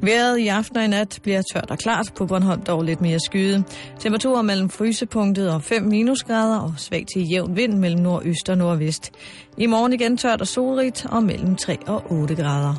Vejret 0.00 0.38
i 0.38 0.48
aften 0.48 0.76
og 0.76 0.84
i 0.84 0.86
nat 0.86 1.18
bliver 1.22 1.42
tørt 1.52 1.70
og 1.70 1.78
klart, 1.78 2.12
på 2.16 2.26
Bornholm 2.26 2.62
dog 2.62 2.82
lidt 2.82 3.00
mere 3.00 3.20
skyde. 3.20 3.64
Temperaturer 3.98 4.42
mellem 4.42 4.68
frysepunktet 4.68 5.50
og 5.50 5.62
5 5.62 5.82
minusgrader 5.82 6.58
og 6.60 6.74
svag 6.76 7.04
til 7.14 7.30
jævn 7.30 7.56
vind 7.56 7.78
mellem 7.78 8.00
nordøst 8.00 8.48
og 8.48 8.58
nordvest. 8.58 9.12
I 9.58 9.66
morgen 9.66 9.92
igen 9.92 10.16
tørt 10.16 10.40
og 10.40 10.46
solrigt 10.46 11.06
og 11.10 11.22
mellem 11.22 11.56
3 11.56 11.78
og 11.86 12.12
8 12.12 12.34
grader. 12.34 12.74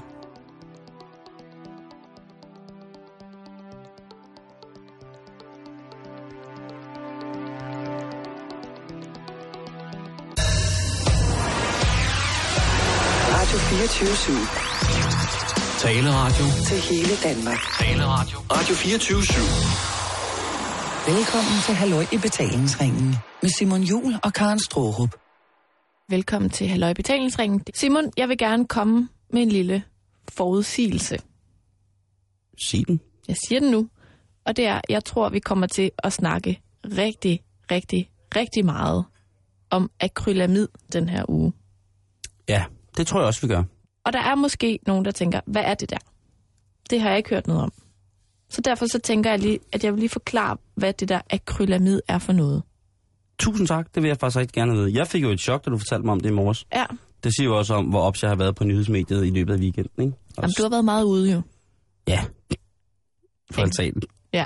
Radio 13.32 13.58
24 13.58 14.77
Taleradio. 15.88 16.46
til 16.70 16.80
hele 16.92 17.16
Danmark. 17.24 17.58
Taleradio. 17.80 18.38
Radio 18.52 18.76
24 18.76 19.18
Velkommen 21.16 21.58
til 21.66 21.76
Halløj 21.76 22.06
i 22.14 22.18
betalingsringen 22.18 23.16
med 23.42 23.50
Simon 23.50 23.82
Jul 23.82 24.14
og 24.24 24.34
Karen 24.34 24.60
Strohrup. 24.60 25.16
Velkommen 26.10 26.50
til 26.50 26.68
Halløj 26.68 26.94
Betalingsringen. 26.94 27.64
Simon, 27.74 28.12
jeg 28.18 28.30
vil 28.30 28.38
gerne 28.38 28.68
komme 28.68 29.10
med 29.34 29.42
en 29.42 29.50
lille 29.50 29.84
forudsigelse. 30.30 31.18
Sig 32.58 32.88
den. 32.88 33.00
Jeg 33.28 33.36
siger 33.48 33.60
den 33.60 33.72
nu. 33.72 33.90
Og 34.46 34.58
det 34.58 34.66
er, 34.68 34.82
jeg 34.90 35.06
tror, 35.06 35.30
vi 35.30 35.40
kommer 35.40 35.68
til 35.68 35.92
at 35.98 36.14
snakke 36.14 36.62
rigtig, 36.86 37.44
rigtig, 37.72 38.10
rigtig 38.36 38.66
meget 38.66 39.06
om 39.70 39.92
akrylamid 40.00 40.68
den 40.94 41.10
her 41.10 41.24
uge. 41.30 41.54
Ja, 42.50 42.64
det 42.98 43.08
tror 43.08 43.20
jeg 43.20 43.28
også, 43.28 43.42
vi 43.42 43.48
gør. 43.48 43.64
Og 44.08 44.14
der 44.14 44.20
er 44.20 44.36
måske 44.36 44.80
nogen, 44.88 45.06
der 45.06 45.12
tænker, 45.12 45.40
hvad 45.46 45.62
er 45.66 45.74
det 45.74 45.90
der? 45.90 45.98
Det 46.90 47.02
har 47.02 47.10
jeg 47.10 47.18
ikke 47.18 47.30
hørt 47.30 47.48
noget 47.48 47.64
om. 47.64 47.72
Så 48.50 48.62
derfor 48.62 48.86
så 48.86 49.00
tænker 49.00 49.30
jeg 49.30 49.40
lige, 49.40 49.60
at 49.72 49.84
jeg 49.84 49.94
vil 49.94 50.00
lige 50.00 50.10
forklare, 50.10 50.58
hvad 50.76 50.94
det 50.94 51.10
der 51.10 51.22
akrylamid 51.30 52.02
er 52.08 52.18
for 52.20 52.34
noget. 52.34 52.64
Tusind 53.40 53.68
tak, 53.68 53.96
det 53.96 54.04
vil 54.04 54.08
jeg 54.10 54.18
faktisk 54.18 54.38
rigtig 54.38 54.54
gerne 54.54 54.74
vide. 54.74 54.94
Jeg 54.98 55.08
fik 55.08 55.24
jo 55.24 55.30
et 55.30 55.40
chok, 55.40 55.66
da 55.66 55.70
du 55.70 55.78
fortalte 55.78 56.06
mig 56.06 56.12
om 56.12 56.20
det 56.20 56.30
i 56.30 56.34
morges. 56.34 56.66
Ja, 56.74 56.86
Det 57.24 57.34
siger 57.36 57.46
jo 57.50 57.58
også 57.58 57.74
om, 57.74 57.86
hvor 57.86 58.02
ops 58.02 58.22
jeg 58.24 58.32
har 58.32 58.36
været 58.36 58.56
på 58.56 58.64
nyhedsmediet 58.64 59.26
i 59.26 59.30
løbet 59.30 59.54
af 59.54 59.60
weekenden. 59.60 60.04
Ikke? 60.06 60.18
Og 60.38 60.42
Jamen, 60.42 60.54
du 60.58 60.64
har 60.64 60.70
været 60.70 60.86
meget 60.86 61.04
ude 61.04 61.32
jo. 61.32 61.42
Ja, 62.08 62.26
for 63.52 63.62
altanen. 63.62 64.02
Ja. 64.34 64.46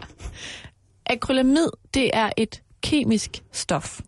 Akrylamid, 1.05 1.67
det 1.93 2.09
er 2.13 2.29
et 2.37 2.61
kemisk 2.81 3.43
stof. 3.51 3.99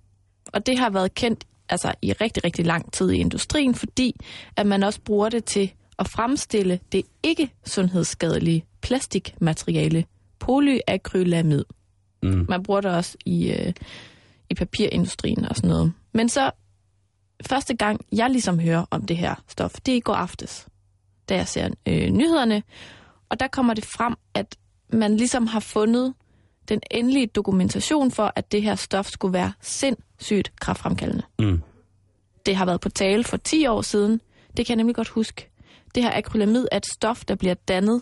Og 0.54 0.66
det 0.66 0.80
har 0.80 0.90
været 0.90 1.14
kendt 1.14 1.44
altså, 1.70 1.94
i 2.02 2.14
rigtig, 2.14 2.44
rigtig 2.44 2.66
lang 2.66 2.94
tid 2.94 3.12
i 3.12 3.18
industrien, 3.18 3.76
fordi 3.76 4.16
at 4.56 4.68
man 4.68 4.84
også 4.84 5.02
bruger 5.02 5.30
det 5.30 5.46
til 5.46 5.74
at 6.00 6.08
fremstille 6.08 6.80
det 6.92 7.04
ikke 7.24 7.52
sundhedsskadelige 7.66 8.66
plastikmateriale 8.82 10.06
polyakrylamid. 10.40 11.66
Mm. 12.24 12.46
Man 12.50 12.64
bruger 12.64 12.82
det 12.82 12.92
også 12.92 13.18
i, 13.26 13.52
øh, 13.52 13.74
i 14.50 14.54
papirindustrien 14.54 15.46
og 15.46 15.56
sådan 15.56 15.70
noget. 15.70 15.94
Men 16.14 16.30
så 16.30 16.52
første 17.46 17.76
gang, 17.76 18.06
jeg 18.12 18.30
ligesom 18.30 18.60
hører 18.60 18.86
om 18.92 19.06
det 19.06 19.18
her 19.18 19.36
stof, 19.48 19.74
det 19.86 19.92
er 19.92 19.98
i 19.98 20.00
går 20.00 20.14
aftes, 20.14 20.68
da 21.30 21.36
jeg 21.36 21.48
ser 21.48 21.70
øh, 21.88 22.10
nyhederne. 22.10 22.64
Og 23.30 23.40
der 23.40 23.48
kommer 23.48 23.74
det 23.74 23.86
frem, 23.86 24.16
at 24.34 24.56
man 24.90 25.18
ligesom 25.18 25.48
har 25.48 25.60
fundet 25.60 26.14
den 26.70 26.80
endelige 26.92 27.28
dokumentation 27.28 28.12
for, 28.12 28.34
at 28.36 28.52
det 28.52 28.64
her 28.64 28.76
stof 28.76 29.08
skulle 29.08 29.34
være 29.34 29.54
sindssygt 29.62 30.52
kraftfremkaldende. 30.60 31.24
Mm. 31.40 31.62
Det 32.46 32.56
har 32.56 32.66
været 32.66 32.82
på 32.82 32.90
tale 32.90 33.24
for 33.24 33.38
10 33.38 33.68
år 33.68 33.82
siden. 33.82 34.22
Det 34.58 34.66
kan 34.66 34.74
jeg 34.74 34.78
nemlig 34.78 34.96
godt 34.96 35.10
huske. 35.10 35.50
Det 35.96 36.04
her 36.04 36.18
akrylamid 36.18 36.68
er 36.72 36.78
et 36.78 36.86
stof, 36.86 37.26
der 37.26 37.36
bliver 37.36 37.54
dannet 37.54 38.02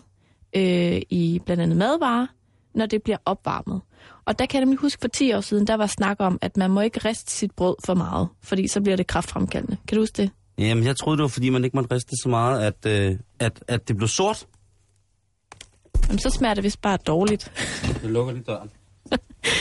øh, 0.56 1.02
i 1.10 1.40
blandt 1.46 1.62
andet 1.62 1.76
madvarer, 1.76 2.26
når 2.74 2.86
det 2.86 3.02
bliver 3.02 3.18
opvarmet. 3.24 3.80
Og 4.24 4.38
der 4.38 4.46
kan 4.46 4.58
jeg 4.58 4.64
nemlig 4.64 4.78
huske 4.78 5.00
for 5.00 5.08
10 5.08 5.32
år 5.32 5.40
siden, 5.40 5.66
der 5.66 5.74
var 5.74 5.86
snak 5.86 6.16
om, 6.20 6.38
at 6.40 6.56
man 6.56 6.70
må 6.70 6.80
ikke 6.80 7.08
riste 7.08 7.32
sit 7.32 7.52
brød 7.52 7.74
for 7.84 7.94
meget, 7.94 8.28
fordi 8.42 8.68
så 8.68 8.80
bliver 8.80 8.96
det 8.96 9.06
kraftfremkaldende. 9.06 9.76
Kan 9.88 9.96
du 9.96 10.02
huske 10.02 10.22
det? 10.22 10.30
Jamen, 10.58 10.84
jeg 10.84 10.96
troede, 10.96 11.16
det 11.16 11.22
var, 11.22 11.28
fordi 11.28 11.50
man 11.50 11.64
ikke 11.64 11.76
måtte 11.76 11.94
riste 11.94 12.16
så 12.22 12.28
meget, 12.28 12.62
at, 12.62 12.86
øh, 12.86 13.18
at, 13.38 13.64
at 13.68 13.88
det 13.88 13.96
blev 13.96 14.08
sort. 14.08 14.46
Jamen, 16.12 16.20
så 16.20 16.30
smager 16.30 16.54
det 16.54 16.64
vist 16.64 16.80
bare 16.82 16.96
dårligt. 16.96 17.52
Det 18.02 18.10
lukker 18.10 18.32
lige 18.32 18.44
døren. 18.44 18.70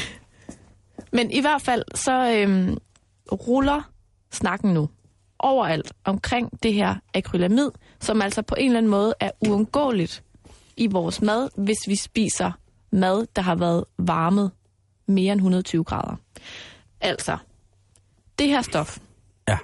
Men 1.17 1.31
i 1.31 1.41
hvert 1.41 1.61
fald, 1.61 1.83
så 1.95 2.35
øhm, 2.37 2.77
ruller 3.31 3.91
snakken 4.31 4.73
nu 4.73 4.89
overalt 5.39 5.93
omkring 6.03 6.63
det 6.63 6.73
her 6.73 6.95
akrylamid, 7.13 7.69
som 7.99 8.21
altså 8.21 8.41
på 8.41 8.55
en 8.57 8.65
eller 8.65 8.77
anden 8.77 8.89
måde 8.89 9.13
er 9.19 9.31
uundgåeligt 9.47 10.23
i 10.77 10.87
vores 10.87 11.21
mad, 11.21 11.49
hvis 11.57 11.77
vi 11.87 11.95
spiser 11.95 12.51
mad, 12.91 13.27
der 13.35 13.41
har 13.41 13.55
været 13.55 13.85
varmet 13.97 14.51
mere 15.07 15.31
end 15.33 15.39
120 15.39 15.83
grader. 15.83 16.15
Altså, 17.01 17.37
det 18.39 18.47
her 18.47 18.61
stof, 18.61 18.97
Ja. 19.47 19.57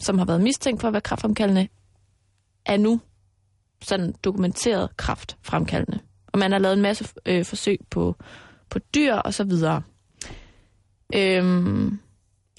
som 0.00 0.18
har 0.18 0.24
været 0.24 0.40
mistænkt 0.40 0.80
for 0.80 0.88
at 0.88 0.92
være 0.94 1.00
kraftfremkaldende, 1.02 1.68
er 2.66 2.76
nu 2.76 3.00
sådan 3.82 4.14
dokumenteret 4.24 4.96
kraftfremkaldende. 4.96 5.98
Og 6.32 6.38
man 6.38 6.52
har 6.52 6.58
lavet 6.58 6.76
en 6.76 6.82
masse 6.82 7.08
øh, 7.26 7.44
forsøg 7.44 7.78
på, 7.90 8.16
på 8.70 8.78
dyr 8.78 9.14
og 9.14 9.34
så 9.34 9.44
videre. 9.44 9.82
Øhm, 11.14 11.98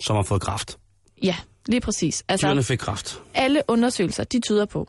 Som 0.01 0.15
har 0.15 0.23
fået 0.23 0.41
kraft. 0.41 0.77
ja, 1.23 1.35
lige 1.67 1.81
præcis. 1.81 2.23
Altså, 2.27 2.47
Dyrene 2.47 2.63
fik 2.63 2.79
kraft. 2.79 3.21
alle 3.33 3.61
undersøgelser, 3.67 4.23
de 4.23 4.39
tyder 4.39 4.65
på, 4.65 4.87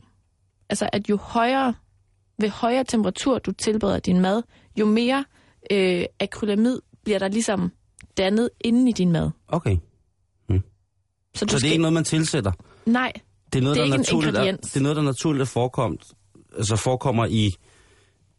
altså 0.69 0.89
at 0.93 1.09
jo 1.11 1.17
højere, 1.17 1.75
ved 2.39 2.49
højere 2.49 2.85
temperatur 2.85 3.39
du 3.39 3.53
tilbereder 3.53 3.99
din 3.99 4.21
mad, 4.21 4.43
jo 4.77 4.87
mere 4.87 5.25
øh, 5.71 6.05
akrylamid 6.21 6.81
bliver 7.05 7.19
der 7.19 7.29
ligesom 7.29 7.73
dannet 8.17 8.51
inde 8.61 8.91
i 8.91 8.93
din 8.93 9.13
mad. 9.13 9.31
Okay. 9.49 9.77
Så, 11.35 11.45
du 11.45 11.49
Så 11.51 11.51
det 11.51 11.53
er 11.55 11.59
skal, 11.59 11.71
ikke 11.71 11.83
noget, 11.83 11.93
man 11.93 12.05
tilsætter? 12.05 12.53
Nej, 12.87 13.13
Det 13.53 13.59
er 13.59 13.63
noget, 13.63 13.77
Det 13.77 13.83
er 13.83 13.85
der 13.85 13.85
ikke 13.85 13.95
en 13.95 14.01
naturligt 14.01 14.37
er, 14.37 14.41
ingrediens. 14.41 14.61
det 14.73 14.77
er 14.77 14.83
noget, 14.83 14.97
der 14.97 15.03
naturligt 15.03 15.41
er 15.43 15.47
forekomt, 15.47 16.13
altså 16.57 16.77
forekommer 16.77 17.27
i, 17.27 17.51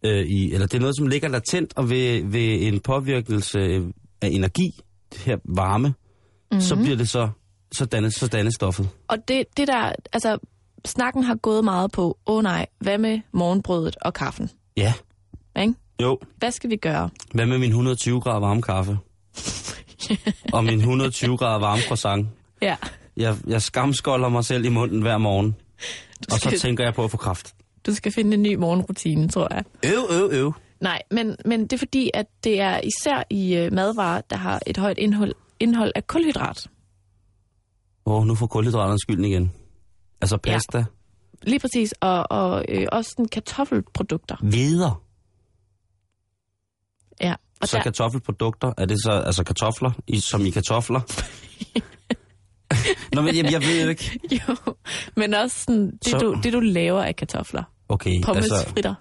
øh, 0.04 0.26
i, 0.26 0.54
eller 0.54 0.68
det 0.68 0.74
er 0.78 0.82
noget, 0.82 0.98
som 0.98 1.08
ligger 1.08 1.28
latent, 1.28 1.74
og 1.76 1.90
ved, 1.90 2.24
ved 2.26 2.68
en 2.68 2.80
påvirkelse 2.80 3.60
af 4.22 4.28
energi, 4.28 4.82
det 5.14 5.20
her 5.22 5.38
varme, 5.46 5.88
mm-hmm. 5.88 6.62
så 6.62 6.76
bliver 6.76 6.96
det 6.98 7.10
så, 7.10 7.30
så 7.72 7.86
dannes, 7.86 8.16
så 8.16 8.28
dannes 8.28 8.56
stoffet. 8.56 8.90
og 9.08 9.18
det, 9.28 9.44
det 9.58 9.68
der, 9.68 9.92
altså 10.14 10.38
snakken 10.86 11.24
har 11.24 11.36
gået 11.36 11.64
meget 11.64 11.92
på, 11.92 12.18
åh 12.26 12.36
oh 12.38 12.44
nej, 12.44 12.66
hvad 12.80 12.98
med 12.98 13.20
morgenbrødet 13.32 13.96
og 14.02 14.14
kaffen? 14.14 14.50
Ja, 14.78 14.94
Ikke? 15.62 15.74
jo. 16.02 16.20
Hvad 16.38 16.52
skal 16.52 16.70
vi 16.70 16.76
gøre? 16.76 17.10
Hvad 17.34 17.46
med 17.46 17.58
min 17.58 17.70
120 17.70 18.22
grader 18.22 18.40
varme 18.40 18.62
kaffe? 18.62 18.98
og 20.54 20.64
min 20.64 20.80
120 20.80 21.38
grader 21.38 21.60
varme 21.60 21.82
croissant? 21.82 22.28
Ja, 22.62 22.76
Jeg, 23.18 23.38
jeg 23.48 23.62
skamskolder 23.62 24.30
mig 24.30 24.46
selv 24.46 24.66
i 24.66 24.70
munden 24.70 25.02
hver 25.02 25.18
morgen, 25.18 25.56
og 26.32 26.40
så 26.40 26.60
tænker 26.60 26.84
jeg 26.84 26.94
på 26.94 27.04
at 27.04 27.12
få 27.12 27.18
kraft. 27.18 27.56
Du 27.86 27.94
skal 27.96 28.12
finde 28.12 28.34
en 28.34 28.42
ny 28.42 28.56
morgenrutine, 28.56 29.30
tror 29.30 29.54
jeg. 29.54 29.64
Øv, 29.86 30.08
øv, 30.12 30.30
øv. 30.32 30.54
Nej, 30.82 31.02
men, 31.12 31.36
men 31.46 31.62
det 31.62 31.74
er 31.74 31.78
fordi, 31.78 32.12
at 32.14 32.26
det 32.44 32.60
er 32.60 32.80
især 32.84 33.24
i 33.30 33.56
øh, 33.56 33.74
madvarer, 33.74 34.22
der 34.30 34.36
har 34.36 34.60
et 34.68 34.78
højt 34.78 34.98
indhold, 34.98 35.34
indhold 35.60 35.92
af 35.96 36.08
kulhydrat. 36.08 36.68
Åh, 38.06 38.14
oh, 38.16 38.26
nu 38.28 38.36
får 38.36 38.48
kulhydraterne 38.48 39.00
skylden 39.00 39.26
igen. 39.26 39.52
Altså 40.22 40.38
pasta, 40.38 40.78
ja. 40.78 40.84
Lige 41.44 41.60
præcis, 41.60 41.94
og, 42.02 42.32
og 42.32 42.66
øh, 42.70 42.88
også 42.92 43.10
sådan 43.12 43.28
kartoffelprodukter. 43.28 44.36
videre. 44.44 44.96
Ja, 47.22 47.36
og 47.62 47.68
Så 47.68 47.78
der, 47.78 47.84
kartoffelprodukter, 47.84 48.74
er 48.78 48.86
det 48.86 48.98
så 49.04 49.12
altså 49.12 49.44
kartofler, 49.44 49.92
i, 50.08 50.20
som 50.20 50.46
i 50.46 50.50
kartofler? 50.50 51.00
Nå, 53.14 53.22
men 53.22 53.36
jeg, 53.36 53.52
jeg 53.52 53.62
ved 53.62 53.90
ikke. 53.90 54.20
jo, 54.32 54.56
men 55.16 55.34
også 55.34 55.60
sådan, 55.60 55.92
det, 55.92 56.08
Så- 56.08 56.18
du, 56.18 56.40
det, 56.44 56.54
du 56.54 56.60
laver 56.60 57.04
af 57.04 57.16
kartofler. 57.16 57.64
Okay, 57.94 58.22
Pommes 58.24 58.52
altså... 58.52 58.70
fritter, 58.70 58.96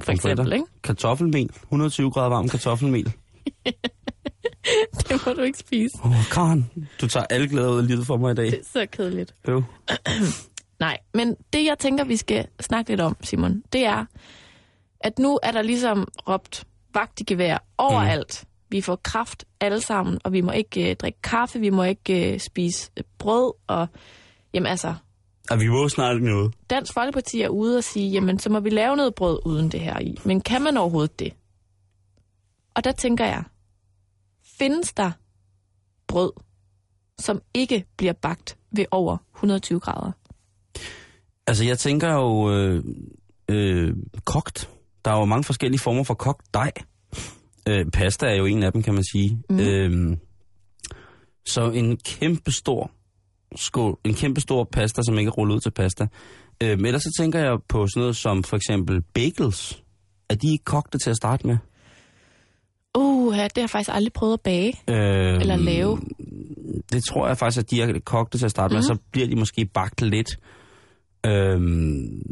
for 0.00 0.12
eksempel, 0.12 0.52
ikke? 0.52 0.64
Kartoffelmel, 0.82 1.50
120 1.62 2.10
grader 2.10 2.28
varm 2.28 2.48
kartoffelmel. 2.48 3.12
Det 5.08 5.26
må 5.26 5.32
du 5.32 5.40
ikke 5.40 5.58
spise. 5.58 5.98
Åh, 6.04 6.10
oh, 6.10 6.24
Karen, 6.32 6.70
du 7.00 7.08
tager 7.08 7.26
alle 7.30 7.48
glæder 7.48 7.70
ud 7.70 7.78
af 7.78 7.86
livet 7.86 8.06
for 8.06 8.16
mig 8.16 8.32
i 8.32 8.34
dag. 8.34 8.46
Det 8.46 8.58
er 8.58 8.64
så 8.72 8.86
kedeligt. 8.92 9.34
Øv. 9.48 9.62
Nej, 10.80 10.98
men 11.14 11.36
det 11.52 11.64
jeg 11.64 11.78
tænker, 11.78 12.04
vi 12.04 12.16
skal 12.16 12.46
snakke 12.60 12.90
lidt 12.90 13.00
om, 13.00 13.16
Simon, 13.22 13.62
det 13.72 13.86
er, 13.86 14.04
at 15.00 15.18
nu 15.18 15.38
er 15.42 15.52
der 15.52 15.62
ligesom 15.62 16.08
råbt 16.28 16.64
vagt 16.94 17.20
i 17.20 17.24
gevær 17.24 17.58
overalt. 17.78 18.42
Mm. 18.42 18.48
Vi 18.70 18.80
får 18.80 18.96
kraft 18.96 19.44
alle 19.60 19.80
sammen, 19.80 20.18
og 20.24 20.32
vi 20.32 20.40
må 20.40 20.52
ikke 20.52 20.90
øh, 20.90 20.96
drikke 20.96 21.22
kaffe, 21.22 21.60
vi 21.60 21.70
må 21.70 21.82
ikke 21.82 22.32
øh, 22.32 22.40
spise 22.40 22.90
brød, 23.18 23.52
og 23.66 23.88
jamen 24.54 24.66
altså, 24.66 24.94
Og 25.50 25.60
vi 25.60 25.68
må 25.68 25.88
snart 25.88 26.22
noget. 26.22 26.54
Dansk 26.70 26.92
Folkeparti 26.92 27.40
er 27.40 27.48
ude 27.48 27.78
og 27.78 27.84
sige, 27.84 28.10
jamen 28.10 28.38
så 28.38 28.50
må 28.50 28.60
vi 28.60 28.70
lave 28.70 28.96
noget 28.96 29.14
brød 29.14 29.38
uden 29.44 29.68
det 29.72 29.80
her 29.80 30.00
i. 30.00 30.18
Men 30.24 30.40
kan 30.40 30.62
man 30.62 30.76
overhovedet 30.76 31.18
det? 31.18 31.32
Og 32.74 32.84
der 32.84 32.92
tænker 32.92 33.24
jeg, 33.24 33.44
findes 34.58 34.92
der 34.92 35.10
brød, 36.06 36.32
som 37.18 37.40
ikke 37.54 37.84
bliver 37.96 38.12
bagt 38.12 38.56
ved 38.76 38.84
over 38.90 39.16
120 39.34 39.80
grader? 39.80 40.12
Altså, 41.46 41.64
jeg 41.64 41.78
tænker 41.78 42.12
jo 42.12 42.50
øh, 42.52 42.84
øh, 43.48 43.94
kogt. 44.24 44.70
Der 45.04 45.10
er 45.10 45.18
jo 45.18 45.24
mange 45.24 45.44
forskellige 45.44 45.80
former 45.80 46.04
for 46.04 46.14
kogt 46.14 46.54
dej. 46.54 46.72
Øh, 47.68 47.86
pasta 47.92 48.26
er 48.26 48.34
jo 48.34 48.44
en 48.44 48.62
af 48.62 48.72
dem, 48.72 48.82
kan 48.82 48.94
man 48.94 49.04
sige. 49.04 49.42
Mm. 49.50 49.60
Øh, 49.60 50.16
så 51.46 51.70
en 51.70 51.96
kæmpe 51.96 52.52
stor 52.52 52.90
skål, 53.54 53.98
en 54.04 54.14
kæmpe 54.14 54.40
stor 54.40 54.64
pasta, 54.64 55.02
som 55.02 55.18
ikke 55.18 55.28
er 55.28 55.32
rullet 55.32 55.54
ud 55.54 55.60
til 55.60 55.70
pasta. 55.70 56.06
Øh, 56.62 56.70
ellers 56.70 57.02
så 57.02 57.14
tænker 57.18 57.38
jeg 57.38 57.58
på 57.68 57.86
sådan 57.86 58.00
noget 58.00 58.16
som 58.16 58.42
for 58.42 58.56
eksempel 58.56 59.02
bagels. 59.02 59.82
Er 60.28 60.34
de 60.34 60.52
ikke 60.52 60.64
kogte 60.64 60.98
til 60.98 61.10
at 61.10 61.16
starte 61.16 61.46
med? 61.46 61.56
Uh, 62.98 63.36
ja, 63.36 63.44
det 63.44 63.52
har 63.56 63.62
jeg 63.62 63.70
faktisk 63.70 63.90
aldrig 63.92 64.12
prøvet 64.12 64.32
at 64.32 64.40
bage. 64.40 64.74
Øh, 64.90 65.40
Eller 65.40 65.56
lave. 65.56 66.00
Det 66.92 67.04
tror 67.04 67.26
jeg 67.26 67.38
faktisk, 67.38 67.58
at 67.64 67.70
de 67.70 67.82
er 67.82 68.00
kogte 68.04 68.38
til 68.38 68.44
at 68.44 68.50
starte 68.50 68.72
mm. 68.72 68.76
med, 68.76 68.82
så 68.82 68.96
bliver 69.12 69.28
de 69.28 69.36
måske 69.36 69.66
bagt 69.74 70.02
lidt. 70.02 70.28
Øhm, 71.26 72.22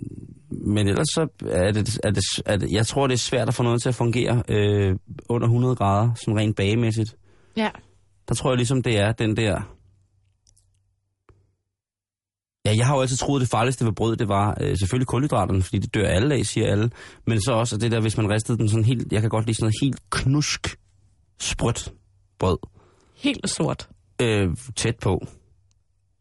men 0.50 0.88
ellers 0.88 1.06
så 1.14 1.28
er 1.50 1.72
det, 1.72 1.98
er, 2.04 2.10
det, 2.10 2.24
er 2.46 2.56
det, 2.56 2.72
jeg 2.72 2.86
tror, 2.86 3.06
det 3.06 3.14
er 3.14 3.18
svært 3.18 3.48
at 3.48 3.54
få 3.54 3.62
noget 3.62 3.82
til 3.82 3.88
at 3.88 3.94
fungere 3.94 4.42
øh, 4.48 4.96
under 5.28 5.46
100 5.46 5.76
grader, 5.76 6.14
sådan 6.14 6.38
rent 6.38 6.56
bagemæssigt. 6.56 7.16
Ja. 7.56 7.70
Der 8.28 8.34
tror 8.34 8.50
jeg 8.50 8.56
ligesom, 8.56 8.82
det 8.82 8.98
er 8.98 9.12
den 9.12 9.36
der... 9.36 9.73
Ja, 12.66 12.74
jeg 12.76 12.86
har 12.86 12.94
jo 12.94 13.00
altid 13.00 13.16
troet, 13.16 13.40
at 13.40 13.40
det 13.40 13.50
farligste 13.50 13.84
ved 13.84 13.92
brød, 13.92 14.16
det 14.16 14.28
var 14.28 14.56
øh, 14.60 14.78
selvfølgelig 14.78 15.06
kulhydraterne, 15.06 15.62
fordi 15.62 15.78
det 15.78 15.94
dør 15.94 16.08
alle 16.08 16.34
af, 16.34 16.46
siger 16.46 16.66
alle. 16.70 16.90
Men 17.26 17.40
så 17.40 17.52
også 17.52 17.76
det 17.76 17.90
der, 17.92 18.00
hvis 18.00 18.16
man 18.16 18.30
ristede 18.30 18.58
den 18.58 18.68
sådan 18.68 18.84
helt... 18.84 19.12
Jeg 19.12 19.20
kan 19.20 19.30
godt 19.30 19.46
lide 19.46 19.54
sådan 19.56 19.64
noget 19.64 19.74
helt 19.82 20.10
knusk, 20.10 20.76
sprødt 21.40 21.92
brød. 22.38 22.58
Helt 23.16 23.50
sort. 23.50 23.88
Øh, 24.22 24.48
tæt 24.76 24.96
på. 24.96 25.26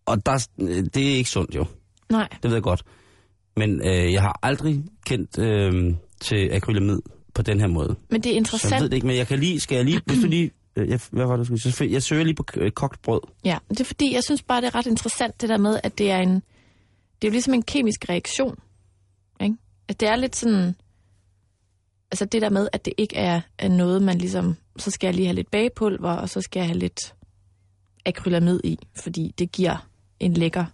Og 0.06 0.26
der, 0.26 0.48
øh, 0.62 0.84
det 0.94 0.98
er 1.12 1.16
ikke 1.16 1.30
sundt 1.30 1.56
jo, 1.56 1.66
Nej. 2.10 2.28
det 2.32 2.44
ved 2.44 2.54
jeg 2.54 2.64
godt. 2.64 2.84
Men 3.58 3.82
øh, 3.88 4.14
jeg 4.14 4.22
har 4.22 4.40
aldrig 4.44 4.84
kendt 5.06 5.40
øh, 5.40 5.94
til 6.22 6.50
akrylamid 6.54 7.00
på 7.34 7.42
den 7.42 7.60
her 7.60 7.68
måde. 7.68 7.96
Men 8.10 8.22
det 8.22 8.26
er 8.26 8.30
Så 8.30 8.34
jeg 8.34 8.38
interessant. 8.38 8.82
ved 8.82 8.90
det 8.90 8.96
ikke, 8.96 9.08
men 9.08 9.16
jeg 9.16 9.28
kan 9.28 9.40
lige... 9.40 9.60
Skal 9.60 9.76
jeg 9.76 9.86
lige... 9.86 10.02
Hvis 10.06 10.20
du 10.20 10.28
lige 10.28 10.52
jeg, 10.76 11.00
hvad 11.12 11.26
var 11.26 11.38
det, 11.38 11.40
du 11.40 11.58
skulle 11.58 11.74
sige? 11.74 11.92
Jeg 11.92 12.04
søger 12.04 12.24
lige 12.24 12.36
på 12.36 12.46
øh, 12.58 12.72
kogt 12.72 13.02
brød. 13.02 13.22
Ja, 13.46 13.58
det 13.70 13.80
er 13.80 13.86
fordi, 13.86 14.14
jeg 14.14 14.24
synes 14.24 14.44
bare, 14.44 14.62
det 14.62 14.68
er 14.68 14.76
ret 14.76 14.86
interessant, 14.86 15.42
det 15.42 15.50
der 15.50 15.58
med, 15.58 15.80
at 15.84 15.98
det 15.98 16.12
er 16.12 16.18
en... 16.18 16.34
Det 17.22 17.28
er 17.28 17.32
jo 17.32 17.32
ligesom 17.32 17.54
en 17.54 17.64
kemisk 17.64 18.10
reaktion. 18.10 18.56
Ikke? 19.42 19.56
At 19.88 20.00
det 20.00 20.08
er 20.08 20.16
lidt 20.16 20.36
sådan... 20.36 20.76
Altså 22.12 22.26
det 22.26 22.42
der 22.42 22.50
med, 22.50 22.68
at 22.74 22.86
det 22.86 22.94
ikke 22.98 23.16
er, 23.16 23.42
er 23.58 23.68
noget, 23.70 24.02
man 24.02 24.18
ligesom... 24.18 24.56
Så 24.78 24.92
skal 24.92 25.08
jeg 25.08 25.16
lige 25.16 25.26
have 25.26 25.36
lidt 25.36 25.52
bagepulver, 25.52 26.12
og 26.12 26.30
så 26.30 26.42
skal 26.42 26.60
jeg 26.60 26.68
have 26.68 26.80
lidt 26.80 27.16
akrylamid 28.06 28.60
i, 28.64 28.80
fordi 28.96 29.34
det 29.38 29.52
giver 29.52 29.88
en 30.20 30.34
lækker 30.34 30.66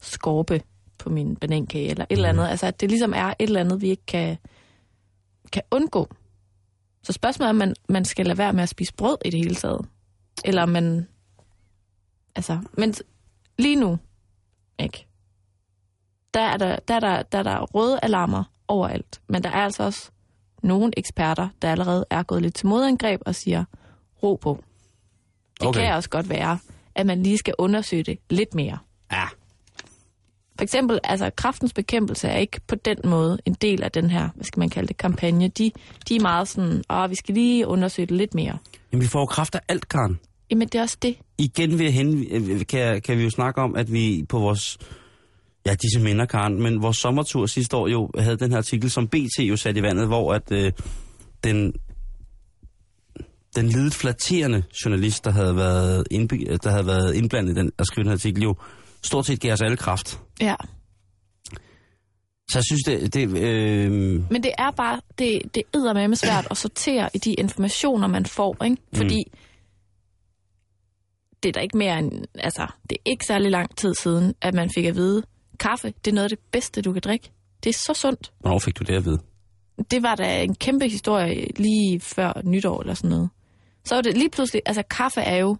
skorpe 0.00 0.62
på 0.98 1.10
min 1.10 1.36
banankage, 1.36 1.90
eller 1.90 2.04
et 2.10 2.16
eller 2.16 2.28
andet. 2.28 2.48
Altså 2.48 2.66
at 2.66 2.80
det 2.80 2.88
ligesom 2.88 3.12
er 3.16 3.26
et 3.26 3.34
eller 3.38 3.60
andet, 3.60 3.82
vi 3.82 3.88
ikke 3.90 4.06
kan, 4.06 4.36
kan 5.52 5.62
undgå. 5.70 6.08
Så 7.06 7.12
spørgsmålet 7.12 7.46
er, 7.46 7.50
om 7.50 7.56
man, 7.56 7.74
man 7.88 8.04
skal 8.04 8.26
lade 8.26 8.38
være 8.38 8.52
med 8.52 8.62
at 8.62 8.68
spise 8.68 8.94
brød 8.94 9.16
i 9.24 9.30
det 9.30 9.38
hele 9.40 9.54
taget. 9.54 9.86
Eller 10.44 10.62
om 10.62 10.68
man... 10.68 11.08
Altså, 12.36 12.58
men 12.72 12.94
lige 13.58 13.76
nu, 13.76 13.98
ikke? 14.78 15.06
Der 16.34 16.40
er 16.40 16.56
der, 16.56 16.76
der, 16.88 16.94
er 16.94 17.00
der, 17.00 17.22
der 17.22 17.38
er 17.38 17.42
der 17.42 17.60
røde 17.60 17.98
alarmer 18.02 18.44
overalt. 18.68 19.20
Men 19.28 19.42
der 19.42 19.48
er 19.50 19.54
altså 19.64 19.82
også 19.82 20.10
nogle 20.62 20.92
eksperter, 20.96 21.48
der 21.62 21.70
allerede 21.72 22.04
er 22.10 22.22
gået 22.22 22.42
lidt 22.42 22.54
til 22.54 22.66
modangreb 22.66 23.20
og 23.26 23.34
siger, 23.34 23.64
ro 24.22 24.34
på. 24.36 24.64
Det 25.60 25.66
Okay. 25.66 25.80
kan 25.80 25.94
også 25.94 26.10
godt 26.10 26.28
være, 26.28 26.58
at 26.94 27.06
man 27.06 27.22
lige 27.22 27.38
skal 27.38 27.54
undersøge 27.58 28.02
det 28.02 28.18
lidt 28.30 28.54
mere. 28.54 28.78
Ja. 29.12 29.24
For 30.58 30.62
eksempel, 30.62 31.00
altså 31.04 31.30
kraftens 31.36 31.72
bekæmpelse 31.72 32.28
er 32.28 32.38
ikke 32.38 32.60
på 32.66 32.74
den 32.74 32.96
måde 33.04 33.38
en 33.44 33.54
del 33.54 33.82
af 33.82 33.92
den 33.92 34.10
her, 34.10 34.28
hvad 34.34 34.44
skal 34.44 34.60
man 34.60 34.70
kalde 34.70 34.88
det, 34.88 34.96
kampagne. 34.96 35.48
De, 35.48 35.70
de 36.08 36.16
er 36.16 36.20
meget 36.20 36.48
sådan, 36.48 36.82
åh, 36.90 37.10
vi 37.10 37.14
skal 37.14 37.34
lige 37.34 37.66
undersøge 37.66 38.06
det 38.06 38.16
lidt 38.16 38.34
mere. 38.34 38.58
Jamen, 38.92 39.02
vi 39.02 39.08
får 39.08 39.20
jo 39.20 39.26
kraft 39.26 39.54
af 39.54 39.60
alt, 39.68 39.88
Karen. 39.88 40.18
Jamen, 40.50 40.68
det 40.68 40.74
er 40.74 40.82
også 40.82 40.96
det. 41.02 41.16
Igen 41.38 41.78
vil 41.78 41.92
hen, 41.92 42.26
øh, 42.30 42.66
kan, 42.66 43.02
kan 43.02 43.18
vi 43.18 43.22
jo 43.22 43.30
snakke 43.30 43.60
om, 43.60 43.76
at 43.76 43.92
vi 43.92 44.24
på 44.28 44.38
vores... 44.38 44.78
Ja, 45.66 45.74
disse 45.74 46.00
minder, 46.00 46.26
Karen, 46.26 46.62
men 46.62 46.82
vores 46.82 46.96
sommertur 46.96 47.46
sidste 47.46 47.76
år 47.76 47.88
jo 47.88 48.10
havde 48.18 48.36
den 48.36 48.50
her 48.50 48.58
artikel, 48.58 48.90
som 48.90 49.08
BT 49.08 49.38
jo 49.40 49.56
satte 49.56 49.80
i 49.80 49.82
vandet, 49.82 50.06
hvor 50.06 50.32
at 50.32 50.52
øh, 50.52 50.72
den, 51.44 51.72
den 53.56 53.68
lidet 53.68 53.94
flatterende 53.94 54.62
journalist, 54.84 55.24
der 55.24 55.30
havde, 55.30 55.56
været 55.56 56.06
indby, 56.10 56.56
der 56.62 56.70
havde 56.70 56.86
været 56.86 57.14
indblandet 57.14 57.52
i 57.52 57.54
den, 57.54 57.72
at 57.78 57.86
skrive 57.86 58.02
den 58.02 58.08
her 58.08 58.14
artikel, 58.14 58.42
jo 58.42 58.54
stort 59.02 59.26
set 59.26 59.40
gav 59.40 59.52
os 59.52 59.62
alle 59.62 59.76
kraft. 59.76 60.20
Ja. 60.40 60.56
Så 62.50 62.58
jeg 62.58 62.64
synes, 62.64 62.82
det... 62.86 63.14
det 63.14 63.42
øh, 63.42 63.92
Men 64.30 64.42
det 64.42 64.52
er 64.58 64.70
bare, 64.70 65.00
det, 65.18 65.42
det 65.54 65.62
er 65.74 66.08
med 66.08 66.16
svært 66.16 66.46
at 66.50 66.56
sortere 66.56 67.10
i 67.14 67.18
de 67.18 67.34
informationer, 67.34 68.08
man 68.08 68.26
får, 68.26 68.64
ikke? 68.64 68.76
Fordi 68.94 69.24
mm. 69.32 69.38
det 71.42 71.48
er 71.48 71.52
da 71.52 71.60
ikke 71.60 71.78
mere 71.78 71.98
end, 71.98 72.24
altså, 72.34 72.66
det 72.90 72.98
er 72.98 73.10
ikke 73.10 73.24
særlig 73.26 73.50
lang 73.50 73.76
tid 73.76 73.94
siden, 73.94 74.34
at 74.42 74.54
man 74.54 74.70
fik 74.74 74.84
at 74.84 74.94
vide, 74.96 75.22
kaffe, 75.60 75.94
det 76.04 76.10
er 76.10 76.14
noget 76.14 76.32
af 76.32 76.36
det 76.36 76.38
bedste, 76.52 76.82
du 76.82 76.92
kan 76.92 77.02
drikke. 77.02 77.30
Det 77.64 77.70
er 77.70 77.74
så 77.74 77.94
sundt. 77.94 78.32
hvornår 78.40 78.58
fik 78.58 78.78
du 78.78 78.84
det 78.84 78.94
at 78.94 79.04
vide? 79.04 79.18
Det 79.90 80.02
var 80.02 80.14
da 80.14 80.42
en 80.42 80.54
kæmpe 80.54 80.88
historie 80.88 81.48
lige 81.56 82.00
før 82.00 82.40
nytår 82.44 82.80
eller 82.80 82.94
sådan 82.94 83.10
noget. 83.10 83.30
Så 83.84 83.94
var 83.94 84.02
det 84.02 84.16
lige 84.16 84.30
pludselig, 84.30 84.62
altså 84.66 84.82
kaffe 84.90 85.20
er 85.20 85.36
jo, 85.36 85.56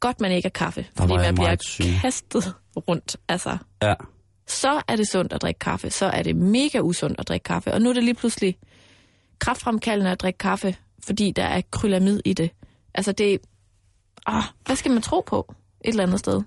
godt 0.00 0.20
man 0.20 0.32
ikke 0.32 0.46
er 0.46 0.50
kaffe, 0.50 0.86
fordi 0.96 1.12
man 1.16 1.34
bliver 1.34 1.56
syg. 1.66 1.84
kastet 2.00 2.54
rundt, 2.88 3.16
altså 3.28 3.56
Ja. 3.82 3.94
så 4.46 4.82
er 4.88 4.96
det 4.96 5.08
sundt 5.08 5.32
at 5.32 5.42
drikke 5.42 5.58
kaffe, 5.58 5.90
så 5.90 6.06
er 6.06 6.22
det 6.22 6.36
mega 6.36 6.80
usundt 6.80 7.20
at 7.20 7.28
drikke 7.28 7.44
kaffe. 7.44 7.72
Og 7.74 7.80
nu 7.82 7.88
er 7.90 7.94
det 7.94 8.04
lige 8.04 8.14
pludselig 8.14 8.56
kraftfremkaldende 9.38 10.10
at 10.10 10.20
drikke 10.20 10.38
kaffe, 10.38 10.76
fordi 11.06 11.32
der 11.36 11.44
er 11.44 11.60
kryllamid 11.70 12.20
i 12.24 12.32
det. 12.32 12.50
Altså 12.94 13.12
det, 13.12 13.38
ah, 14.26 14.42
hvad 14.66 14.76
skal 14.76 14.92
man 14.92 15.02
tro 15.02 15.20
på 15.26 15.54
et 15.84 15.88
eller 15.90 16.02
andet 16.02 16.18
sted? 16.18 16.42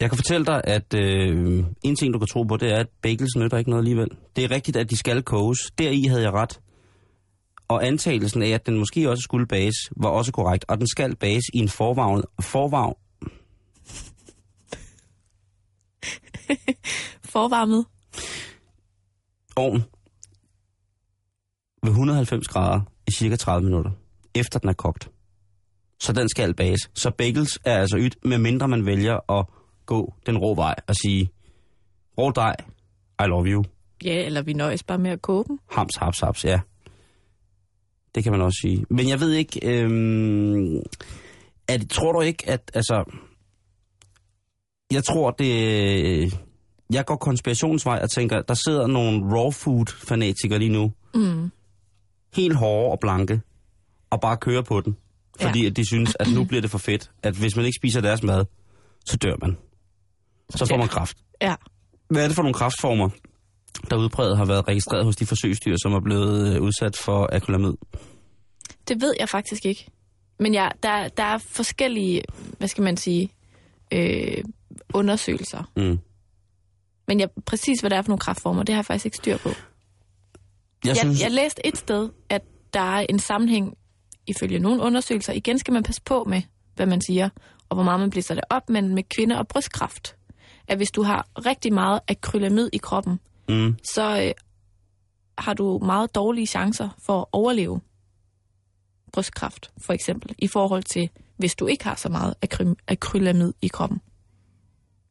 Jeg 0.00 0.10
kan 0.10 0.16
fortælle 0.18 0.46
dig, 0.46 0.60
at 0.64 0.94
øh, 0.94 1.64
en 1.82 1.96
ting, 1.96 2.14
du 2.14 2.18
kan 2.18 2.28
tro 2.28 2.42
på, 2.42 2.56
det 2.56 2.72
er, 2.72 2.76
at 2.76 2.86
bagels 3.02 3.36
nytter 3.36 3.58
ikke 3.58 3.70
noget 3.70 3.80
alligevel. 3.80 4.08
Det 4.36 4.44
er 4.44 4.50
rigtigt, 4.50 4.76
at 4.76 4.90
de 4.90 4.96
skal 4.96 5.22
koges. 5.22 5.58
Deri 5.78 6.02
havde 6.02 6.22
jeg 6.22 6.32
ret. 6.32 6.60
Og 7.72 7.86
antagelsen 7.86 8.42
af, 8.42 8.48
at 8.48 8.66
den 8.66 8.78
måske 8.78 9.10
også 9.10 9.22
skulle 9.22 9.46
bages, 9.46 9.74
var 9.96 10.08
også 10.08 10.32
korrekt. 10.32 10.64
Og 10.68 10.78
den 10.78 10.86
skal 10.86 11.16
bages 11.16 11.44
i 11.54 11.58
en 11.58 11.68
forvagn, 11.68 12.22
forvagn, 12.40 12.94
Forvarmet. 17.34 17.86
ovn 19.56 19.84
ved 21.82 21.90
190 21.90 22.48
grader 22.48 22.80
i 23.08 23.10
cirka 23.12 23.36
30 23.36 23.64
minutter, 23.64 23.90
efter 24.34 24.58
den 24.58 24.68
er 24.68 24.72
kogt. 24.72 25.10
Så 26.00 26.12
den 26.12 26.28
skal 26.28 26.54
bages. 26.54 26.90
Så 26.94 27.10
bagels 27.10 27.58
er 27.64 27.78
altså 27.78 27.96
ydt, 27.98 28.16
medmindre 28.24 28.68
man 28.68 28.86
vælger 28.86 29.30
at 29.38 29.46
gå 29.86 30.14
den 30.26 30.38
rå 30.38 30.54
vej 30.54 30.74
og 30.86 30.94
sige, 30.94 31.30
rå 32.18 32.30
dej, 32.30 32.56
I 33.24 33.26
love 33.26 33.46
you. 33.46 33.64
Ja, 34.04 34.24
eller 34.26 34.42
vi 34.42 34.52
nøjes 34.52 34.82
bare 34.82 34.98
med 34.98 35.10
at 35.10 35.22
koge 35.22 35.44
dem. 35.48 35.58
Hams, 35.70 35.96
haps, 35.96 36.20
haps, 36.20 36.44
ja. 36.44 36.60
Det 38.14 38.22
kan 38.22 38.32
man 38.32 38.40
også 38.40 38.58
sige. 38.62 38.84
Men 38.90 39.08
jeg 39.08 39.20
ved 39.20 39.32
ikke, 39.32 39.60
er 41.68 41.76
det, 41.76 41.90
tror 41.90 42.12
du 42.12 42.20
ikke, 42.20 42.50
at, 42.50 42.70
altså, 42.74 43.04
jeg 44.92 45.04
tror, 45.04 45.30
det, 45.30 46.38
jeg 46.92 47.04
går 47.06 47.16
konspirationsvej 47.16 47.98
og 48.02 48.10
tænker, 48.10 48.42
der 48.42 48.54
sidder 48.54 48.86
nogle 48.86 49.38
raw 49.38 49.50
food 49.50 49.86
fanatikere 49.86 50.58
lige 50.58 50.72
nu, 50.72 50.92
Mm. 51.14 51.50
helt 52.34 52.56
hårde 52.56 52.92
og 52.92 53.00
blanke, 53.00 53.40
og 54.10 54.20
bare 54.20 54.36
kører 54.36 54.62
på 54.62 54.80
den. 54.80 54.96
Fordi 55.40 55.60
Ja. 55.62 55.66
at 55.66 55.76
de 55.76 55.86
synes, 55.86 56.16
at 56.20 56.26
nu 56.34 56.44
bliver 56.44 56.60
det 56.60 56.70
for 56.70 56.78
fedt, 56.78 57.10
at 57.22 57.34
hvis 57.34 57.56
man 57.56 57.64
ikke 57.64 57.76
spiser 57.76 58.00
deres 58.00 58.22
mad, 58.22 58.44
så 59.06 59.16
dør 59.16 59.34
man. 59.40 59.56
Så 60.50 60.66
får 60.66 60.76
man 60.76 60.88
kraft. 60.88 61.16
Ja. 61.42 61.54
Hvad 62.08 62.22
er 62.24 62.26
det 62.26 62.34
for 62.34 62.42
nogle 62.42 62.54
kraftformer, 62.54 63.08
der 63.90 63.96
udbredt 63.96 64.36
har 64.36 64.44
været 64.44 64.68
registreret 64.68 65.04
hos 65.04 65.16
de 65.16 65.26
forsøgsdyr, 65.26 65.76
som 65.82 65.92
er 65.92 66.00
blevet 66.00 66.54
øh, 66.54 66.62
udsat 66.62 66.96
for 66.96 67.28
akrylamid? 67.32 67.72
Det 68.88 69.00
ved 69.00 69.14
jeg 69.20 69.28
faktisk 69.28 69.66
ikke. 69.66 69.86
Men 70.38 70.54
ja, 70.54 70.68
der, 70.82 71.08
der 71.08 71.22
er 71.22 71.38
forskellige, 71.38 72.22
hvad 72.58 72.68
skal 72.68 72.84
man 72.84 72.96
sige, 72.96 73.30
øh, 73.92 74.44
undersøgelser. 74.94 75.70
Mm. 75.76 75.98
Men 77.08 77.20
ja, 77.20 77.26
præcis 77.46 77.80
hvad 77.80 77.90
det 77.90 77.96
er 77.96 78.02
for 78.02 78.08
nogle 78.08 78.20
kraftformer, 78.20 78.62
det 78.62 78.74
har 78.74 78.78
jeg 78.78 78.86
faktisk 78.86 79.04
ikke 79.04 79.16
styr 79.16 79.36
på. 79.36 79.48
Jeg, 79.48 79.56
Jeg, 80.84 80.96
synes, 80.96 81.22
jeg 81.22 81.30
læste 81.30 81.66
et 81.66 81.78
sted, 81.78 82.08
at 82.28 82.42
der 82.74 82.80
er 82.80 83.06
en 83.08 83.18
sammenhæng, 83.18 83.76
ifølge 84.26 84.58
nogle 84.58 84.82
undersøgelser. 84.82 85.32
Igen 85.32 85.58
skal 85.58 85.72
man 85.72 85.82
passe 85.82 86.02
på 86.04 86.24
med, 86.24 86.42
hvad 86.74 86.86
man 86.86 87.00
siger, 87.00 87.28
og 87.68 87.76
hvor 87.76 87.84
meget 87.84 88.00
man 88.00 88.10
blæser 88.10 88.34
det 88.34 88.44
op, 88.50 88.68
men 88.68 88.94
med 88.94 89.02
kvinder 89.02 89.36
og 89.36 89.48
brystkræft. 89.48 90.16
At 90.68 90.76
hvis 90.76 90.90
du 90.90 91.02
har 91.02 91.26
rigtig 91.46 91.72
meget 91.72 92.00
akrylamid 92.08 92.70
i 92.72 92.76
kroppen, 92.78 93.18
mm, 93.48 93.76
så 93.84 94.22
øh, 94.26 94.32
har 95.38 95.54
du 95.54 95.78
meget 95.78 96.14
dårlige 96.14 96.46
chancer 96.46 96.88
for 96.98 97.20
at 97.20 97.26
overleve 97.32 97.80
brystkræft, 99.12 99.70
for 99.78 99.92
eksempel, 99.92 100.34
i 100.38 100.46
forhold 100.48 100.82
til, 100.82 101.10
hvis 101.36 101.54
du 101.54 101.66
ikke 101.66 101.84
har 101.84 101.94
så 101.94 102.08
meget 102.08 102.34
akry- 102.46 102.74
akrylamid 102.88 103.52
i 103.62 103.68
kroppen. 103.68 104.00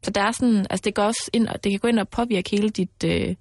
Så 0.04 0.12
der 0.12 0.22
er 0.22 0.32
sådan, 0.32 0.68
altså 0.70 0.82
det, 0.84 0.96
går 0.96 1.04
også 1.04 1.30
ind, 1.34 1.48
og- 1.48 1.64
det 1.64 1.72
kan 1.72 1.80
gå 1.80 1.88
ind 1.88 2.00
og 2.00 2.10
påvirke 2.10 2.50
hele 2.52 2.70
dit, 2.70 3.04
øh, 3.06 3.36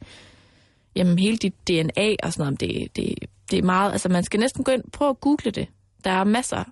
jamen 0.97 1.19
hele 1.19 1.37
dit 1.37 1.55
DNA 1.69 2.15
og 2.23 2.33
sådan 2.33 2.45
noget, 2.45 2.61
det, 2.61 2.97
det, 2.97 3.15
det 3.51 3.59
er 3.59 3.63
meget, 3.63 3.93
altså 3.93 4.09
man 4.09 4.25
skal 4.25 4.41
næsten 4.41 4.65
gå 4.65 4.73
ind, 4.73 4.83
prøve 4.93 5.11
at 5.11 5.21
google 5.21 5.51
det. 5.51 5.69
Der 6.05 6.11
er 6.11 6.25
masser 6.25 6.65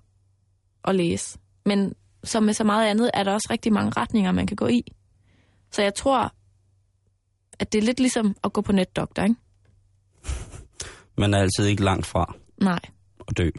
at 0.85 0.95
læse. 0.95 1.39
Men 1.67 1.95
som 2.25 2.43
med 2.43 2.55
så 2.55 2.65
meget 2.65 2.89
andet, 2.91 3.11
er 3.15 3.25
der 3.25 3.33
også 3.33 3.49
rigtig 3.51 3.73
mange 3.73 3.93
retninger, 3.97 4.33
man 4.33 4.47
kan 4.47 4.57
gå 4.57 4.67
i. 4.67 4.93
Så 5.71 5.83
jeg 5.83 5.95
tror, 5.95 6.33
at 7.61 7.73
det 7.73 7.79
er 7.79 7.83
lidt 7.83 8.01
ligesom 8.01 8.37
at 8.45 8.53
gå 8.53 8.61
på 8.61 8.73
netdoktor, 8.73 9.23
ikke? 9.23 9.35
Man 11.21 11.35
er 11.35 11.39
altid 11.39 11.65
ikke 11.67 11.85
langt 11.85 12.07
fra 12.07 12.35
Nej. 12.61 12.81
at 13.29 13.39
dø. 13.39 13.51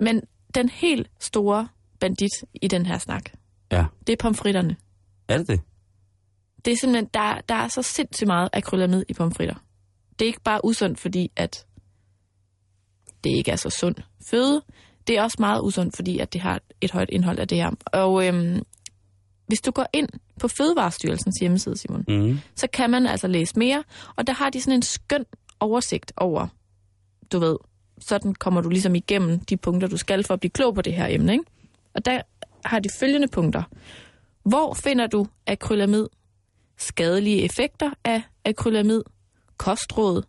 Men 0.00 0.22
den 0.54 0.68
helt 0.68 1.10
store 1.20 1.68
bandit 2.00 2.44
i 2.62 2.68
den 2.68 2.86
her 2.86 2.98
snak, 2.98 3.30
Ja. 3.72 3.84
det 4.06 4.12
er 4.12 4.16
pomfritterne. 4.16 4.76
Er 5.28 5.38
det 5.38 5.48
det? 5.48 5.60
Det 6.64 6.72
er 6.72 6.76
simpelthen, 6.76 7.08
der, 7.14 7.40
der 7.48 7.54
er 7.54 7.68
så 7.68 7.82
sindssygt 7.82 8.26
meget 8.26 8.48
akrylamid 8.52 9.04
i 9.08 9.14
pomfritter. 9.14 9.54
Det 10.18 10.24
er 10.24 10.26
ikke 10.26 10.40
bare 10.42 10.64
usundt, 10.64 10.98
fordi 11.00 11.32
at 11.36 11.66
det 13.24 13.30
ikke 13.30 13.50
er 13.50 13.56
så 13.56 13.70
sund 13.70 13.94
føde. 14.30 14.62
Det 15.06 15.18
er 15.18 15.22
også 15.22 15.36
meget 15.40 15.60
usundt, 15.62 15.96
fordi 15.96 16.18
at 16.18 16.32
det 16.32 16.40
har 16.40 16.60
et 16.80 16.90
højt 16.90 17.10
indhold 17.10 17.38
af 17.38 17.48
det 17.48 17.58
her. 17.58 17.70
Og 17.86 18.26
øhm, 18.26 18.62
hvis 19.50 19.60
du 19.60 19.70
går 19.70 19.86
ind 19.92 20.08
på 20.40 20.48
Fødevarestyrelsens 20.48 21.36
hjemmeside, 21.40 21.76
Simon, 21.76 22.04
Mm. 22.08 22.38
så 22.56 22.66
kan 22.72 22.90
man 22.90 23.06
altså 23.06 23.26
læse 23.28 23.58
mere, 23.58 23.84
og 24.16 24.26
der 24.26 24.32
har 24.32 24.50
de 24.50 24.60
sådan 24.60 24.74
en 24.74 24.82
skøn 24.82 25.24
oversigt 25.60 26.12
over, 26.16 26.46
du 27.32 27.38
ved, 27.38 27.56
sådan 28.00 28.34
kommer 28.34 28.60
du 28.60 28.68
ligesom 28.68 28.94
igennem 28.94 29.40
de 29.40 29.56
punkter, 29.56 29.88
du 29.88 29.96
skal 29.96 30.24
for 30.24 30.34
at 30.34 30.40
blive 30.40 30.50
klog 30.50 30.74
på 30.74 30.82
det 30.82 30.92
her 30.94 31.06
emne, 31.10 31.32
ikke? 31.32 31.44
Og 31.94 32.04
der 32.04 32.20
har 32.64 32.78
de 32.78 32.88
følgende 33.00 33.28
punkter. 33.28 33.62
Hvor 34.42 34.74
finder 34.74 35.06
du 35.06 35.26
akrylamid? 35.46 36.06
Skadelige 36.78 37.42
effekter 37.42 37.90
af 38.04 38.22
akrylamid? 38.44 39.02
Kostråd? 39.56 40.22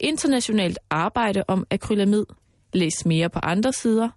Internationalt 0.00 0.78
arbejde 0.90 1.44
om 1.48 1.66
akrylamid? 1.70 2.24
Læs 2.72 3.06
mere 3.06 3.30
på 3.30 3.38
andre 3.38 3.72
sider. 3.72 4.08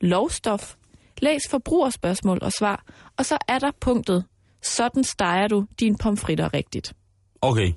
Lovstof? 0.00 0.74
Læs 1.22 1.42
forbrugerspørgsmål 1.50 2.38
og 2.42 2.52
svar. 2.52 2.84
Og 3.16 3.26
så 3.26 3.38
er 3.48 3.58
der 3.58 3.70
punktet. 3.80 4.24
Sådan 4.62 5.04
steger 5.04 5.48
du 5.48 5.66
dine 5.80 5.96
pomfritter 5.98 6.54
rigtigt. 6.54 6.94
Okay. 7.40 7.72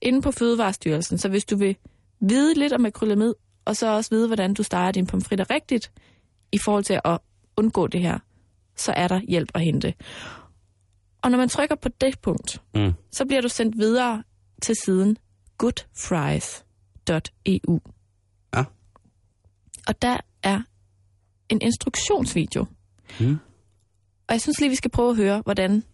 Inde 0.00 0.22
på 0.22 0.30
Fødevarestyrelsen, 0.32 1.18
så 1.18 1.28
hvis 1.28 1.44
du 1.44 1.56
vil 1.56 1.76
vide 2.20 2.54
lidt 2.54 2.72
om 2.72 2.86
akrylamid, 2.86 3.34
og 3.64 3.76
så 3.76 3.94
også 3.94 4.10
vide, 4.10 4.26
hvordan 4.26 4.54
du 4.54 4.62
steger 4.62 4.90
dine 4.92 5.06
pomfritter 5.06 5.50
rigtigt, 5.50 5.92
i 6.52 6.58
forhold 6.64 6.84
til 6.84 7.00
at 7.04 7.18
undgå 7.56 7.86
det 7.86 8.00
her, 8.02 8.18
så 8.76 8.92
er 8.92 9.08
der 9.08 9.20
hjælp 9.28 9.50
at 9.54 9.60
hente. 9.60 9.94
Og 11.22 11.30
når 11.30 11.38
man 11.38 11.48
trykker 11.48 11.74
på 11.74 11.88
det 11.88 12.20
punkt, 12.20 12.62
Mm. 12.74 12.92
så 13.12 13.24
bliver 13.26 13.40
du 13.42 13.48
sendt 13.48 13.78
videre 13.78 14.22
til 14.62 14.74
siden 14.84 15.18
goodfries.eu. 15.58 17.80
Ja. 18.54 18.64
Og 19.88 20.02
der 20.02 20.16
er 20.42 20.60
en 21.48 21.58
instruktionsvideo. 21.62 22.66
Mm. 23.20 23.38
Og 24.28 24.32
jeg 24.32 24.40
synes 24.40 24.60
lige, 24.60 24.70
vi 24.70 24.76
skal 24.76 24.90
prøve 24.90 25.10
at 25.10 25.16
høre, 25.16 25.42
hvordan 25.44 25.84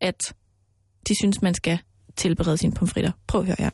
at 0.00 0.34
de 1.08 1.14
synes, 1.20 1.42
man 1.42 1.54
skal 1.54 1.78
tilberede 2.16 2.58
sine 2.58 2.72
pomfritter. 2.72 3.12
Prøv 3.26 3.40
at 3.40 3.46
høre 3.46 3.56
her. 3.58 3.70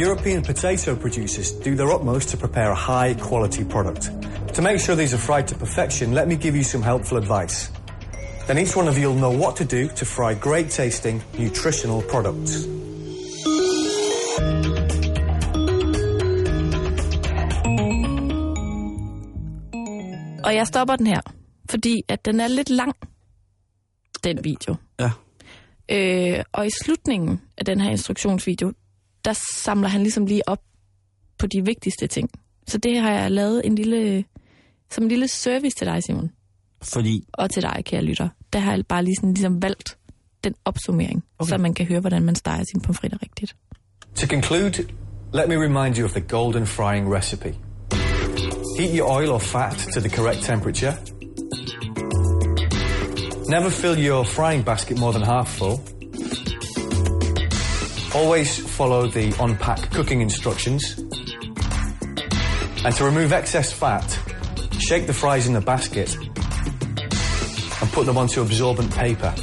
European 0.00 0.42
potato 0.42 0.94
producers 0.96 1.52
do 1.52 1.74
their 1.74 1.94
utmost 1.94 2.30
to 2.30 2.36
prepare 2.36 2.70
a 2.70 2.74
high 2.74 3.14
quality 3.14 3.64
product. 3.64 4.10
To 4.54 4.62
make 4.62 4.80
sure 4.80 4.96
these 4.96 5.14
are 5.14 5.18
fried 5.18 5.46
to 5.48 5.54
perfection, 5.54 6.14
let 6.14 6.26
me 6.26 6.36
give 6.36 6.56
you 6.56 6.64
some 6.64 6.82
helpful 6.82 7.18
advice. 7.18 7.70
Then 8.46 8.58
each 8.58 8.74
one 8.76 8.88
of 8.88 8.98
you 8.98 9.08
will 9.08 9.18
know 9.18 9.30
what 9.30 9.56
to 9.56 9.64
do 9.64 9.88
to 9.88 10.04
fry 10.04 10.34
great 10.34 10.70
tasting, 10.70 11.22
nutritional 11.38 12.02
products. 12.02 12.79
Og 20.44 20.54
jeg 20.54 20.66
stopper 20.66 20.96
den 20.96 21.06
her, 21.06 21.20
fordi 21.70 22.02
at 22.08 22.24
den 22.24 22.40
er 22.40 22.48
lidt 22.48 22.70
lang, 22.70 22.92
den 24.24 24.44
video. 24.44 24.74
Ja. 25.00 25.10
Øh, 25.90 26.44
og 26.52 26.66
i 26.66 26.70
slutningen 26.82 27.40
af 27.58 27.64
den 27.64 27.80
her 27.80 27.90
instruktionsvideo, 27.90 28.72
der 29.24 29.32
samler 29.54 29.88
han 29.88 30.02
ligesom 30.02 30.26
lige 30.26 30.48
op 30.48 30.62
på 31.38 31.46
de 31.46 31.64
vigtigste 31.64 32.06
ting. 32.06 32.30
Så 32.66 32.78
det 32.78 33.00
har 33.00 33.12
jeg 33.12 33.30
lavet 33.30 33.66
en 33.66 33.74
lille, 33.74 34.24
som 34.90 35.04
en 35.04 35.08
lille 35.08 35.28
service 35.28 35.76
til 35.76 35.86
dig, 35.86 36.02
Simon. 36.02 36.30
Fordi, 36.82 37.24
Og 37.32 37.50
til 37.50 37.62
dig, 37.62 37.82
kære 37.84 38.02
lytter. 38.02 38.28
Der 38.52 38.58
har 38.58 38.74
jeg 38.74 38.86
bare 38.86 39.04
lige 39.04 39.16
sådan, 39.16 39.34
ligesom 39.34 39.62
valgt 39.62 39.98
den 40.44 40.54
opsummering, 40.64 41.24
okay. 41.38 41.48
så 41.48 41.58
man 41.58 41.74
kan 41.74 41.86
høre, 41.86 42.00
hvordan 42.00 42.22
man 42.22 42.34
steger 42.34 42.64
sine 42.64 42.82
pomfritter 42.82 43.22
rigtigt. 43.22 43.56
To 44.16 44.26
conclude, 44.26 44.92
let 45.32 45.48
me 45.48 45.56
remind 45.56 45.96
you 45.96 46.04
of 46.04 46.14
the 46.14 46.20
golden 46.20 46.66
frying 46.66 47.08
recipe. 47.08 47.58
Heat 48.76 48.90
your 48.92 49.10
oil 49.10 49.30
or 49.30 49.40
fat 49.40 49.76
to 49.92 50.00
the 50.00 50.08
correct 50.08 50.42
temperature. 50.42 50.98
Never 53.48 53.70
fill 53.70 53.98
your 53.98 54.24
frying 54.24 54.62
basket 54.62 54.98
more 54.98 55.12
than 55.12 55.22
half 55.22 55.52
full. 55.56 55.82
Always 58.14 58.58
follow 58.76 59.06
the 59.06 59.34
on-pack 59.38 59.90
cooking 59.90 60.20
instructions. 60.20 60.98
And 62.84 62.94
to 62.94 63.04
remove 63.04 63.32
excess 63.32 63.72
fat, 63.72 64.18
shake 64.78 65.06
the 65.06 65.12
fries 65.12 65.46
in 65.46 65.52
the 65.52 65.60
basket 65.60 66.16
and 66.16 67.92
put 67.92 68.06
them 68.06 68.16
onto 68.16 68.40
absorbent 68.40 68.92
paper. 68.94 69.34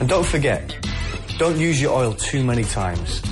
And 0.00 0.08
don't 0.08 0.26
forget, 0.26 0.81
don't 1.38 1.58
use 1.58 1.80
your 1.80 1.92
oil 1.92 2.14
too 2.14 2.44
many 2.44 2.64
times. 2.64 3.22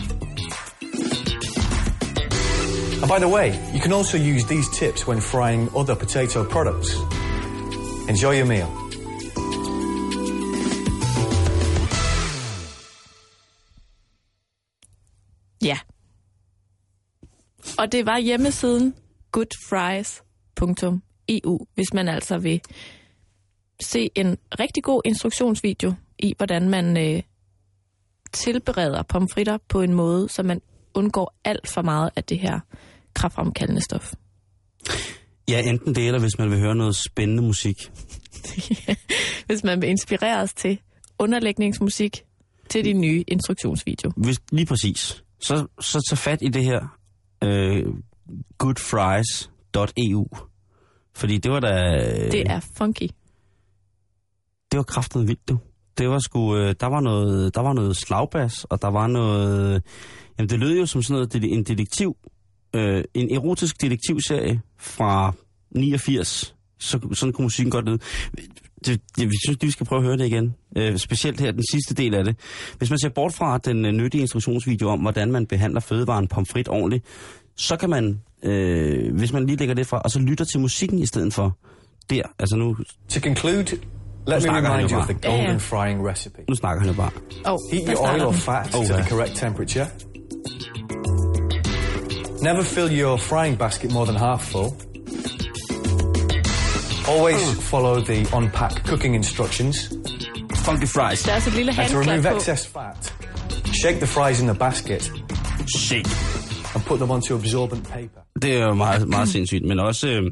And 3.00 3.09
by 3.09 3.19
the 3.19 3.28
way, 3.28 3.59
you 3.73 3.80
can 3.80 3.92
also 3.92 4.16
use 4.16 4.45
these 4.47 4.69
tips 4.78 5.07
when 5.07 5.21
frying 5.21 5.69
other 5.75 5.97
potato 5.97 6.45
products. 6.45 6.95
Enjoy 8.09 8.37
your 8.37 8.47
meal. 8.47 8.69
Ja. 15.62 15.78
Og 17.78 17.92
det 17.92 18.07
var 18.07 18.19
hjemmesiden 18.19 18.95
goodfries.eu, 19.33 21.66
hvis 21.75 21.92
man 21.95 22.09
altså 22.09 22.38
vil 22.38 22.61
se 23.80 24.11
en 24.14 24.38
rigtig 24.61 24.85
god 24.85 25.02
instruktionsvideo 25.04 25.95
i, 26.19 26.35
hvordan 26.37 26.69
man 26.69 26.97
øh, 26.97 27.23
tilbereder 28.32 29.02
pomfritter 29.02 29.58
på 29.68 29.80
en 29.80 29.94
måde, 29.94 30.28
så 30.28 30.42
man 30.42 30.60
undgår 30.94 31.34
alt 31.44 31.68
for 31.68 31.82
meget 31.82 32.10
af 32.16 32.25
det 32.25 32.38
her 32.38 32.60
kraftfremkaldende 33.14 33.80
stof. 33.80 34.12
ja, 35.49 35.62
enten 35.68 35.94
det, 35.94 36.06
eller 36.06 36.20
hvis 36.20 36.38
man 36.38 36.50
vil 36.50 36.58
høre 36.58 36.75
noget 36.75 36.96
spændende 36.96 37.42
musik. 37.42 37.76
hvis 39.46 39.64
man 39.64 39.80
vil 39.80 39.88
inspireres 39.88 40.54
til 40.54 40.78
underlægningsmusik 41.18 42.25
til 42.68 42.84
din 42.84 43.00
nye 43.00 43.25
instruktionsvideo. 43.28 44.12
Hvis, 44.16 44.40
lige 44.52 44.66
præcis. 44.66 45.25
Så, 45.40 45.66
så 45.80 46.00
tag 46.08 46.18
fat 46.18 46.38
i 46.42 46.49
det 46.49 46.64
her 46.64 46.99
øh, 47.44 47.87
goodfries.eu. 48.58 50.26
Fordi 51.14 51.38
det 51.38 51.50
var 51.52 51.60
da... 51.60 51.84
Øh, 51.96 52.32
Det 52.32 52.50
er 52.50 52.60
funky. 52.76 53.08
det 54.70 54.76
var 54.76 54.82
kraftet 54.82 55.28
vildt, 55.28 55.49
du. 55.49 55.58
Det 56.00 56.09
var 56.11 56.19
sgu, 56.19 56.57
øh, 56.57 56.75
der 56.80 56.87
var 56.87 57.00
noget, 57.00 57.54
der 57.54 57.61
var 57.61 57.73
noget 57.73 57.97
slagbas, 57.97 58.64
og 58.64 58.83
der 58.83 58.88
var 58.88 59.07
noget, 59.07 59.83
jamen 60.38 60.49
det 60.50 60.59
lød 60.59 60.78
jo 60.78 60.87
som 60.87 61.02
sådan 61.02 61.14
noget, 61.14 61.33
det- 61.33 61.52
en 61.52 61.62
detektiv, 61.64 62.16
øh, 62.75 63.04
en 63.14 63.35
erotisk 63.35 63.83
detektivserie 63.83 64.61
fra 64.78 65.33
89. 65.71 66.54
Så, 66.78 66.99
sådan 67.12 67.33
kunne 67.33 67.42
musikken 67.45 67.71
godt 67.71 67.85
lyde. 67.87 67.99
Det, 68.87 69.00
det, 69.16 69.28
vi 69.30 69.35
synes, 69.47 69.59
vi 69.62 69.71
skal 69.71 69.87
prøve 69.87 69.99
at 69.99 70.04
høre 70.07 70.16
det 70.16 70.26
igen. 70.26 70.54
Øh, 70.76 70.97
specielt 70.99 71.40
her, 71.40 71.52
den 71.52 71.64
sidste 71.73 71.95
del 71.95 72.14
af 72.14 72.25
det. 72.25 72.37
Hvis 72.78 72.90
man 72.90 72.99
ser 72.99 73.09
bort 73.09 73.35
fra 73.35 73.59
den 73.59 73.85
øh, 73.85 73.92
nyttige 73.92 74.21
instruktionsvideo 74.21 74.88
om, 74.88 75.00
hvordan 75.00 75.33
man 75.33 75.47
behandler 75.47 75.80
fødevaren 75.80 76.28
pomfrit 76.28 76.69
ordentligt, 76.69 77.04
så 77.57 77.76
kan 77.76 77.90
man, 77.90 78.21
øh, 78.42 79.14
hvis 79.16 79.33
man 79.33 79.47
lige 79.47 79.57
lægger 79.57 79.75
det 79.75 79.87
fra, 79.87 79.99
og 79.99 80.11
så 80.11 80.19
lytter 80.19 80.45
til 80.45 80.61
musikken 80.61 80.99
i 80.99 81.07
stedet 81.07 81.35
for 81.35 81.59
der. 82.11 82.23
Altså 82.38 82.57
nu, 82.57 82.76
To 83.09 83.21
conclude, 83.21 83.66
let 84.27 84.43
me 84.43 84.49
remind 84.50 84.91
jo 84.91 84.97
you 84.97 85.00
of 85.03 85.07
the 85.09 85.17
Ja, 85.25 85.31
ja. 85.31 85.37
golden 85.37 85.61
frying 85.61 86.09
recipe. 86.09 86.43
nu 86.49 86.55
snakker 86.55 86.81
han 86.81 86.89
jo 86.91 86.95
bare. 86.97 87.11
Oh, 87.45 87.59
Heat 87.73 87.87
der 87.87 87.93
your 87.93 88.03
oil 88.03 88.09
starter 88.09 88.27
or 88.27 88.33
fat 88.33 88.75
Oh, 88.75 88.87
to 88.87 88.95
the 88.95 89.05
correct 89.11 89.37
temperature. 89.37 89.87
Never 92.43 92.62
fill 92.62 93.00
your 93.03 93.17
frying 93.19 93.59
basket 93.59 93.93
more 93.93 94.07
than 94.07 94.17
half 94.17 94.43
full. 94.43 94.71
Always 97.09 97.41
follow 97.61 98.00
the 98.05 98.37
on-pack 98.37 98.85
cooking 98.87 99.15
instructions. 99.15 99.77
Funky 100.55 100.87
fries. 100.87 101.23
Der 101.23 101.35
også 101.35 101.50
et 101.50 101.79
And 101.79 101.89
to 101.91 101.99
remove 102.00 102.37
excess 102.37 102.67
fat, 102.67 103.15
shake 103.83 103.97
the 103.99 104.07
fries 104.07 104.41
in 104.41 104.47
the 104.49 104.59
basket 104.59 105.12
Shit. 105.77 106.07
and 106.75 106.85
put 106.85 106.99
them 106.99 107.11
onto 107.11 107.35
absorbent 107.35 107.85
paper. 107.89 108.21
Det 108.43 108.57
er 108.57 108.65
jo 108.67 108.75
meget, 108.75 109.09
meget 109.09 109.29
sindssygt, 109.29 109.65
men 109.69 109.79
også, 109.81 110.09
øh, 110.09 110.23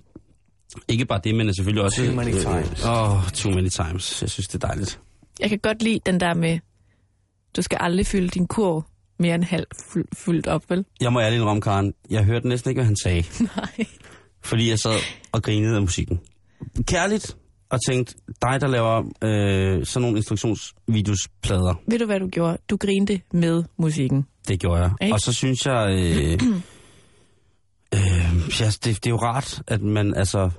Ikke 0.89 1.05
bare 1.05 1.21
det, 1.25 1.35
men 1.35 1.55
selvfølgelig 1.55 1.85
også... 1.85 2.05
Too 2.05 2.15
many 2.15 2.33
times. 2.33 2.85
Åh, 2.85 3.13
oh, 3.17 3.29
too 3.31 3.53
many 3.53 3.69
times. 3.69 4.23
Jeg 4.23 4.31
synes, 4.31 4.49
det 4.49 4.65
er 4.65 4.67
dejligt. 4.69 5.01
Jeg 5.41 5.49
kan 5.49 5.59
godt 5.59 5.83
lide 5.83 6.01
den 6.07 6.21
der 6.21 6.35
med, 6.35 6.59
du 7.57 7.63
skal 7.63 7.79
aldrig 7.81 8.07
fylde 8.07 8.29
din 8.29 8.47
kurv 8.47 8.85
mere 9.19 9.35
end 9.35 9.45
halvt 9.45 9.75
fuld- 9.91 10.09
fyldt 10.17 10.47
op, 10.47 10.71
vel? 10.71 10.85
Jeg 11.01 11.13
må 11.13 11.21
ærligt 11.21 11.41
indrømme, 11.41 11.61
Karen, 11.63 11.95
jeg 12.11 12.25
hørte 12.25 12.49
næsten 12.49 12.71
ikke, 12.71 12.79
hvad 12.79 12.87
han 12.87 12.97
sagde. 13.03 13.25
Nej. 13.57 13.87
fordi 14.45 14.71
jeg 14.71 14.79
sad 14.79 14.95
og 15.33 15.43
grinede 15.43 15.75
af 15.77 15.81
musikken. 15.83 16.21
Kærligt, 16.87 17.37
og 17.71 17.79
tænkte, 17.89 18.15
dig 18.43 18.61
der 18.61 18.67
laver 18.67 18.99
øh, 19.25 19.87
sådan 19.87 20.03
nogle 20.03 20.17
instruktionsvideosplader, 20.17 21.75
Ved 21.87 21.99
du, 21.99 22.07
hvad 22.07 22.21
du 22.21 22.29
gjorde? 22.29 22.59
Du 22.71 22.77
grinte 22.77 23.21
med 23.33 23.65
musikken. 23.79 24.27
det 24.49 24.61
gjorde 24.61 24.81
jeg. 24.83 24.91
Ikke? 25.03 25.15
Og 25.15 25.21
så 25.21 25.33
synes 25.33 25.67
jeg, 25.67 25.89
øh, 25.93 26.41
øh, 27.95 28.61
ja, 28.61 28.67
det, 28.67 28.85
det 28.85 29.07
er 29.07 29.11
jo 29.11 29.17
rart, 29.17 29.63
at 29.67 29.83
man 29.83 30.15
altså 30.15 30.51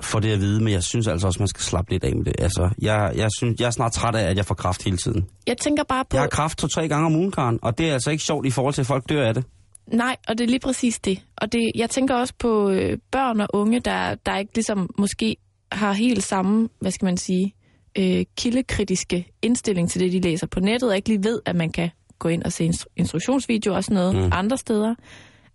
får 0.00 0.20
det 0.20 0.32
at 0.32 0.40
vide, 0.40 0.60
men 0.64 0.72
jeg 0.72 0.82
synes 0.82 1.06
altså 1.06 1.26
også, 1.26 1.38
man 1.38 1.48
skal 1.48 1.62
slappe 1.62 1.90
lidt 1.92 2.04
af 2.04 2.16
med 2.16 2.24
det. 2.24 2.34
Altså, 2.38 2.70
jeg, 2.82 3.12
jeg, 3.16 3.28
synes, 3.38 3.60
jeg 3.60 3.66
er 3.66 3.70
snart 3.70 3.92
træt 3.92 4.14
af, 4.14 4.30
at 4.30 4.36
jeg 4.36 4.46
får 4.46 4.54
kraft 4.54 4.84
hele 4.84 4.96
tiden. 4.96 5.26
Jeg 5.46 5.58
tænker 5.58 5.82
bare 5.84 6.04
på... 6.04 6.16
Jeg 6.16 6.22
har 6.22 6.28
kraft 6.28 6.58
to-tre 6.58 6.88
gange 6.88 7.06
om 7.06 7.14
ugen, 7.16 7.30
Karen, 7.30 7.58
og 7.62 7.78
det 7.78 7.88
er 7.88 7.92
altså 7.92 8.10
ikke 8.10 8.24
sjovt 8.24 8.46
i 8.46 8.50
forhold 8.50 8.74
til, 8.74 8.80
at 8.80 8.86
folk 8.86 9.08
dør 9.08 9.28
af 9.28 9.34
det. 9.34 9.44
Nej, 9.92 10.16
og 10.28 10.38
det 10.38 10.44
er 10.44 10.48
lige 10.48 10.60
præcis 10.60 10.98
det. 10.98 11.22
Og 11.36 11.52
det, 11.52 11.70
jeg 11.74 11.90
tænker 11.90 12.14
også 12.14 12.34
på 12.38 12.70
øh, 12.70 12.98
børn 13.12 13.40
og 13.40 13.48
unge, 13.52 13.80
der, 13.80 14.14
der 14.14 14.36
ikke 14.36 14.54
ligesom 14.54 14.90
måske 14.98 15.36
har 15.72 15.92
helt 15.92 16.22
samme, 16.22 16.68
hvad 16.80 16.90
skal 16.90 17.06
man 17.06 17.16
sige, 17.16 17.54
øh, 17.98 18.24
kildekritiske 18.36 19.32
indstilling 19.42 19.90
til 19.90 20.00
det, 20.00 20.12
de 20.12 20.20
læser 20.20 20.46
på 20.46 20.60
nettet, 20.60 20.90
og 20.90 20.96
ikke 20.96 21.08
lige 21.08 21.24
ved, 21.24 21.40
at 21.46 21.56
man 21.56 21.72
kan 21.72 21.90
gå 22.18 22.28
ind 22.28 22.42
og 22.42 22.52
se 22.52 22.64
instru- 22.68 22.92
instruktionsvideoer 22.96 23.76
og 23.76 23.84
sådan 23.84 23.94
noget 23.94 24.14
Mm. 24.14 24.28
andre 24.32 24.56
steder. 24.58 24.94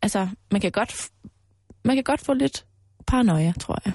Altså, 0.06 0.28
man 0.52 0.62
kan 0.62 0.72
godt, 0.72 1.10
man 1.86 1.96
kan 1.96 2.04
godt 2.04 2.22
få 2.22 2.34
lidt 2.34 2.66
paranoia, 3.08 3.54
tror 3.60 3.80
jeg. 3.86 3.94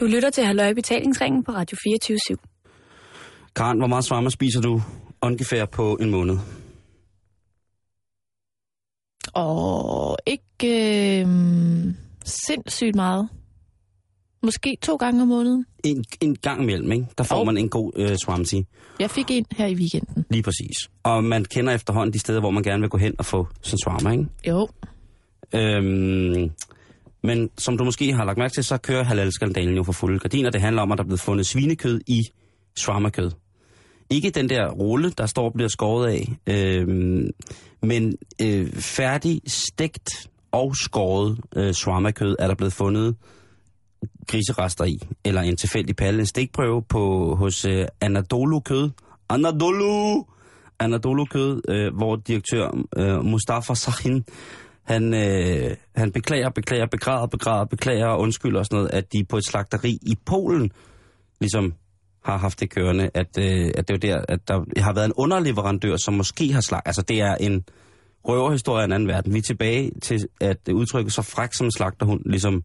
Du 0.00 0.06
lytter 0.06 0.30
til 0.30 0.44
Halløj 0.44 0.74
Betalingsringen 0.74 1.44
på 1.44 1.52
Radio 1.52 1.76
24 1.84 2.18
Karen, 3.56 3.78
hvor 3.78 3.86
meget 3.86 4.04
svarmer 4.04 4.30
spiser 4.30 4.60
du 4.60 4.82
ungefær 5.22 5.64
på 5.64 5.96
en 6.00 6.10
måned? 6.10 6.38
Og 9.42 10.16
ikke 10.26 11.20
øh, 11.20 11.26
sindssygt 12.24 12.94
meget. 12.94 13.28
Måske 14.42 14.76
to 14.82 14.96
gange 14.96 15.22
om 15.22 15.28
måneden. 15.28 15.66
En, 15.84 16.04
en 16.20 16.36
gang 16.36 16.62
imellem, 16.62 16.92
ikke? 16.92 17.06
Der 17.18 17.24
får 17.24 17.38
Jo. 17.38 17.44
man 17.44 17.56
en 17.56 17.68
god 17.68 17.92
øh, 17.96 18.16
swamti. 18.24 18.64
Jeg 19.00 19.10
fik 19.10 19.30
en 19.30 19.44
her 19.56 19.66
i 19.66 19.74
weekenden. 19.74 20.24
Lige 20.30 20.42
præcis. 20.42 20.76
Og 21.02 21.24
man 21.24 21.44
kender 21.44 21.72
efterhånden 21.74 22.12
de 22.12 22.18
steder, 22.18 22.40
hvor 22.40 22.50
man 22.50 22.62
gerne 22.62 22.80
vil 22.80 22.90
gå 22.90 22.98
hen 22.98 23.14
og 23.18 23.24
få 23.24 23.46
sådan 23.62 23.78
swarma, 23.78 24.10
ikke? 24.10 24.26
Jo. 24.48 24.68
Øhm, 25.54 26.50
men 27.22 27.50
som 27.58 27.78
du 27.78 27.84
måske 27.84 28.12
har 28.12 28.24
lagt 28.24 28.38
mærke 28.38 28.54
til, 28.54 28.64
så 28.64 28.78
kører 28.78 29.02
halalskandalen 29.04 29.76
jo 29.76 29.82
for 29.82 29.92
fulde 29.92 30.18
gardiner. 30.18 30.50
Det 30.50 30.60
handler 30.60 30.82
om, 30.82 30.92
at 30.92 30.98
der 30.98 31.04
er 31.04 31.08
blevet 31.08 31.20
fundet 31.20 31.46
svinekød 31.46 32.00
i 32.06 32.22
shawarma-kød. 32.78 33.30
Ikke 34.10 34.30
den 34.30 34.48
der 34.48 34.70
rulle, 34.70 35.10
der 35.10 35.26
står 35.26 35.44
og 35.44 35.52
bliver 35.54 35.68
skåret 35.68 36.08
af, 36.08 36.28
øh, 36.46 36.88
men 37.82 38.14
øh, 38.42 38.72
færdig, 38.72 39.40
stegt 39.46 40.28
og 40.52 40.76
skåret 40.76 41.40
øh, 41.56 41.72
shawarma-kød 41.72 42.36
er 42.38 42.46
der 42.46 42.54
blevet 42.54 42.72
fundet 42.72 43.16
griserester 44.26 44.84
i, 44.84 44.98
eller 45.24 45.42
en 45.42 45.56
tilfældig 45.56 45.96
palle, 45.96 46.20
en 46.20 46.26
stikprøve 46.26 46.82
på, 46.82 47.34
hos 47.34 47.64
øh, 47.64 47.86
Anadolu 48.00 48.60
Kød. 48.60 48.90
Anadolu! 49.28 50.24
Anadolu 50.78 51.24
Kød, 51.24 51.60
øh, 51.68 51.96
hvor 51.96 52.16
direktør 52.16 52.84
øh, 52.96 53.24
Mustafa 53.24 53.74
Sahin, 53.74 54.24
han, 54.82 55.14
øh, 55.14 55.76
han 55.96 56.12
beklager, 56.12 56.50
beklager, 56.50 56.86
begræder, 56.86 57.26
begræder, 57.26 57.64
beklager 57.64 58.06
og 58.06 58.20
undskylder 58.20 58.58
og 58.58 58.66
sådan 58.66 58.76
noget, 58.76 58.90
at 58.90 59.12
de 59.12 59.24
på 59.28 59.36
et 59.36 59.44
slagteri 59.46 59.90
i 59.90 60.18
Polen 60.26 60.70
ligesom 61.40 61.74
har 62.24 62.36
haft 62.36 62.60
det 62.60 62.70
kørende, 62.70 63.10
at, 63.14 63.38
øh, 63.38 63.70
at 63.74 63.88
det 63.88 63.94
er 63.94 63.98
der, 63.98 64.24
at 64.28 64.48
der 64.48 64.80
har 64.82 64.92
været 64.92 65.04
en 65.06 65.12
underleverandør, 65.16 65.96
som 66.04 66.14
måske 66.14 66.52
har 66.52 66.60
slag... 66.60 66.80
Altså, 66.84 67.02
det 67.02 67.20
er 67.20 67.34
en 67.34 67.64
røverhistorie 68.24 68.80
af 68.82 68.84
en 68.84 68.92
anden 68.92 69.08
verden. 69.08 69.32
Vi 69.34 69.38
er 69.38 69.42
tilbage 69.42 69.90
til, 70.02 70.26
at 70.40 70.68
udtrykket 70.72 71.12
så 71.12 71.22
fræk 71.22 71.52
som 71.54 71.66
en 71.66 71.72
slagterhund 71.72 72.20
ligesom 72.26 72.62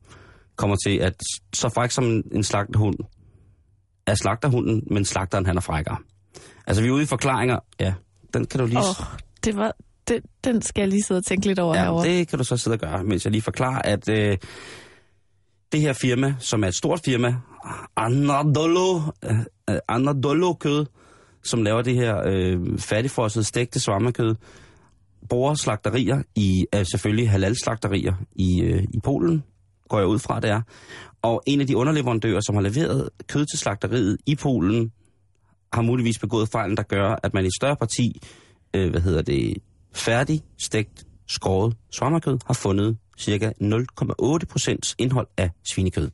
kommer 0.56 0.76
til, 0.86 0.98
at 0.98 1.14
så 1.54 1.70
fræk 1.70 1.92
som 1.92 2.24
en, 2.32 2.44
slagterhund 2.44 2.96
er 4.08 4.16
slagterhunden, 4.16 4.84
men 4.92 5.06
slagteren 5.06 5.46
han 5.46 5.58
er 5.58 5.62
frækkere. 5.62 5.98
Altså, 6.68 6.84
vi 6.84 6.88
er 6.90 6.92
ude 6.92 7.04
i 7.04 7.06
forklaringer. 7.06 7.60
Ja, 7.80 7.94
den 8.34 8.46
kan 8.46 8.60
du 8.60 8.66
lige... 8.66 8.78
Oh, 8.78 9.06
det 9.44 9.56
var, 9.58 9.72
det, 10.08 10.20
den 10.44 10.62
skal 10.62 10.82
jeg 10.82 10.90
lige 10.90 11.04
sidde 11.04 11.18
og 11.20 11.26
tænke 11.26 11.48
lidt 11.48 11.60
over 11.60 11.76
Ja, 11.76 11.82
herovre. 11.84 12.08
det 12.08 12.28
kan 12.28 12.38
du 12.40 12.44
så 12.46 12.58
sidde 12.58 12.76
og 12.76 12.80
gøre, 12.80 13.04
mens 13.04 13.26
jeg 13.26 13.32
lige 13.32 13.42
forklarer, 13.42 13.82
at 13.82 14.10
øh, 14.10 14.38
det 15.74 15.82
her 15.82 15.94
firma, 15.94 16.36
som 16.40 16.64
er 16.64 16.68
et 16.68 16.76
stort 16.76 17.02
firma, 17.06 17.36
Anadolu, 17.98 19.02
øh, 19.26 19.40
øh 19.70 19.78
Anadolu 19.88 20.54
Kød, 20.54 20.86
som 21.44 21.64
laver 21.64 21.82
det 21.82 21.96
her 21.96 22.22
øh, 22.26 22.80
fattigfrosset, 22.80 23.46
stegte 23.46 23.80
svammekød, 23.80 24.36
bruger 25.30 25.54
slagterier 25.54 26.22
i, 26.36 26.66
øh, 26.76 26.86
selvfølgelig 26.86 27.30
halal-slagterier 27.30 28.14
i, 28.36 28.62
øh, 28.62 28.84
i 28.84 29.00
Polen, 29.04 29.44
går 29.90 29.98
jeg 29.98 30.08
ud 30.08 30.20
fra, 30.20 30.40
det 30.40 30.50
er. 30.50 30.62
Og 31.22 31.44
en 31.48 31.62
af 31.62 31.68
de 31.68 31.78
underleverandører, 31.78 32.42
som 32.46 32.56
har 32.56 32.62
leveret 32.62 33.10
kød 33.28 33.46
til 33.46 33.60
slagteriet 33.60 34.18
i 34.26 34.36
Polen, 34.36 34.92
har 35.74 35.82
muligvis 35.82 36.20
begået 36.20 36.50
fejlen, 36.52 36.78
der 36.78 36.84
gør, 36.84 37.16
at 37.24 37.34
man 37.34 37.46
i 37.46 37.50
større 37.60 37.76
parti, 37.76 38.22
øh, 38.74 38.90
hvad 38.92 39.02
hedder 39.02 39.22
det, 39.22 39.58
færdig, 39.94 40.42
stegt, 40.58 41.06
skåret 41.28 41.76
svammekød, 41.92 42.38
har 42.46 42.54
fundet 42.54 42.98
cirka 43.24 43.52
0,8 43.62 44.46
procents 44.50 44.96
indhold 44.98 45.28
af 45.38 45.50
svinekød. 45.64 46.10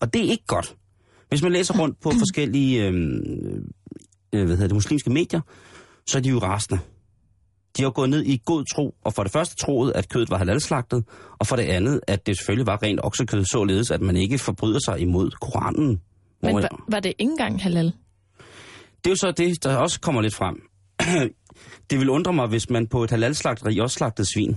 Og 0.00 0.14
det 0.14 0.24
er 0.24 0.30
ikke 0.30 0.46
godt. 0.46 0.76
Hvis 1.28 1.42
man 1.42 1.52
læser 1.52 1.78
rundt 1.78 2.00
på 2.00 2.10
forskellige 2.24 2.86
øh, 2.86 2.92
øh, 4.32 4.44
hvad 4.44 4.56
hedder 4.56 4.66
det, 4.66 4.74
muslimske 4.74 5.10
medier, 5.10 5.40
så 6.06 6.18
er 6.18 6.22
de 6.22 6.28
jo 6.28 6.38
rasende. 6.38 6.80
De 7.76 7.82
har 7.82 7.90
gået 7.90 8.10
ned 8.10 8.22
i 8.22 8.40
god 8.44 8.64
tro, 8.74 8.94
og 9.04 9.14
for 9.14 9.22
det 9.22 9.32
første 9.32 9.56
troet, 9.56 9.92
at 9.94 10.08
kødet 10.08 10.30
var 10.30 10.38
halalslagtet, 10.38 11.04
og 11.38 11.46
for 11.46 11.56
det 11.56 11.62
andet, 11.62 12.00
at 12.06 12.26
det 12.26 12.36
selvfølgelig 12.36 12.66
var 12.66 12.82
rent 12.82 13.00
oksekød, 13.02 13.44
således 13.44 13.90
at 13.90 14.00
man 14.00 14.16
ikke 14.16 14.38
forbryder 14.38 14.78
sig 14.84 15.00
imod 15.00 15.30
Koranen. 15.30 16.00
Men 16.42 16.54
var, 16.54 16.84
var 16.88 17.00
det 17.00 17.08
ikke 17.18 17.30
engang 17.30 17.62
halal? 17.62 17.92
det 19.04 19.10
er 19.10 19.12
jo 19.12 19.16
så 19.16 19.30
det, 19.30 19.64
der 19.64 19.76
også 19.76 20.00
kommer 20.00 20.22
lidt 20.22 20.34
frem. 20.34 20.56
det 21.90 21.98
vil 21.98 22.10
undre 22.10 22.32
mig, 22.32 22.48
hvis 22.48 22.70
man 22.70 22.86
på 22.86 23.04
et 23.04 23.10
halalslagteri 23.10 23.78
også 23.78 23.94
slagtede 23.94 24.28
svin. 24.34 24.56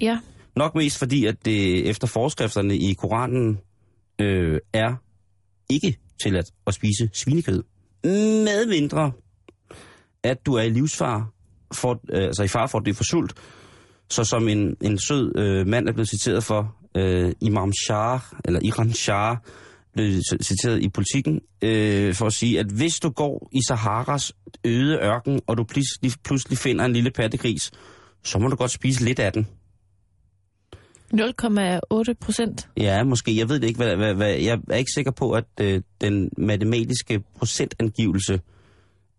Ja. 0.00 0.18
Nok 0.56 0.74
mest 0.74 0.98
fordi, 0.98 1.24
at 1.24 1.44
det 1.44 1.88
efter 1.88 2.06
forskrifterne 2.06 2.76
i 2.76 2.92
Koranen 2.92 3.58
øh, 4.20 4.60
er 4.72 4.94
ikke 5.70 5.98
tilladt 6.22 6.46
at 6.66 6.74
spise 6.74 7.10
svinekød. 7.12 7.62
Med 8.04 8.66
mindre, 8.66 9.12
at 10.22 10.46
du 10.46 10.54
er 10.54 10.62
i 10.62 10.70
livsfar, 10.70 11.30
for, 11.74 12.00
øh, 12.12 12.24
altså 12.24 12.42
i 12.42 12.48
far 12.48 12.66
for 12.66 12.78
at 12.78 12.84
blive 12.84 12.94
for 12.94 13.04
sult. 13.04 13.32
Så 14.10 14.24
som 14.24 14.48
en, 14.48 14.76
en 14.80 14.98
sød 14.98 15.38
øh, 15.38 15.66
mand 15.66 15.88
er 15.88 15.92
blevet 15.92 16.08
citeret 16.08 16.44
for, 16.44 16.76
øh, 16.96 17.32
Imam 17.40 17.72
Shah, 17.72 18.20
eller 18.44 18.60
Iran 18.64 18.92
Shah, 18.92 19.36
blev 19.92 20.20
citeret 20.42 20.82
i 20.82 20.88
politikken, 20.88 21.40
øh, 21.62 22.14
for 22.14 22.26
at 22.26 22.32
sige, 22.32 22.60
at 22.60 22.66
hvis 22.66 22.94
du 23.00 23.10
går 23.10 23.48
i 23.52 23.60
Saharas 23.68 24.32
øde 24.64 24.98
ørken, 24.98 25.40
og 25.46 25.56
du 25.56 25.64
pludselig, 25.64 26.12
pludselig 26.24 26.58
finder 26.58 26.84
en 26.84 26.92
lille 26.92 27.10
pattegris, 27.10 27.70
så 28.24 28.38
må 28.38 28.48
du 28.48 28.56
godt 28.56 28.70
spise 28.70 29.04
lidt 29.04 29.18
af 29.18 29.32
den. 29.32 29.48
0,8 31.14 32.12
procent. 32.20 32.68
Ja, 32.76 33.04
måske. 33.04 33.36
Jeg 33.36 33.48
ved 33.48 33.60
det 33.60 33.66
ikke. 33.66 33.76
Hvad, 33.76 33.96
hvad, 33.96 34.14
hvad, 34.14 34.34
jeg 34.34 34.58
er 34.70 34.76
ikke 34.76 34.92
sikker 34.94 35.10
på, 35.10 35.32
at 35.32 35.44
øh, 35.60 35.80
den 36.00 36.30
matematiske 36.38 37.22
procentangivelse 37.38 38.40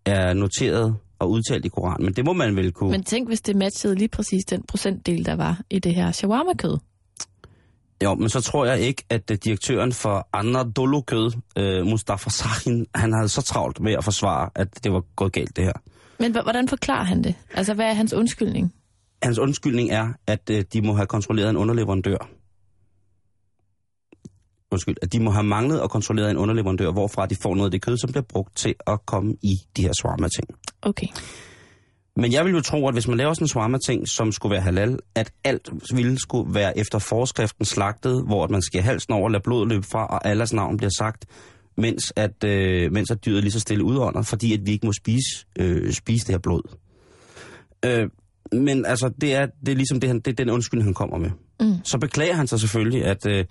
er 0.06 0.34
noteret 0.34 0.96
og 1.20 1.32
udtalt 1.32 1.66
i 1.66 1.70
Koranen. 1.70 2.06
Men 2.06 2.14
det 2.14 2.26
må 2.26 2.34
man 2.34 2.56
vel 2.56 2.72
kunne. 2.72 2.92
Men 2.92 3.04
tænk, 3.04 3.28
hvis 3.28 3.42
det 3.42 3.56
matchede 3.56 3.96
lige 3.96 4.08
præcis 4.08 4.46
den 4.46 4.64
procentdel, 4.68 5.26
der 5.26 5.36
var 5.36 5.62
i 5.70 5.80
det 5.80 5.96
her 5.96 6.12
shawarma-kød. 6.12 6.78
Jo, 8.04 8.16
men 8.16 8.30
så 8.30 8.42
tror 8.42 8.66
jeg 8.66 8.80
ikke, 8.80 9.04
at 9.10 9.32
øh, 9.32 9.38
direktøren 9.44 9.94
for 9.94 10.28
Anadolu 10.34 11.02
Kød, 11.02 11.32
øh, 11.58 11.86
Mustafa 11.86 12.30
Sahin, 12.30 12.86
han 12.96 13.14
havde 13.14 13.30
så 13.30 13.42
travlt 13.42 13.80
med 13.80 13.94
at 13.94 14.04
forsvare, 14.04 14.50
at 14.56 14.84
det 14.84 14.92
var 14.92 15.04
gået 15.16 15.34
galt 15.34 15.56
det 15.56 15.64
her. 15.64 15.74
Men 16.20 16.32
hvordan 16.32 16.68
forklarer 16.68 17.04
han 17.04 17.24
det? 17.24 17.36
Altså, 17.54 17.74
hvad 17.74 17.86
er 17.86 17.94
hans 17.94 18.14
undskyldning? 18.14 18.74
Hans 19.26 19.40
undskyldning 19.40 19.92
er, 19.92 20.14
at 20.28 20.50
øh, 20.50 20.64
de 20.74 20.82
må 20.82 20.94
have 20.94 21.08
kontrolleret 21.08 21.50
en 21.50 21.58
underleverandør. 21.58 22.18
Undskyld, 24.72 24.96
at 25.02 25.14
de 25.14 25.20
må 25.20 25.32
have 25.32 25.44
manglet 25.44 25.82
og 25.82 25.90
kontrolleret 25.90 26.32
en 26.32 26.38
underleverandør, 26.38 26.92
hvorfra 26.92 27.26
de 27.26 27.36
får 27.36 27.56
noget 27.56 27.68
af 27.68 27.72
det 27.72 27.82
kød, 27.82 27.98
som 27.98 28.12
bliver 28.12 28.24
brugt 28.24 28.58
til 28.58 28.76
at 28.88 29.06
komme 29.06 29.36
i 29.42 29.56
de 29.78 29.82
her 29.82 29.94
swarma-ting. 30.02 30.48
Okay. 30.82 31.08
Men 32.16 32.32
jeg 32.32 32.46
vil 32.46 32.54
jo 32.54 32.62
tro, 32.62 32.88
at 32.88 32.96
hvis 32.96 33.08
man 33.08 33.18
laver 33.18 33.34
sådan 33.34 33.44
en 33.44 33.48
shawarma-ting, 33.48 34.08
som 34.08 34.32
skulle 34.32 34.52
være 34.52 34.62
halal, 34.62 35.00
at 35.16 35.32
alt 35.44 35.70
ville 35.96 36.20
skulle 36.20 36.54
være 36.54 36.78
efter 36.78 37.00
forskriften 37.00 37.66
slagtet, 37.66 38.24
hvor 38.28 38.48
man 38.48 38.62
skal 38.62 38.82
halsen 38.82 39.14
over, 39.14 39.30
lade 39.30 39.44
blodet 39.44 39.68
løbe 39.68 39.86
fra, 39.86 40.06
og 40.08 40.28
alles 40.28 40.54
navn 40.54 40.78
bliver 40.78 40.92
sagt, 40.98 41.26
mens 41.78 42.14
at, 42.16 42.44
øh, 42.44 42.92
mens 42.92 43.12
at 43.12 43.26
dyret 43.26 43.44
lige 43.44 43.52
så 43.52 43.60
stille 43.60 43.84
udånder, 43.84 44.22
fordi 44.22 44.54
at 44.54 44.60
vi 44.66 44.72
ikke 44.72 44.86
må 44.86 44.94
spise, 44.94 45.46
øh, 45.60 45.94
spise 45.94 46.28
det 46.28 46.34
her 46.34 46.40
blod. 46.40 46.62
Øh, 47.86 48.10
men 48.52 48.86
altså, 48.86 49.10
det 49.22 49.36
er, 49.36 49.46
det 49.66 49.72
er 49.72 49.76
ligesom 49.76 50.00
det, 50.00 50.10
han, 50.10 50.20
det 50.20 50.28
er 50.28 50.36
den 50.36 50.50
undskyldning, 50.50 50.88
han 50.88 50.94
kommer 50.94 51.18
med. 51.18 51.30
Mm. 51.60 51.74
Så 51.84 51.98
beklager 51.98 52.34
han 52.34 52.48
sig 52.48 52.60
selvfølgelig, 52.60 53.06
at 53.06 53.26
øh, 53.28 53.46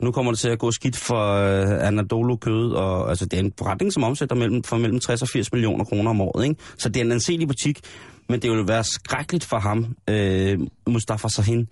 nu 0.00 0.12
kommer 0.12 0.32
det 0.32 0.38
til 0.38 0.48
at 0.48 0.58
gå 0.58 0.70
skidt 0.70 0.96
for 0.96 1.32
øh, 1.32 1.86
Anadolu 1.86 2.36
kød, 2.36 2.72
og 2.72 3.08
altså, 3.08 3.24
det 3.26 3.38
er 3.38 3.40
en 3.40 3.52
forretning, 3.58 3.92
som 3.92 4.04
omsætter 4.04 4.36
mellem, 4.36 4.62
for 4.62 4.76
mellem 4.76 5.00
60 5.00 5.22
og 5.22 5.28
80 5.28 5.52
millioner 5.52 5.84
kroner 5.84 6.10
om 6.10 6.20
året. 6.20 6.44
Ikke? 6.44 6.60
Så 6.78 6.88
det 6.88 7.00
er 7.00 7.04
en 7.04 7.12
anselig 7.12 7.48
butik, 7.48 7.80
men 8.28 8.42
det 8.42 8.50
vil 8.50 8.68
være 8.68 8.84
skrækkeligt 8.84 9.44
for 9.44 9.58
ham, 9.58 9.96
øh, 10.10 10.58
Mustafa 10.86 11.28
Sahin, 11.28 11.68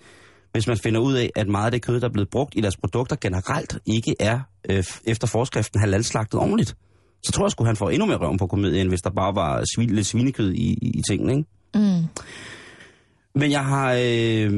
hvis 0.52 0.66
man 0.66 0.78
finder 0.78 1.00
ud 1.00 1.14
af, 1.14 1.30
at 1.36 1.48
meget 1.48 1.64
af 1.64 1.72
det 1.72 1.82
kød, 1.82 2.00
der 2.00 2.08
er 2.08 2.12
blevet 2.12 2.30
brugt 2.30 2.54
i 2.56 2.60
deres 2.60 2.76
produkter 2.76 3.16
generelt, 3.20 3.78
ikke 3.86 4.14
er 4.20 4.40
øh, 4.70 4.84
efter 5.06 5.26
forskriften 5.26 5.80
halalslagtet 5.80 6.40
ordentligt. 6.40 6.76
Så 7.22 7.32
tror 7.32 7.44
jeg 7.44 7.50
sgu, 7.50 7.64
han 7.64 7.76
får 7.76 7.90
endnu 7.90 8.06
mere 8.06 8.16
røven 8.16 8.38
på 8.38 8.46
komedien, 8.46 8.88
hvis 8.88 9.02
der 9.02 9.10
bare 9.10 9.34
var 9.34 9.64
svin, 9.74 9.90
lidt 9.90 10.06
svinekød 10.06 10.52
i, 10.52 10.72
i, 10.72 11.02
tingene. 11.08 11.32
Ikke? 11.32 11.48
Mm. 11.74 12.04
Men 13.34 13.50
jeg 13.50 13.64
har, 13.64 13.92
øh, 13.92 14.52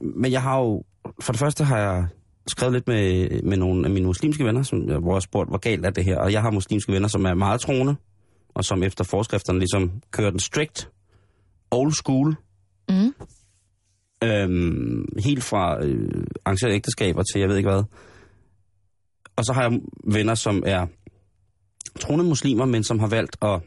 men 0.00 0.32
jeg 0.32 0.42
har 0.42 0.58
jo, 0.58 0.82
for 1.20 1.32
det 1.32 1.38
første 1.40 1.64
har 1.64 1.78
jeg 1.78 2.06
skrevet 2.46 2.72
lidt 2.72 2.88
med, 2.88 3.42
med 3.42 3.56
nogle 3.56 3.86
af 3.86 3.90
mine 3.90 4.06
muslimske 4.06 4.44
venner, 4.44 4.62
som, 4.62 4.78
hvor 4.78 5.10
jeg 5.10 5.14
har 5.14 5.20
spurgt, 5.20 5.50
hvor 5.50 5.58
galt 5.58 5.86
er 5.86 5.90
det 5.90 6.04
her. 6.04 6.18
Og 6.18 6.32
jeg 6.32 6.42
har 6.42 6.50
muslimske 6.50 6.92
venner, 6.92 7.08
som 7.08 7.24
er 7.24 7.34
meget 7.34 7.60
troende, 7.60 7.96
og 8.54 8.64
som 8.64 8.82
efter 8.82 9.04
forskrifterne 9.04 9.58
ligesom 9.58 9.92
kører 10.10 10.30
den 10.30 10.38
strict, 10.40 10.90
old 11.70 11.92
school, 11.92 12.36
Mm. 12.88 13.14
øhm, 14.24 15.06
helt 15.24 15.44
fra 15.44 15.84
øh, 15.84 16.24
arrangerede 16.44 16.74
ægteskaber 16.74 17.22
til 17.22 17.40
jeg 17.40 17.48
ved 17.48 17.56
ikke 17.56 17.70
hvad. 17.70 17.82
Og 19.36 19.44
så 19.44 19.52
har 19.52 19.62
jeg 19.62 19.80
venner, 20.04 20.34
som 20.34 20.62
er 20.66 20.86
troende 22.00 22.24
muslimer, 22.24 22.64
men 22.64 22.84
som 22.84 22.98
har 22.98 23.06
valgt 23.06 23.36
at 23.42 23.60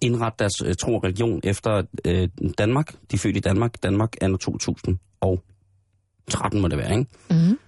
indrette 0.00 0.36
deres 0.38 0.62
øh, 0.64 0.74
tro 0.74 0.94
og 0.94 1.04
religion 1.04 1.40
efter 1.44 1.82
øh, 2.04 2.28
Danmark. 2.58 2.92
De 2.92 3.14
er 3.14 3.18
født 3.18 3.36
i 3.36 3.40
Danmark. 3.40 3.82
Danmark 3.82 4.14
er 4.20 4.28
nu 4.28 4.36
2013 4.36 6.60
må 6.60 6.68
det 6.68 6.78
være, 6.78 6.98
ikke? 6.98 7.10
Mm. 7.30 7.58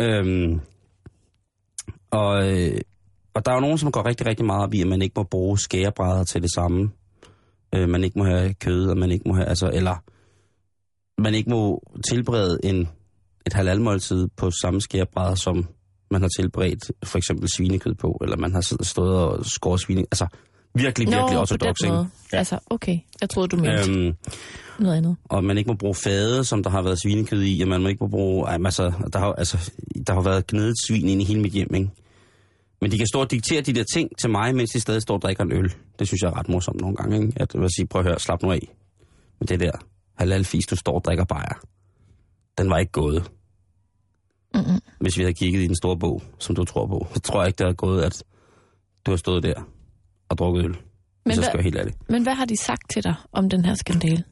Øhm, 0.00 0.60
og, 2.10 2.50
øh, 2.50 2.80
og 3.34 3.44
der 3.44 3.50
er 3.50 3.54
jo 3.54 3.60
nogen, 3.60 3.78
som 3.78 3.92
går 3.92 4.06
rigtig, 4.06 4.26
rigtig 4.26 4.46
meget 4.46 4.62
op 4.62 4.74
i, 4.74 4.80
at 4.80 4.86
man 4.86 5.02
ikke 5.02 5.14
må 5.16 5.22
bruge 5.22 5.58
skærebrædder 5.58 6.24
til 6.24 6.42
det 6.42 6.54
samme. 6.54 6.90
Øh, 7.74 7.88
man 7.88 8.04
ikke 8.04 8.18
må 8.18 8.24
have 8.24 8.54
kød, 8.54 8.88
og 8.88 8.96
man 8.96 9.10
ikke 9.10 9.28
må 9.28 9.34
have, 9.34 9.46
altså, 9.46 9.70
eller 9.74 9.96
man 11.18 11.34
ikke 11.34 11.50
må 11.50 11.82
tilberede 12.10 12.58
en, 12.64 12.88
et 13.46 13.52
halalmåltid 13.52 14.28
på 14.36 14.50
samme 14.50 14.80
skærebrædder, 14.80 15.34
som 15.34 15.66
man 16.10 16.22
har 16.22 16.28
tilberedt 16.28 16.92
for 17.04 17.18
eksempel 17.18 17.48
svinekød 17.56 17.94
på, 17.94 18.18
eller 18.22 18.36
man 18.36 18.54
har 18.54 18.82
stået 18.82 19.16
og 19.16 19.46
skåret 19.46 19.80
svine. 19.80 20.00
Altså, 20.00 20.26
virkelig, 20.74 21.06
virkelig 21.06 21.34
Nå, 21.34 21.40
ortodox, 21.40 21.80
ikke? 21.84 21.94
måde. 21.94 22.08
Altså, 22.32 22.58
okay. 22.70 22.98
Jeg 23.20 23.30
troede, 23.30 23.48
du 23.48 23.56
mente 23.56 23.90
øhm. 23.90 24.16
Noget 24.78 24.96
andet. 24.96 25.16
og 25.24 25.44
man 25.44 25.58
ikke 25.58 25.68
må 25.68 25.74
bruge 25.74 25.94
fade, 25.94 26.44
som 26.44 26.62
der 26.62 26.70
har 26.70 26.82
været 26.82 27.02
svinekød 27.02 27.42
i, 27.42 27.62
og 27.62 27.68
man 27.68 27.82
må 27.82 27.88
ikke 27.88 28.04
må 28.04 28.08
bruge... 28.08 28.48
Ej, 28.48 28.58
altså, 28.64 28.92
der 29.12 29.18
har, 29.18 29.32
altså, 29.32 29.70
der 30.06 30.14
har 30.14 30.22
været 30.22 30.46
gnedet 30.46 30.74
svin 30.86 31.08
ind 31.08 31.22
i 31.22 31.24
hele 31.24 31.40
mit 31.40 31.52
hjem, 31.52 31.74
ikke? 31.74 31.90
Men 32.80 32.90
de 32.90 32.98
kan 32.98 33.06
stå 33.06 33.20
og 33.20 33.30
diktere 33.30 33.60
de 33.60 33.72
der 33.72 33.84
ting 33.94 34.18
til 34.18 34.30
mig, 34.30 34.54
mens 34.54 34.70
de 34.70 34.80
stadig 34.80 35.02
står 35.02 35.14
og 35.14 35.22
drikker 35.22 35.44
en 35.44 35.52
øl. 35.52 35.74
Det 35.98 36.06
synes 36.06 36.22
jeg 36.22 36.28
er 36.28 36.38
ret 36.38 36.48
morsomt 36.48 36.80
nogle 36.80 36.96
gange, 36.96 37.16
ikke? 37.16 37.32
At 37.36 37.54
jeg 37.54 37.62
vil 37.62 37.70
sige, 37.76 37.86
prøv 37.86 38.00
at 38.00 38.06
høre, 38.06 38.18
slap 38.18 38.42
nu 38.42 38.52
af. 38.52 38.74
Men 39.40 39.48
det 39.48 39.60
der 39.60 39.72
halalfis, 40.18 40.66
du 40.66 40.76
står 40.76 40.94
og 40.94 41.04
drikker 41.04 41.24
bajer, 41.24 41.60
den 42.58 42.70
var 42.70 42.78
ikke 42.78 42.92
gået. 42.92 43.30
Mm-mm. 44.54 44.80
Hvis 45.00 45.18
vi 45.18 45.22
havde 45.22 45.34
kigget 45.34 45.62
i 45.62 45.66
den 45.66 45.76
store 45.76 45.98
bog, 45.98 46.22
som 46.38 46.54
du 46.54 46.64
tror 46.64 46.86
på, 46.86 47.06
så 47.14 47.20
tror 47.20 47.40
jeg 47.40 47.46
ikke, 47.46 47.58
det 47.58 47.66
havde 47.66 47.76
gået, 47.76 48.02
at 48.02 48.24
du 49.06 49.10
har 49.10 49.16
stået 49.16 49.42
der 49.42 49.62
og 50.32 50.38
drukket 50.38 50.64
øl. 50.64 50.70
Men 50.70 51.34
så 51.34 51.40
hvad- 51.40 51.44
skal 51.44 51.44
jeg 51.44 51.54
være 51.54 51.62
helt 51.62 51.76
ærlig. 51.76 51.94
Men 52.08 52.22
hvad 52.22 52.34
har 52.34 52.44
de 52.44 52.56
sagt 52.56 52.90
til 52.92 53.04
dig 53.04 53.14
om 53.32 53.50
den 53.50 53.64
her 53.64 53.74
skandale? 53.74 54.24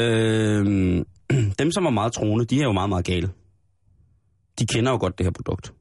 Øhm, 0.00 1.04
dem, 1.58 1.72
som 1.72 1.86
er 1.86 1.90
meget 1.90 2.12
troende, 2.12 2.44
de 2.44 2.60
er 2.60 2.64
jo 2.64 2.72
meget, 2.72 2.88
meget 2.88 3.04
gale. 3.04 3.30
De 4.58 4.66
kender 4.66 4.92
jo 4.92 4.98
godt 4.98 5.18
det 5.18 5.26
her 5.26 5.30
produkt. 5.30 5.72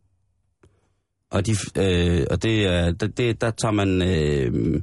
Og, 1.31 1.45
de, 1.45 1.51
øh, 1.77 2.25
og 2.31 2.43
det, 2.43 2.65
er- 2.65 2.91
det, 2.91 3.41
der 3.41 3.51
tager 3.51 3.71
man, 3.71 4.01
øh, 4.01 4.81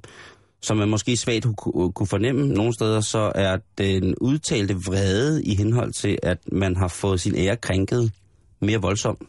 som 0.62 0.76
man 0.76 0.88
måske 0.88 1.16
svagt 1.16 1.46
kunne, 1.94 2.06
fornemme 2.06 2.46
nogle 2.48 2.72
steder, 2.74 3.00
så 3.00 3.32
er 3.34 3.58
den 3.78 4.14
udtalte 4.20 4.74
vrede 4.74 5.44
i 5.44 5.54
henhold 5.54 5.92
til, 5.92 6.18
at 6.22 6.38
man 6.52 6.76
har 6.76 6.88
fået 6.88 7.20
sin 7.20 7.34
ære 7.36 7.56
krænket 7.56 8.12
mere 8.60 8.78
voldsom. 8.78 9.28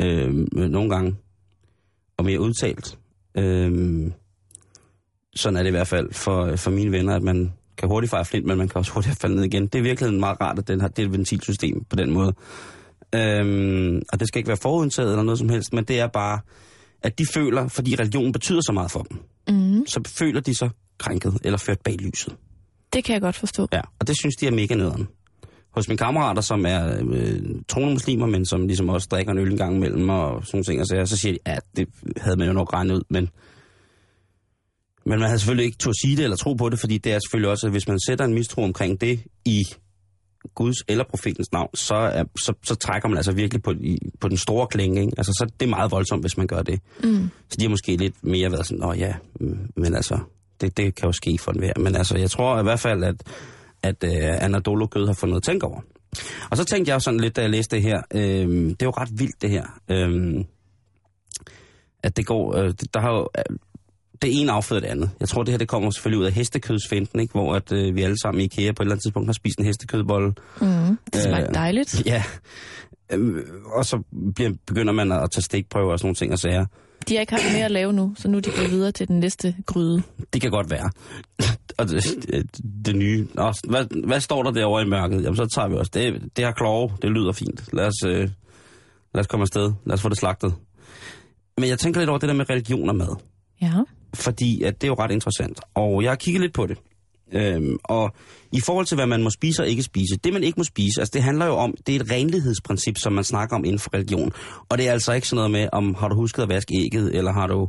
Øh, 0.00 0.34
nogle 0.52 0.90
gange. 0.90 1.16
Og 2.16 2.24
mere 2.24 2.40
udtalt. 2.40 2.98
Øh, 3.34 4.10
sådan 5.36 5.56
er 5.56 5.62
det 5.62 5.68
i 5.68 5.70
hvert 5.70 5.88
fald 5.88 6.12
for, 6.12 6.56
for 6.56 6.70
mine 6.70 6.92
venner, 6.92 7.16
at 7.16 7.22
man 7.22 7.52
kan 7.78 7.88
hurtigt 7.88 8.10
fejre 8.10 8.24
flint, 8.24 8.46
men 8.46 8.58
man 8.58 8.68
kan 8.68 8.78
også 8.78 8.92
hurtigt 8.92 9.20
falde 9.20 9.34
ned 9.36 9.44
igen. 9.44 9.66
Det 9.66 9.78
er 9.78 9.82
virkelig 9.82 10.14
meget 10.14 10.40
rart, 10.40 10.58
at 10.58 10.68
den 10.68 10.80
har 10.80 10.88
det 10.88 11.02
er 11.02 11.06
et 11.06 11.12
ventilsystem 11.12 11.84
på 11.90 11.96
den 11.96 12.10
måde. 12.10 12.34
Øhm, 13.14 14.02
og 14.12 14.20
det 14.20 14.28
skal 14.28 14.38
ikke 14.38 14.48
være 14.48 14.56
forudtaget 14.56 15.10
eller 15.10 15.22
noget 15.22 15.38
som 15.38 15.48
helst, 15.48 15.72
men 15.72 15.84
det 15.84 16.00
er 16.00 16.06
bare, 16.06 16.40
at 17.02 17.18
de 17.18 17.26
føler, 17.34 17.68
fordi 17.68 17.94
religion 17.94 18.32
betyder 18.32 18.60
så 18.60 18.72
meget 18.72 18.90
for 18.90 19.02
dem, 19.02 19.18
Mm. 19.48 19.86
så 19.86 20.00
føler 20.06 20.40
de 20.40 20.54
sig 20.54 20.70
krænket 20.98 21.38
eller 21.44 21.58
ført 21.58 21.80
bag 21.80 21.96
lyset. 21.96 22.36
Det 22.92 23.04
kan 23.04 23.12
jeg 23.12 23.20
godt 23.20 23.36
forstå. 23.36 23.68
Ja, 23.72 23.80
og 23.98 24.06
det 24.06 24.16
synes 24.20 24.36
de 24.36 24.46
er 24.46 24.50
mega 24.50 24.74
nederen. 24.74 25.08
Hos 25.70 25.88
mine 25.88 25.98
kammerater, 25.98 26.42
som 26.42 26.66
er 26.66 26.98
øh, 27.10 27.40
troende 27.68 27.92
muslimer, 27.92 28.26
men 28.26 28.46
som 28.46 28.66
ligesom 28.66 28.88
også 28.88 29.08
drikker 29.10 29.32
en 29.32 29.38
øl 29.38 29.50
en 29.50 29.56
gang 29.56 29.76
imellem 29.76 30.08
og 30.08 30.46
sådan 30.46 30.64
ting, 30.64 30.80
og 30.80 30.86
så, 30.86 31.02
så 31.06 31.16
siger 31.16 31.32
de, 31.32 31.38
ja, 31.46 31.56
det 31.76 31.88
havde 32.16 32.36
man 32.36 32.46
jo 32.46 32.52
nok 32.52 32.72
regnet 32.72 32.94
ud, 32.94 33.02
men, 33.10 33.28
men 35.04 35.18
man 35.18 35.28
havde 35.28 35.38
selvfølgelig 35.38 35.66
ikke 35.66 35.78
turde 35.78 36.00
sige 36.00 36.16
det 36.16 36.24
eller 36.24 36.36
tro 36.36 36.54
på 36.54 36.68
det, 36.68 36.78
fordi 36.78 36.98
det 36.98 37.12
er 37.12 37.18
selvfølgelig 37.18 37.50
også, 37.50 37.66
at 37.66 37.72
hvis 37.72 37.88
man 37.88 37.98
sætter 38.06 38.24
en 38.24 38.34
mistro 38.34 38.62
omkring 38.62 39.00
det 39.00 39.20
i 39.44 39.64
Guds 40.54 40.76
eller 40.88 41.04
profetens 41.04 41.52
navn, 41.52 41.68
så, 41.74 41.94
er, 41.94 42.24
så, 42.42 42.52
så 42.62 42.74
trækker 42.74 43.08
man 43.08 43.16
altså 43.16 43.32
virkelig 43.32 43.62
på, 43.62 43.70
i, 43.70 43.98
på 44.20 44.28
den 44.28 44.36
store 44.36 44.66
klinge. 44.66 45.00
Ikke? 45.00 45.12
Altså, 45.16 45.32
så 45.32 45.50
det 45.60 45.66
er 45.66 45.70
meget 45.70 45.90
voldsomt, 45.90 46.22
hvis 46.22 46.36
man 46.36 46.46
gør 46.46 46.62
det. 46.62 46.80
Mm. 47.04 47.30
Så 47.48 47.56
de 47.58 47.64
har 47.64 47.70
måske 47.70 47.96
lidt 47.96 48.24
mere 48.24 48.52
været 48.52 48.66
sådan, 48.66 48.84
åh 48.84 48.98
ja, 48.98 49.14
mm, 49.40 49.58
men 49.76 49.94
altså, 49.94 50.18
det, 50.60 50.76
det 50.76 50.94
kan 50.94 51.06
jo 51.06 51.12
ske 51.12 51.38
for 51.38 51.52
enhver. 51.52 51.72
Men 51.78 51.96
altså, 51.96 52.18
jeg 52.18 52.30
tror 52.30 52.60
i 52.60 52.62
hvert 52.62 52.80
fald, 52.80 53.04
at, 53.04 53.22
at 53.82 54.04
uh, 54.04 54.44
Anadolu 54.44 54.86
Kød 54.86 55.06
har 55.06 55.14
fået 55.14 55.30
noget 55.30 55.40
at 55.40 55.46
tænke 55.46 55.66
over. 55.66 55.80
Og 56.50 56.56
så 56.56 56.64
tænkte 56.64 56.92
jeg 56.92 57.02
sådan 57.02 57.20
lidt, 57.20 57.36
da 57.36 57.40
jeg 57.40 57.50
læste 57.50 57.76
det 57.76 57.82
her, 57.82 58.02
øhm, 58.14 58.68
det 58.68 58.82
er 58.82 58.86
jo 58.86 58.90
ret 58.90 59.08
vildt 59.12 59.42
det 59.42 59.50
her, 59.50 59.64
øhm, 59.90 60.44
at 62.02 62.16
det 62.16 62.26
går, 62.26 62.56
øh, 62.56 62.74
der 62.94 63.00
har 63.00 63.12
jo, 63.12 63.28
øh, 63.38 63.56
det 64.22 64.40
ene 64.40 64.52
afføder 64.52 64.80
det 64.80 64.88
andet. 64.88 65.10
Jeg 65.20 65.28
tror, 65.28 65.42
det 65.42 65.52
her 65.52 65.58
det 65.58 65.68
kommer 65.68 65.90
selvfølgelig 65.90 66.20
ud 66.20 66.26
af 66.26 66.32
hestekødsfinden, 66.32 67.20
ikke? 67.20 67.32
hvor 67.32 67.54
at, 67.54 67.72
øh, 67.72 67.96
vi 67.96 68.02
alle 68.02 68.16
sammen 68.22 68.40
i 68.40 68.44
IKEA 68.44 68.72
på 68.72 68.82
et 68.82 68.84
eller 68.84 68.92
andet 68.92 69.02
tidspunkt 69.02 69.28
har 69.28 69.32
spist 69.32 69.58
en 69.58 69.64
hestekødbolle. 69.64 70.28
Mm. 70.60 70.98
Det 71.12 71.22
smagte 71.22 71.48
Øh, 71.48 71.54
dejligt. 71.54 72.02
Ja, 72.06 72.24
øhm, 73.12 73.38
og 73.74 73.84
så 73.84 74.02
bliver, 74.34 74.50
begynder 74.66 74.92
man 74.92 75.12
at 75.12 75.30
tage 75.30 75.42
stikprøver 75.42 75.92
og 75.92 75.98
sådan 75.98 76.06
nogle 76.06 76.14
ting 76.14 76.32
og 76.32 76.38
sager. 76.38 76.66
De 77.08 77.14
har 77.14 77.20
ikke 77.20 77.32
haft 77.32 77.52
mere 77.52 77.64
at 77.64 77.70
lave 77.70 77.92
nu, 77.92 78.14
så 78.16 78.28
nu 78.28 78.36
er 78.36 78.40
de 78.40 78.50
gået 78.50 78.70
videre 78.70 78.92
til 78.92 79.08
den 79.08 79.20
næste 79.20 79.54
gryde. 79.66 80.02
Det 80.32 80.40
kan 80.40 80.50
godt 80.50 80.70
være. 80.70 80.90
og 81.78 81.88
det, 81.88 82.04
det, 82.04 82.60
det 82.86 82.96
nye... 82.96 83.26
Nå, 83.34 83.52
hvad, 83.68 84.06
hvad 84.06 84.20
står 84.20 84.42
der 84.42 84.50
derovre 84.50 84.82
i 84.82 84.86
mørket? 84.86 85.22
Jamen, 85.22 85.36
så 85.36 85.46
tager 85.54 85.68
vi 85.68 85.74
også. 85.74 85.90
Det, 85.94 86.36
det 86.36 86.44
har 86.44 86.52
klove. 86.52 86.90
Det 87.02 87.10
lyder 87.10 87.32
fint. 87.32 87.72
Lad 87.72 87.86
os, 87.86 88.04
øh, 88.06 88.28
lad 89.14 89.20
os 89.20 89.26
komme 89.26 89.42
afsted. 89.42 89.72
Lad 89.86 89.94
os 89.94 90.02
få 90.02 90.08
det 90.08 90.18
slagtet. 90.18 90.54
Men 91.56 91.68
jeg 91.68 91.78
tænker 91.78 92.00
lidt 92.00 92.10
over 92.10 92.18
det 92.18 92.28
der 92.28 92.34
med 92.34 92.50
religion 92.50 92.88
og 92.88 92.96
mad. 92.96 93.16
Ja. 93.62 93.72
Fordi 94.14 94.62
at 94.62 94.80
det 94.80 94.86
er 94.86 94.88
jo 94.88 94.94
ret 94.94 95.10
interessant. 95.10 95.60
Og 95.74 96.02
jeg 96.02 96.10
har 96.10 96.16
kigget 96.16 96.40
lidt 96.40 96.52
på 96.52 96.66
det. 96.66 96.78
Øhm, 97.32 97.76
og 97.84 98.14
i 98.52 98.60
forhold 98.60 98.86
til, 98.86 98.94
hvad 98.94 99.06
man 99.06 99.22
må 99.22 99.30
spise 99.30 99.62
og 99.62 99.68
ikke 99.68 99.82
spise, 99.82 100.16
det 100.24 100.32
man 100.32 100.42
ikke 100.42 100.60
må 100.60 100.64
spise, 100.64 101.00
altså 101.00 101.10
det 101.14 101.22
handler 101.22 101.46
jo 101.46 101.52
om, 101.52 101.74
det 101.86 101.96
er 101.96 102.00
et 102.00 102.10
renlighedsprincip, 102.10 102.98
som 102.98 103.12
man 103.12 103.24
snakker 103.24 103.56
om 103.56 103.64
inden 103.64 103.78
for 103.78 103.94
religion. 103.94 104.32
Og 104.68 104.78
det 104.78 104.88
er 104.88 104.92
altså 104.92 105.12
ikke 105.12 105.28
sådan 105.28 105.36
noget 105.36 105.50
med, 105.50 105.68
om 105.72 105.94
har 105.94 106.08
du 106.08 106.14
husket 106.14 106.42
at 106.42 106.48
vaske 106.48 106.74
ægget, 106.84 107.14
eller 107.14 107.32
har 107.32 107.46
du, 107.46 107.68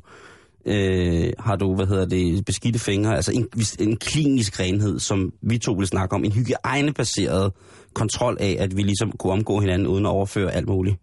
øh, 0.65 1.33
har 1.39 1.55
du 1.55 1.75
hvad 1.75 1.87
hedder 1.87 2.05
det, 2.05 2.45
beskidte 2.45 2.79
fingre, 2.79 3.15
altså 3.15 3.31
en, 3.31 3.47
en 3.79 3.97
klinisk 3.97 4.59
renhed, 4.59 4.99
som 4.99 5.33
vi 5.41 5.57
to 5.57 5.73
vil 5.73 5.87
snakke 5.87 6.15
om, 6.15 6.23
en 6.23 6.31
hygiejnebaseret 6.31 7.51
kontrol 7.93 8.37
af, 8.39 8.55
at 8.59 8.77
vi 8.77 8.81
ligesom 8.81 9.11
kunne 9.11 9.33
omgå 9.33 9.59
hinanden 9.59 9.87
uden 9.87 10.05
at 10.05 10.09
overføre 10.09 10.51
alt 10.51 10.67
muligt. 10.67 10.95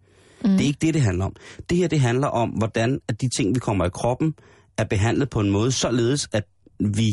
Mm. 0.43 0.49
Det 0.49 0.61
er 0.61 0.65
ikke 0.65 0.79
det, 0.81 0.93
det 0.93 1.01
handler 1.01 1.25
om. 1.25 1.35
Det 1.69 1.77
her, 1.77 1.87
det 1.87 1.99
handler 1.99 2.27
om, 2.27 2.49
hvordan 2.49 2.99
at 3.07 3.21
de 3.21 3.29
ting, 3.37 3.55
vi 3.55 3.59
kommer 3.59 3.85
i 3.85 3.89
kroppen, 3.89 4.33
er 4.77 4.83
behandlet 4.83 5.29
på 5.29 5.39
en 5.39 5.49
måde, 5.49 5.71
således 5.71 6.29
at 6.31 6.43
vi 6.79 7.07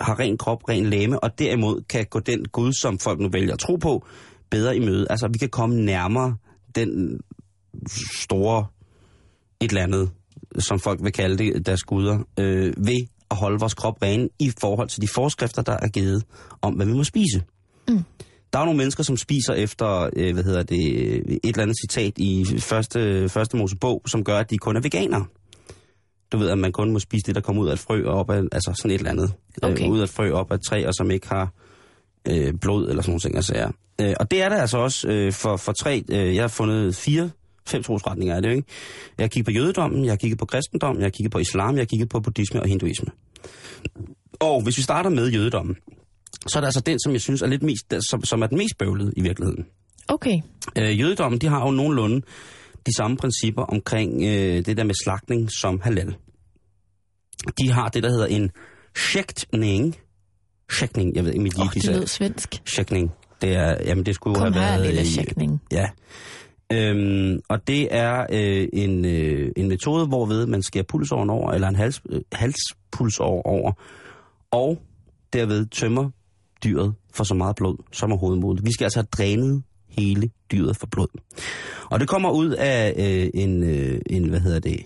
har 0.00 0.20
ren 0.20 0.38
krop, 0.38 0.68
ren 0.68 0.86
læme, 0.86 1.20
og 1.20 1.38
derimod 1.38 1.82
kan 1.88 2.06
gå 2.10 2.20
den 2.20 2.44
Gud, 2.44 2.72
som 2.72 2.98
folk 2.98 3.20
nu 3.20 3.28
vælger 3.28 3.52
at 3.52 3.58
tro 3.58 3.76
på, 3.76 4.06
bedre 4.50 4.76
i 4.76 4.80
møde. 4.80 5.06
Altså, 5.10 5.28
vi 5.32 5.38
kan 5.38 5.48
komme 5.48 5.84
nærmere 5.84 6.36
den 6.74 7.20
store 8.14 8.66
et 9.60 9.68
eller 9.68 9.82
andet, 9.82 10.10
som 10.58 10.80
folk 10.80 11.02
vil 11.02 11.12
kalde 11.12 11.38
det, 11.38 11.66
deres 11.66 11.82
guder, 11.82 12.18
øh, 12.38 12.74
ved 12.76 13.06
at 13.30 13.36
holde 13.36 13.60
vores 13.60 13.74
krop 13.74 14.02
ren 14.02 14.28
i 14.38 14.52
forhold 14.60 14.88
til 14.88 15.02
de 15.02 15.08
forskrifter, 15.08 15.62
der 15.62 15.76
er 15.82 15.88
givet 15.88 16.24
om, 16.62 16.74
hvad 16.74 16.86
vi 16.86 16.92
må 16.92 17.04
spise. 17.04 17.42
Mm. 17.88 18.04
Der 18.52 18.58
er 18.58 18.64
nogle 18.64 18.78
mennesker, 18.78 19.02
som 19.02 19.16
spiser 19.16 19.52
efter, 19.52 20.10
øh, 20.16 20.34
hvad 20.34 20.44
hedder 20.44 20.62
det, 20.62 20.86
et 21.16 21.40
eller 21.44 21.62
andet 21.62 21.76
citat 21.80 22.12
i 22.18 22.46
første, 22.58 23.28
første 23.28 23.56
Mosebog, 23.56 24.02
som 24.06 24.24
gør, 24.24 24.38
at 24.38 24.50
de 24.50 24.58
kun 24.58 24.76
er 24.76 24.80
veganere. 24.80 25.26
Du 26.36 26.40
ved, 26.40 26.50
at 26.50 26.58
man 26.58 26.72
kun 26.72 26.92
må 26.92 26.98
spise 26.98 27.22
det, 27.26 27.34
der 27.34 27.40
kommer 27.40 27.62
ud 27.62 27.68
af 27.68 27.72
et 27.72 27.78
frø 27.78 28.04
og 28.06 28.18
op 28.18 28.30
af, 28.30 28.42
altså 28.52 28.72
sådan 28.76 28.90
et 28.90 28.98
eller 28.98 29.10
andet. 29.10 29.32
Okay. 29.62 29.84
Øh, 29.84 29.90
ud 29.90 29.98
af 29.98 30.04
et 30.04 30.10
frø 30.10 30.32
op 30.32 30.50
af 30.50 30.54
et 30.54 30.62
træ, 30.62 30.86
og 30.86 30.94
som 30.94 31.10
ikke 31.10 31.28
har 31.28 31.52
øh, 32.28 32.54
blod 32.60 32.88
eller 32.88 33.02
sådan 33.02 33.10
nogle 33.10 33.20
ting 33.20 33.36
at 33.36 33.44
sige. 33.44 33.66
Øh, 34.00 34.14
og 34.20 34.30
det 34.30 34.42
er 34.42 34.48
der 34.48 34.56
altså 34.56 34.78
også 34.78 35.08
øh, 35.08 35.32
for, 35.32 35.56
for 35.56 35.72
tre, 35.72 36.04
øh, 36.08 36.34
jeg 36.34 36.42
har 36.42 36.48
fundet 36.48 36.96
fire, 36.96 37.30
fem 37.66 37.82
trosretninger 37.82 38.36
er 38.36 38.40
det 38.40 38.48
jo, 38.48 38.54
ikke? 38.54 38.68
Jeg 39.18 39.24
har 39.24 39.28
kigget 39.28 39.44
på 39.44 39.50
jødedommen, 39.50 40.04
jeg 40.04 40.12
har 40.12 40.16
kigget 40.16 40.38
på 40.38 40.46
kristendom, 40.46 40.96
jeg 40.96 41.04
har 41.04 41.10
kigget 41.10 41.32
på 41.32 41.38
islam, 41.38 41.74
jeg 41.74 41.80
har 41.80 41.86
kigget 41.86 42.08
på 42.08 42.20
buddhisme 42.20 42.62
og 42.62 42.68
hinduisme. 42.68 43.08
Og 44.40 44.62
hvis 44.62 44.78
vi 44.78 44.82
starter 44.82 45.10
med 45.10 45.28
jødedommen, 45.30 45.76
så 46.46 46.58
er 46.58 46.60
det 46.60 46.66
altså 46.66 46.80
den, 46.80 47.00
som 47.00 47.12
jeg 47.12 47.20
synes 47.20 47.42
er 47.42 47.46
lidt 47.46 47.62
mest, 47.62 47.94
som, 48.10 48.24
som 48.24 48.42
er 48.42 48.46
den 48.46 48.58
mest 48.58 48.78
bøvlede 48.78 49.12
i 49.16 49.20
virkeligheden. 49.20 49.66
Okay. 50.08 50.40
Øh, 50.78 51.00
jødedommen, 51.00 51.40
de 51.40 51.46
har 51.46 51.66
jo 51.66 51.70
nogenlunde 51.70 52.22
de 52.86 52.96
samme 52.96 53.16
principper 53.16 53.62
omkring 53.62 54.22
øh, 54.22 54.66
det 54.66 54.76
der 54.76 54.84
med 54.84 54.94
slagtning 55.04 55.50
som 55.52 55.80
halal. 55.80 56.16
De 57.58 57.70
har 57.70 57.88
det, 57.88 58.02
der 58.02 58.10
hedder 58.10 58.26
en 58.26 58.50
shæktning. 58.96 59.96
Shæktning, 60.72 61.16
jeg 61.16 61.24
ved 61.24 61.32
ikke, 61.32 61.42
mit 61.42 61.58
oh, 61.58 61.66
det 61.74 61.86
lød 61.86 62.06
svensk. 62.06 62.62
Shæktning. 62.64 63.10
Det 63.42 63.52
er, 63.56 63.76
jamen 63.84 64.06
det 64.06 64.14
skulle 64.14 64.34
Kom 64.36 64.52
have 64.52 64.64
her, 64.64 64.70
været... 64.70 64.86
lille 64.86 65.02
i- 65.02 65.14
tjekning. 65.14 65.62
Ja. 65.72 65.88
Øhm, 66.72 67.40
og 67.48 67.66
det 67.66 67.88
er 67.94 68.26
øh, 68.32 68.68
en, 68.72 69.04
øh, 69.04 69.52
en 69.56 69.68
metode, 69.68 70.06
hvorved 70.06 70.46
man 70.46 70.62
skærer 70.62 70.84
pulsåren 70.84 71.30
over, 71.30 71.52
eller 71.52 71.68
en 71.68 71.76
hals, 71.76 72.02
øh, 72.08 72.20
halspulsår 72.32 73.42
over, 73.42 73.72
og 74.50 74.78
derved 75.32 75.66
tømmer 75.66 76.10
dyret 76.64 76.94
for 77.14 77.24
så 77.24 77.34
meget 77.34 77.56
blod 77.56 77.76
som 77.92 78.12
overhovedet 78.12 78.40
muligt. 78.40 78.66
Vi 78.66 78.72
skal 78.72 78.84
altså 78.84 78.98
have 78.98 79.06
drænet 79.12 79.62
hele 79.88 80.30
dyret 80.52 80.76
for 80.76 80.86
blod. 80.86 81.08
Og 81.90 82.00
det 82.00 82.08
kommer 82.08 82.30
ud 82.30 82.50
af 82.50 82.94
øh, 82.98 83.42
en, 83.42 83.62
øh, 83.62 84.00
en, 84.10 84.28
hvad 84.28 84.40
hedder 84.40 84.60
det, 84.60 84.76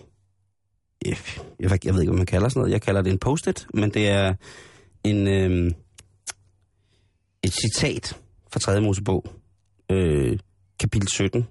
øh, 1.06 1.38
jeg, 1.60 1.84
jeg 1.84 1.94
ved 1.94 2.00
ikke, 2.00 2.10
hvad 2.10 2.18
man 2.18 2.26
kalder 2.26 2.48
sådan 2.48 2.60
noget. 2.60 2.72
Jeg 2.72 2.82
kalder 2.82 3.02
det 3.02 3.12
en 3.12 3.18
post-it, 3.18 3.66
men 3.74 3.90
det 3.90 4.08
er 4.08 4.34
en, 5.04 5.28
øh, 5.28 5.72
et 7.42 7.52
citat 7.52 8.16
fra 8.52 8.60
3. 8.60 8.80
Mosebog, 8.80 9.24
øh, 9.90 10.38
kapitel 10.80 11.08
17, 11.08 11.46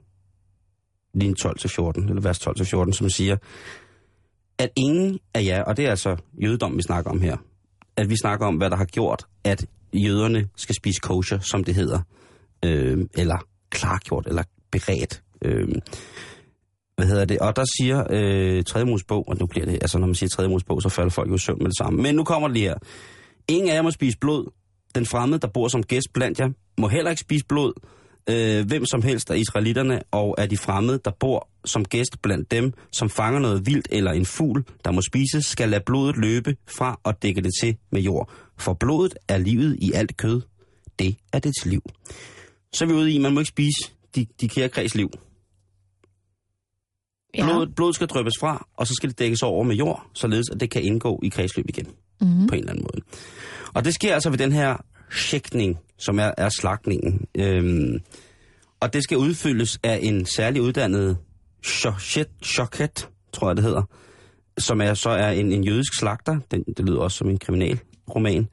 linje 1.13 1.35
12-14, 1.45 2.09
eller 2.09 2.21
vers 2.21 2.47
12-14, 2.47 2.93
som 2.93 3.09
siger, 3.09 3.38
at 4.57 4.69
ingen 4.75 5.19
af 5.33 5.43
jer, 5.43 5.63
og 5.63 5.77
det 5.77 5.85
er 5.85 5.89
altså 5.89 6.17
jødedom, 6.43 6.77
vi 6.77 6.81
snakker 6.81 7.12
om 7.12 7.21
her, 7.21 7.38
at 7.95 8.09
vi 8.09 8.15
snakker 8.21 8.45
om, 8.45 8.55
hvad 8.55 8.69
der 8.69 8.75
har 8.75 8.85
gjort, 8.85 9.25
at 9.43 9.65
jøderne 9.93 10.49
skal 10.55 10.75
spise 10.75 10.99
kosher, 11.01 11.39
som 11.39 11.63
det 11.63 11.75
hedder, 11.75 11.99
øh, 12.65 13.07
eller 13.13 13.38
klargjort, 13.69 14.27
eller 14.27 14.43
beredt. 14.71 15.23
Øh, 15.41 15.67
hvad 16.99 17.07
hedder 17.07 17.25
det? 17.25 17.39
Og 17.39 17.55
der 17.55 17.65
siger 17.77 18.03
øh, 18.09 18.63
3. 18.63 18.85
Mosebog, 18.85 19.27
og 19.27 19.38
nu 19.39 19.45
bliver 19.45 19.65
det, 19.65 19.73
altså 19.73 19.99
når 19.99 20.07
man 20.07 20.15
siger 20.15 20.29
3. 20.29 20.47
Mosebog, 20.47 20.81
så 20.81 20.89
falder 20.89 21.09
folk 21.09 21.29
jo 21.29 21.35
i 21.35 21.38
søvn 21.38 21.57
med 21.57 21.65
det 21.65 21.77
samme. 21.77 22.01
Men 22.01 22.15
nu 22.15 22.23
kommer 22.23 22.47
det 22.47 22.53
lige 22.57 22.67
her. 22.67 22.75
Ingen 23.47 23.69
af 23.69 23.75
jer 23.75 23.81
må 23.81 23.91
spise 23.91 24.17
blod. 24.17 24.51
Den 24.95 25.05
fremmede, 25.05 25.39
der 25.39 25.47
bor 25.47 25.67
som 25.67 25.83
gæst 25.83 26.13
blandt 26.13 26.39
jer, 26.39 26.49
må 26.77 26.88
heller 26.88 27.09
ikke 27.09 27.21
spise 27.21 27.45
blod. 27.45 27.73
Øh, 28.29 28.67
hvem 28.67 28.85
som 28.85 29.01
helst 29.01 29.31
af 29.31 29.38
israelitterne 29.38 30.01
og 30.12 30.41
af 30.41 30.49
de 30.49 30.57
fremmede, 30.57 30.99
der 31.05 31.12
bor 31.19 31.49
som 31.65 31.85
gæst 31.85 32.21
blandt 32.21 32.51
dem, 32.51 32.73
som 32.91 33.09
fanger 33.09 33.39
noget 33.39 33.65
vildt 33.65 33.88
eller 33.91 34.12
en 34.12 34.25
fugl, 34.25 34.63
der 34.85 34.91
må 34.91 35.01
spises, 35.01 35.45
skal 35.45 35.69
lade 35.69 35.83
blodet 35.85 36.17
løbe 36.17 36.55
fra 36.67 36.99
og 37.03 37.23
dække 37.23 37.41
det 37.41 37.51
til 37.62 37.77
med 37.91 38.01
jord. 38.01 38.31
For 38.57 38.73
blodet 38.73 39.13
er 39.27 39.38
livet 39.38 39.77
i 39.81 39.91
alt 39.93 40.17
kød. 40.17 40.41
Det 40.99 41.15
er 41.33 41.39
dets 41.39 41.65
liv. 41.65 41.81
Så 42.73 42.85
er 42.85 42.88
vi 42.88 42.93
ude 42.93 43.12
i, 43.12 43.17
man 43.17 43.33
må 43.33 43.39
ikke 43.39 43.49
spise 43.49 43.91
de, 44.15 44.25
de 44.41 44.49
kære 44.49 44.69
kreds 44.69 44.95
liv. 44.95 45.09
Ja. 47.37 47.45
Blodet, 47.45 47.75
blodet 47.75 47.95
skal 47.95 48.07
drøbes 48.07 48.33
fra, 48.39 48.67
og 48.77 48.87
så 48.87 48.93
skal 48.93 49.09
det 49.09 49.19
dækkes 49.19 49.41
over 49.43 49.63
med 49.63 49.75
jord, 49.75 50.05
således 50.13 50.45
at 50.51 50.59
det 50.59 50.69
kan 50.69 50.81
indgå 50.83 51.19
i 51.23 51.29
kredsløb 51.29 51.65
igen 51.69 51.87
Mm-hmm. 52.21 52.47
på 52.47 52.53
en 52.55 52.59
eller 52.59 52.71
anden 52.71 52.87
måde. 52.93 53.05
Og 53.73 53.85
det 53.85 53.93
sker 53.93 54.13
altså 54.13 54.29
ved 54.29 54.37
den 54.37 54.51
her 54.51 54.77
sjækning, 55.11 55.77
som 55.97 56.19
er, 56.19 56.31
er 56.37 56.49
slagtningen. 56.49 57.25
Øhm, 57.37 57.99
og 58.79 58.93
det 58.93 59.03
skal 59.03 59.17
udfyldes 59.17 59.79
af 59.83 59.99
en 60.01 60.25
særlig 60.25 60.61
uddannet 60.61 61.17
shochet 61.63 63.09
tror 63.33 63.49
jeg 63.49 63.55
det 63.55 63.63
hedder, 63.63 63.83
som 64.57 64.81
er 64.81 64.93
så 64.93 65.09
er 65.09 65.29
en, 65.31 65.51
en 65.51 65.63
jødisk 65.63 65.99
slagter. 65.99 66.39
Den, 66.51 66.63
det 66.77 66.85
lyder 66.85 66.99
også 66.99 67.17
som 67.17 67.29
en 67.29 67.37
kriminalroman. 67.37 68.47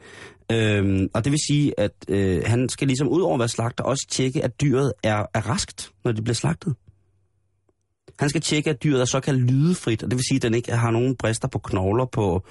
Øhm, 0.52 1.08
og 1.14 1.24
det 1.24 1.32
vil 1.32 1.40
sige, 1.48 1.80
at 1.80 1.92
øh, 2.08 2.42
han 2.46 2.68
skal 2.68 2.86
ligesom 2.86 3.08
ud 3.08 3.20
over 3.22 3.34
at 3.34 3.38
være 3.38 3.48
slagter, 3.48 3.84
også 3.84 4.06
tjekke, 4.10 4.44
at 4.44 4.60
dyret 4.60 4.92
er, 5.02 5.26
er 5.34 5.48
raskt, 5.48 5.90
når 6.04 6.12
det 6.12 6.24
bliver 6.24 6.34
slagtet. 6.34 6.74
Han 8.18 8.28
skal 8.28 8.40
tjekke, 8.40 8.70
at 8.70 8.82
dyret 8.82 9.00
er 9.00 9.04
såkaldt 9.04 9.50
lydefrit, 9.50 10.02
og 10.02 10.10
det 10.10 10.16
vil 10.16 10.24
sige, 10.28 10.36
at 10.36 10.42
den 10.42 10.54
ikke 10.54 10.72
har 10.72 10.90
nogen 10.90 11.16
brister 11.16 11.48
på 11.48 11.58
knogler, 11.58 12.04
på, 12.04 12.44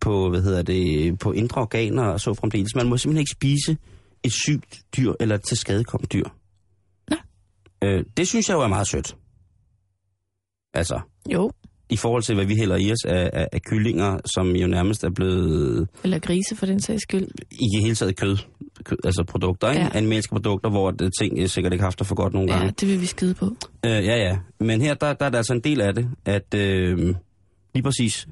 på, 0.00 0.30
hvad 0.30 0.42
hedder 0.42 0.62
det, 0.62 1.18
på 1.18 1.32
indre 1.32 1.60
organer 1.60 2.02
og 2.04 2.20
så 2.20 2.34
fremdeles. 2.34 2.74
Man 2.74 2.88
må 2.88 2.96
simpelthen 2.96 3.20
ikke 3.20 3.30
spise 3.30 3.76
et 4.22 4.32
sygt 4.32 4.78
dyr 4.96 5.12
eller 5.20 5.34
et 5.34 5.42
til 5.42 5.56
skadekommet 5.56 6.12
dyr. 6.12 6.24
Nå. 7.08 7.16
Øh, 7.84 8.04
det 8.16 8.28
synes 8.28 8.48
jeg 8.48 8.54
jo 8.54 8.60
er 8.60 8.68
meget 8.68 8.88
sødt. 8.88 9.16
Altså, 10.74 11.00
Jo, 11.32 11.50
i 11.90 11.96
forhold 11.96 12.22
til, 12.22 12.34
hvad 12.34 12.44
vi 12.44 12.54
hælder 12.54 12.76
i 12.76 12.92
os 12.92 13.04
af, 13.04 13.30
af, 13.32 13.48
af 13.52 13.62
kyllinger, 13.62 14.18
som 14.34 14.56
jo 14.56 14.66
nærmest 14.66 15.04
er 15.04 15.10
blevet 15.10 15.88
eller 16.04 16.18
grise 16.18 16.56
for 16.56 16.66
den 16.66 16.80
sags 16.80 17.02
skyld. 17.02 17.28
i 17.50 17.76
det 17.76 17.82
hele 17.82 17.94
taget 17.94 18.16
kød, 18.16 18.36
kød 18.86 18.96
altså 19.04 19.24
produkter, 19.24 19.70
ikke? 19.70 19.82
Ja. 19.82 19.88
Animalske 19.94 20.30
produkter, 20.30 20.70
hvor 20.70 20.90
det, 20.90 21.12
ting 21.20 21.38
øh, 21.38 21.48
sikkert 21.48 21.72
ikke 21.72 21.82
har 21.82 21.86
haft 21.86 21.98
det 21.98 22.06
for 22.06 22.14
godt 22.14 22.32
nogle 22.32 22.48
gange. 22.48 22.64
Ja, 22.64 22.70
det 22.80 22.88
vil 22.88 23.00
vi 23.00 23.06
skide 23.06 23.34
på. 23.34 23.56
Øh, 23.86 23.90
ja, 23.90 24.16
ja. 24.16 24.38
Men 24.60 24.80
her, 24.80 24.94
der, 24.94 25.12
der 25.12 25.26
er 25.26 25.30
der 25.30 25.36
altså 25.38 25.52
en 25.52 25.60
del 25.60 25.80
af 25.80 25.94
det, 25.94 26.08
at 26.24 26.54
øh, 26.54 27.14
lige 27.74 27.82
præcis 27.82 28.28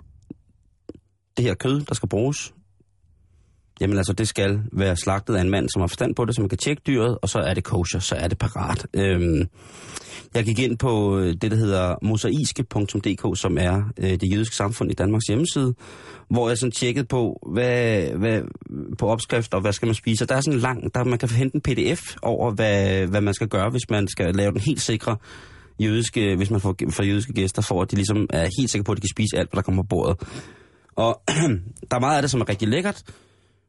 det 1.37 1.45
her 1.45 1.55
kød, 1.55 1.81
der 1.81 1.95
skal 1.95 2.09
bruges, 2.09 2.55
jamen 3.81 3.97
altså, 3.97 4.13
det 4.13 4.29
skal 4.29 4.61
være 4.73 4.97
slagtet 4.97 5.35
af 5.35 5.41
en 5.41 5.51
mand, 5.51 5.69
som 5.69 5.81
har 5.81 5.87
forstand 5.87 6.15
på 6.15 6.25
det, 6.25 6.35
så 6.35 6.41
man 6.41 6.49
kan 6.49 6.59
tjekke 6.59 6.83
dyret, 6.87 7.19
og 7.23 7.29
så 7.29 7.39
er 7.39 7.55
det 7.55 7.65
kosher, 7.65 8.01
så 8.01 8.15
er 8.15 8.29
det 8.29 8.39
parat. 8.39 8.87
Øhm, 8.95 9.49
jeg 10.35 10.45
gik 10.45 10.59
ind 10.59 10.79
på 10.79 11.19
øh, 11.19 11.35
det, 11.43 11.51
der 11.51 11.57
hedder 11.57 11.95
mosaiske.dk, 12.03 13.41
som 13.41 13.59
er 13.61 13.83
øh, 13.99 14.11
det 14.11 14.33
jødiske 14.33 14.57
samfund 14.57 14.91
i 14.91 14.95
Danmarks 14.95 15.25
hjemmeside, 15.29 15.75
hvor 16.31 16.49
jeg 16.49 16.59
sådan 16.59 16.73
tjekkede 16.73 17.07
på, 17.07 17.49
hvad, 17.53 18.03
hvad, 18.03 18.43
på 18.99 19.09
opskrifter, 19.09 19.57
og 19.57 19.61
hvad 19.61 19.73
skal 19.73 19.87
man 19.87 19.95
spise. 19.95 20.25
Og 20.25 20.29
der 20.29 20.35
er 20.35 20.41
sådan 20.41 20.55
en 20.55 20.61
lang, 20.61 20.95
der 20.95 21.05
man 21.05 21.19
kan 21.19 21.29
hente 21.29 21.55
en 21.55 21.61
pdf 21.61 22.17
over, 22.23 22.51
hvad, 22.51 23.07
hvad 23.07 23.21
man 23.21 23.35
skal 23.35 23.49
gøre, 23.49 23.71
hvis 23.71 23.91
man 23.91 24.09
skal 24.09 24.35
lave 24.35 24.53
den 24.53 24.61
helt 24.61 24.81
sikre 24.81 25.17
jødiske, 25.81 26.37
hvis 26.37 26.51
man 26.51 26.61
får, 26.61 26.77
får 26.91 27.03
jødiske 27.03 27.33
gæster, 27.33 27.63
for 27.63 27.83
at 27.83 27.91
de 27.91 27.97
ligesom 27.97 28.27
er 28.31 28.49
helt 28.59 28.71
sikre 28.71 28.85
på, 28.85 28.93
at 28.93 28.97
de 28.97 29.01
kan 29.01 29.11
spise 29.17 29.37
alt, 29.37 29.51
hvad 29.51 29.57
der 29.57 29.63
kommer 29.63 29.83
på 29.83 29.87
bordet. 29.87 30.17
Og 30.97 31.23
der 31.91 31.97
er 31.97 32.01
meget 32.01 32.17
af 32.17 32.23
det, 32.23 32.31
som 32.31 32.41
er 32.41 32.49
rigtig 32.49 32.69
lækkert, 32.69 33.03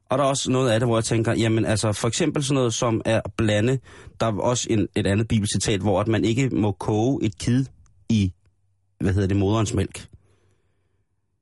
og 0.10 0.18
der 0.18 0.24
er 0.24 0.28
også 0.28 0.52
noget 0.52 0.72
af 0.72 0.80
det, 0.80 0.90
hvor 0.90 0.98
jeg 0.98 1.04
tænker, 1.04 1.34
jamen 1.34 1.66
altså 1.66 1.94
for 1.94 2.08
eksempel 2.08 2.44
sådan 2.44 2.56
noget 2.56 2.74
som 2.74 3.02
er 3.06 3.22
at 3.26 3.34
blande, 3.38 3.80
der 4.20 4.26
er 4.26 4.40
også 4.40 4.68
en, 4.70 4.88
et 4.96 5.08
andet 5.08 5.28
bibelcitat, 5.28 5.82
hvor 5.82 6.02
at 6.02 6.08
man 6.08 6.26
ikke 6.26 6.50
må 6.50 6.72
koge 6.72 7.24
et 7.24 7.38
kid 7.38 7.66
i, 8.10 8.34
hvad 9.00 9.14
hedder 9.14 9.28
det, 9.28 9.38
moderens 9.38 9.74
mælk. 9.74 10.08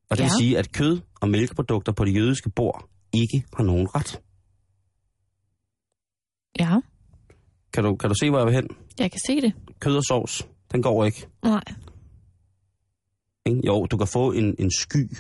Og 0.10 0.18
det 0.18 0.24
ja. 0.24 0.30
vil 0.30 0.32
sige, 0.40 0.58
at 0.58 0.72
kød 0.72 1.00
og 1.22 1.30
mælkeprodukter 1.30 1.92
på 1.92 2.06
det 2.06 2.16
jødiske 2.16 2.50
bord 2.50 2.90
ikke 3.14 3.44
har 3.58 3.64
nogen 3.64 3.88
ret. 3.96 4.22
Ja, 6.60 6.80
Kan 7.74 7.84
du, 7.84 7.96
kan 7.96 8.10
du 8.10 8.16
se, 8.16 8.30
hvor 8.30 8.40
jeg 8.40 8.46
vil 8.48 8.56
hen? 8.56 8.68
jeg 9.00 9.12
kan 9.12 9.20
se 9.28 9.42
det. 9.42 9.54
Kød 9.80 9.98
og 9.98 10.04
sovs, 10.04 10.48
den 10.72 10.82
går 10.82 11.06
ikke. 11.06 11.28
Nej. 11.44 11.64
Jo, 13.68 13.86
du 13.86 13.98
kan 13.98 14.08
få 14.08 14.32
en, 14.32 14.56
en 14.60 14.72
sky, 14.72 15.18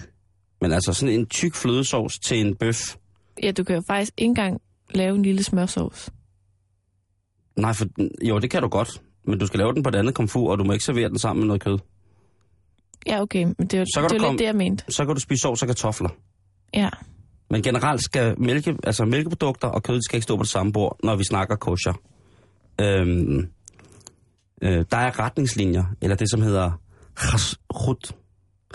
men 0.62 0.72
altså 0.72 0.94
sådan 0.94 1.16
en 1.20 1.26
tyk 1.26 1.56
flødesovs 1.56 2.20
til 2.20 2.40
en 2.40 2.56
bøf. 2.56 2.96
Ja, 3.44 3.52
du 3.52 3.64
kan 3.64 3.76
jo 3.76 3.82
faktisk 3.82 4.12
ikke 4.18 4.30
engang 4.30 4.62
lave 4.96 5.16
en 5.16 5.24
lille 5.24 5.44
smørsovs. 5.44 6.10
Nej, 7.56 7.74
for, 7.74 7.86
jo, 8.28 8.40
det 8.40 8.50
kan 8.52 8.62
du 8.62 8.68
godt, 8.68 9.02
men 9.24 9.40
du 9.40 9.48
skal 9.48 9.58
lave 9.58 9.74
den 9.74 9.84
på 9.84 9.90
et 9.90 9.96
andet 9.96 10.16
komfur, 10.16 10.52
og 10.52 10.58
du 10.58 10.64
må 10.64 10.74
ikke 10.74 10.86
servere 10.86 11.10
den 11.10 11.20
sammen 11.20 11.40
med 11.42 11.48
noget 11.48 11.64
kød. 11.64 11.80
Ja, 13.08 13.22
okay, 13.22 13.44
men 13.44 13.56
det 13.60 13.74
er 13.74 13.80
jo, 13.80 13.86
Så 13.86 14.02
det 14.02 14.14
jo 14.14 14.18
komme- 14.20 14.32
lidt 14.32 14.40
det, 14.40 14.46
jeg 14.46 14.56
mente. 14.56 14.84
Så 14.90 15.06
kan 15.06 15.16
du 15.16 15.22
spise 15.22 15.42
sovs 15.42 15.62
og 15.62 15.68
kartofler. 15.68 16.10
Ja, 16.74 16.90
Men 17.50 17.62
generelt 17.62 18.04
skal 18.04 18.40
mælke, 18.42 18.78
altså 18.84 19.06
mælkeprodukter 19.06 19.68
og 19.68 19.84
kød 19.84 20.02
skal 20.02 20.16
ikke 20.18 20.24
stå 20.24 20.38
på 20.38 20.44
det 20.44 20.50
samme 20.52 20.72
bord, 20.74 21.00
når 21.04 21.16
vi 21.16 21.24
snakker 21.24 21.56
kosher. 21.56 21.94
Øhm, 22.82 23.48
øh, 24.62 24.86
der 24.92 24.98
er 24.98 25.20
retningslinjer, 25.20 25.84
eller 26.02 26.16
det 26.16 26.30
som 26.32 26.42
hedder 26.42 26.72
chasrut, 27.20 28.16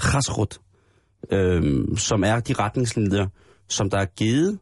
chasrut, 0.01 0.59
øhm, 1.31 1.97
som 1.97 2.25
er 2.25 2.40
de 2.40 2.53
retningslinjer, 2.53 3.27
som 3.68 3.90
der 3.90 3.98
er 3.98 4.04
givet 4.04 4.59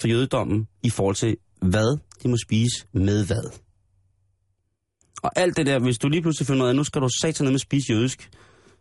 for 0.00 0.08
jødedommen 0.08 0.68
i 0.82 0.90
forhold 0.90 1.14
til, 1.14 1.36
hvad 1.62 1.98
de 2.22 2.28
må 2.28 2.36
spise 2.36 2.86
med 2.92 3.26
hvad. 3.26 3.58
Og 5.22 5.30
alt 5.36 5.56
det 5.56 5.66
der, 5.66 5.78
hvis 5.78 5.98
du 5.98 6.08
lige 6.08 6.22
pludselig 6.22 6.46
finder 6.46 6.62
ud 6.62 6.66
af, 6.66 6.70
at 6.72 6.76
nu 6.76 6.84
skal 6.84 7.02
du 7.02 7.08
satan 7.20 7.50
med 7.50 7.58
spise 7.58 7.92
jødisk, 7.92 8.30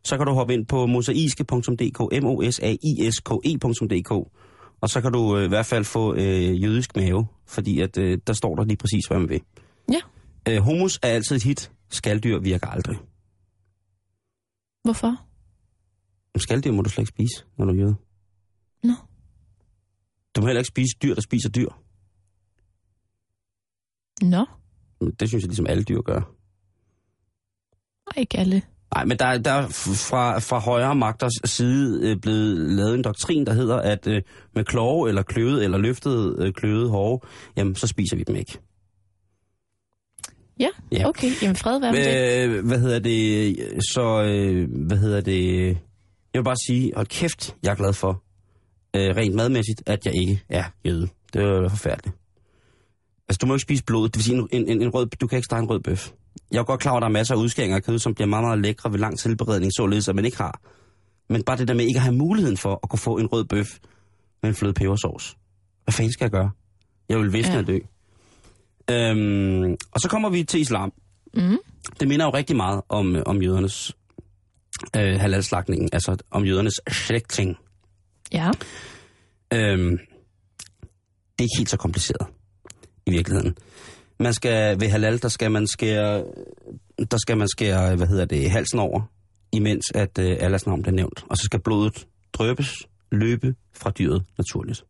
så 0.04 0.18
kan 0.18 0.26
du 0.26 0.34
hoppe 0.34 0.54
ind 0.54 0.66
på 0.66 0.86
mosaiske.dk, 0.86 2.24
m 2.24 2.26
o 2.26 2.52
s 2.52 2.60
a 2.60 2.76
i 2.84 3.12
s 3.12 3.20
k 3.20 3.32
e.dk, 3.46 4.12
og 4.82 4.90
så 4.90 5.02
kan 5.02 5.12
du 5.12 5.38
øh, 5.38 5.46
i 5.46 5.48
hvert 5.48 5.66
fald 5.66 5.84
få 5.84 6.16
øh, 6.16 6.64
jødisk 6.64 6.96
mave, 6.96 7.28
fordi 7.48 7.80
at, 7.80 7.98
øh, 7.98 8.18
der 8.28 8.34
står 8.34 8.56
der 8.56 8.64
lige 8.66 8.78
præcis, 8.78 9.06
hvad 9.08 9.20
man 9.20 9.30
vil. 9.30 9.42
Ja. 9.92 10.00
Øh, 10.50 10.62
hummus 10.64 11.00
er 11.02 11.08
altid 11.08 11.36
et 11.36 11.44
hit, 11.44 11.72
skalddyr 11.90 12.40
virker 12.40 12.68
aldrig. 12.68 12.98
Hvorfor? 14.84 15.28
Men 16.34 16.40
Skalddyr 16.40 16.72
må 16.72 16.82
du 16.82 16.90
slet 16.90 17.02
ikke 17.02 17.10
spise, 17.10 17.46
når 17.58 17.66
du 17.66 17.72
er 17.72 17.76
jøde. 17.76 17.96
Nå. 18.84 18.94
Du 20.38 20.42
må 20.42 20.48
heller 20.48 20.60
ikke 20.60 20.68
spise 20.68 20.96
dyr, 21.04 21.14
der 21.14 21.22
spiser 21.22 21.50
dyr. 21.50 21.70
Nå. 24.22 24.46
Det 25.20 25.28
synes 25.30 25.42
jeg 25.44 25.48
ligesom 25.48 25.68
alle 25.68 25.84
dyr 25.84 26.02
gør. 26.02 26.22
Ej, 28.08 28.20
ikke 28.22 28.38
alle. 28.38 28.62
Nej, 28.96 29.06
men 29.06 29.20
der, 29.20 29.38
der 29.38 29.52
er 29.52 29.68
fra, 30.10 30.40
fra 30.40 30.60
højere 30.60 30.96
magters 30.96 31.32
side 31.46 32.10
øh, 32.10 32.18
blevet 32.22 32.58
lavet 32.58 32.96
en 32.96 33.04
doktrin, 33.04 33.46
der 33.46 33.54
hedder, 33.54 33.76
at 33.78 34.08
øh, 34.08 34.22
med 34.56 34.66
kloge 34.66 35.10
eller 35.10 35.24
kløvet 35.24 35.64
eller 35.64 35.78
løftet 35.78 36.36
øh, 36.40 36.54
kløvet 36.54 36.90
hove, 36.90 37.20
jamen 37.58 37.76
så 37.76 37.88
spiser 37.88 38.16
vi 38.16 38.24
dem 38.24 38.36
ikke. 38.36 38.60
Ja, 40.60 40.70
Ja. 40.92 41.08
okay. 41.08 41.28
Jamen 41.42 41.56
fred 41.56 41.80
være 41.80 41.92
med 41.92 42.50
det. 42.50 42.58
Øh, 42.58 42.66
hvad 42.66 42.80
hedder 42.80 43.00
det? 43.00 43.56
Så, 43.94 44.24
øh, 44.24 44.70
hvad 44.88 44.98
hedder 44.98 45.22
det? 45.22 45.68
Jeg 46.34 46.40
vil 46.40 46.44
bare 46.44 46.58
sige, 46.68 46.92
hold 46.96 47.08
kæft, 47.08 47.56
jeg 47.64 47.72
er 47.72 47.76
glad 47.76 47.94
for, 47.94 48.24
øh, 48.98 49.16
rent 49.16 49.36
madmæssigt, 49.36 49.84
at 49.86 50.06
jeg 50.06 50.16
ikke 50.16 50.44
er 50.50 50.64
jøde. 50.86 51.08
Det 51.34 51.42
er 51.42 51.70
forfærdeligt. 51.70 52.16
Altså, 53.30 53.38
du 53.42 53.46
må 53.48 53.54
ikke 53.54 53.62
spise 53.62 53.84
blod. 53.84 54.10
Det 54.10 54.16
vil 54.16 54.24
sige, 54.24 54.38
en, 54.38 54.68
en, 54.70 54.82
en 54.82 54.90
rød, 54.90 55.06
du 55.06 55.28
kan 55.28 55.38
ikke 55.38 55.46
stege 55.46 55.62
en 55.62 55.70
rød 55.70 55.80
bøf. 55.80 56.12
Jeg 56.52 56.60
er 56.60 56.64
godt 56.64 56.80
klar 56.80 56.92
over, 56.92 56.98
at 57.00 57.02
der 57.02 57.08
er 57.08 57.12
masser 57.12 57.36
af 57.36 57.40
udskæringer 57.40 57.76
af 57.78 57.84
kød, 57.84 58.00
som 58.00 58.14
bliver 58.16 58.28
meget, 58.28 58.44
meget 58.44 58.60
lækre 58.62 58.92
ved 58.92 59.00
lang 59.00 59.20
tilberedning, 59.20 59.72
således 59.78 60.08
at 60.10 60.16
man 60.16 60.26
ikke 60.26 60.38
har. 60.38 60.62
Men 61.30 61.44
bare 61.44 61.58
det 61.58 61.68
der 61.68 61.74
med 61.74 61.86
ikke 61.86 61.98
at 61.98 62.04
have 62.04 62.16
muligheden 62.16 62.58
for 62.58 62.80
at 62.84 62.90
kunne 62.90 63.00
få 63.00 63.18
en 63.18 63.28
rød 63.28 63.46
bøf 63.46 63.78
med 64.42 64.50
en 64.50 64.56
fløde 64.56 64.74
pebersovs. 64.74 65.38
Hvad 65.84 65.94
fanden 65.94 66.14
skal 66.14 66.26
jeg 66.26 66.32
gøre? 66.32 66.52
Jeg 67.10 67.18
vil 67.20 67.34
visne 67.34 67.54
Ja. 67.54 67.60
at 67.60 67.68
dø. 67.68 67.78
Øhm, 68.92 69.72
og 69.92 70.00
så 70.02 70.08
kommer 70.10 70.30
vi 70.30 70.44
til 70.44 70.60
islam. 70.60 70.94
Mm. 71.34 71.58
Det 72.00 72.08
minder 72.08 72.26
jo 72.26 72.32
rigtig 72.34 72.56
meget 72.56 72.82
om, 72.90 73.16
øh, 73.16 73.24
om 73.26 73.42
jødernes 73.42 73.96
øh, 74.98 75.20
halalslagning, 75.20 75.90
altså 75.94 76.18
om 76.32 76.46
jødernes 76.46 76.82
slægting. 76.92 77.58
Ja. 78.34 78.52
Øhm, 79.54 79.98
det 81.38 81.40
er 81.40 81.44
ikke 81.44 81.58
helt 81.58 81.70
så 81.70 81.78
kompliceret 81.78 82.28
i 83.06 83.12
virkeligheden. 83.12 83.58
Man 84.20 84.34
skal 84.34 84.80
ved 84.80 84.90
halal, 84.90 85.22
der 85.22 85.28
skal 85.28 85.52
man 85.52 85.68
skære, 85.68 86.24
der 87.12 87.18
skal 87.18 87.38
man 87.38 87.48
skære, 87.48 87.96
hvad 87.96 88.08
hedder 88.08 88.26
det, 88.26 88.52
halsen 88.52 88.80
over, 88.80 89.02
imens 89.52 89.86
at 89.96 90.20
øh, 90.20 90.38
Allahs 90.40 90.66
navn 90.66 90.82
bliver 90.82 90.96
nævnt. 90.96 91.26
Og 91.30 91.38
så 91.38 91.44
skal 91.44 91.60
blodet 91.60 92.08
drøbes, 92.34 92.88
løbe 93.12 93.56
fra 93.74 93.92
dyret 93.92 94.24
naturligt. 94.38 94.84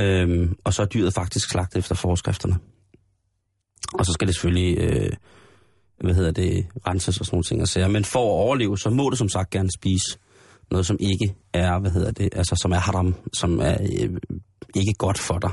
Øhm, 0.00 0.56
og 0.64 0.74
så 0.74 0.82
er 0.82 0.86
dyret 0.86 1.14
faktisk 1.14 1.50
slagtet 1.50 1.78
efter 1.78 1.94
forskrifterne. 1.94 2.58
Og 3.94 4.06
så 4.06 4.12
skal 4.12 4.26
det 4.26 4.34
selvfølgelig, 4.34 4.78
øh, 4.78 5.12
hvad 6.00 6.14
hedder 6.14 6.30
det, 6.30 6.66
renses 6.86 7.20
og 7.20 7.26
sådan 7.26 7.34
nogle 7.34 7.44
ting 7.44 7.62
og 7.62 7.68
sager. 7.68 7.88
Men 7.88 8.04
for 8.04 8.18
at 8.18 8.44
overleve, 8.44 8.78
så 8.78 8.90
må 8.90 9.10
det 9.10 9.18
som 9.18 9.28
sagt 9.28 9.50
gerne 9.50 9.68
spise 9.78 10.18
noget, 10.72 10.86
som 10.86 10.96
ikke 11.00 11.34
er, 11.52 11.78
hvad 11.78 11.90
hedder 11.90 12.10
det, 12.10 12.28
altså 12.32 12.56
som 12.62 12.72
er 12.72 12.78
haram, 12.78 13.14
som 13.32 13.60
er 13.60 13.76
øh, 13.80 14.10
ikke 14.74 14.92
godt 14.98 15.18
for 15.18 15.38
dig. 15.38 15.50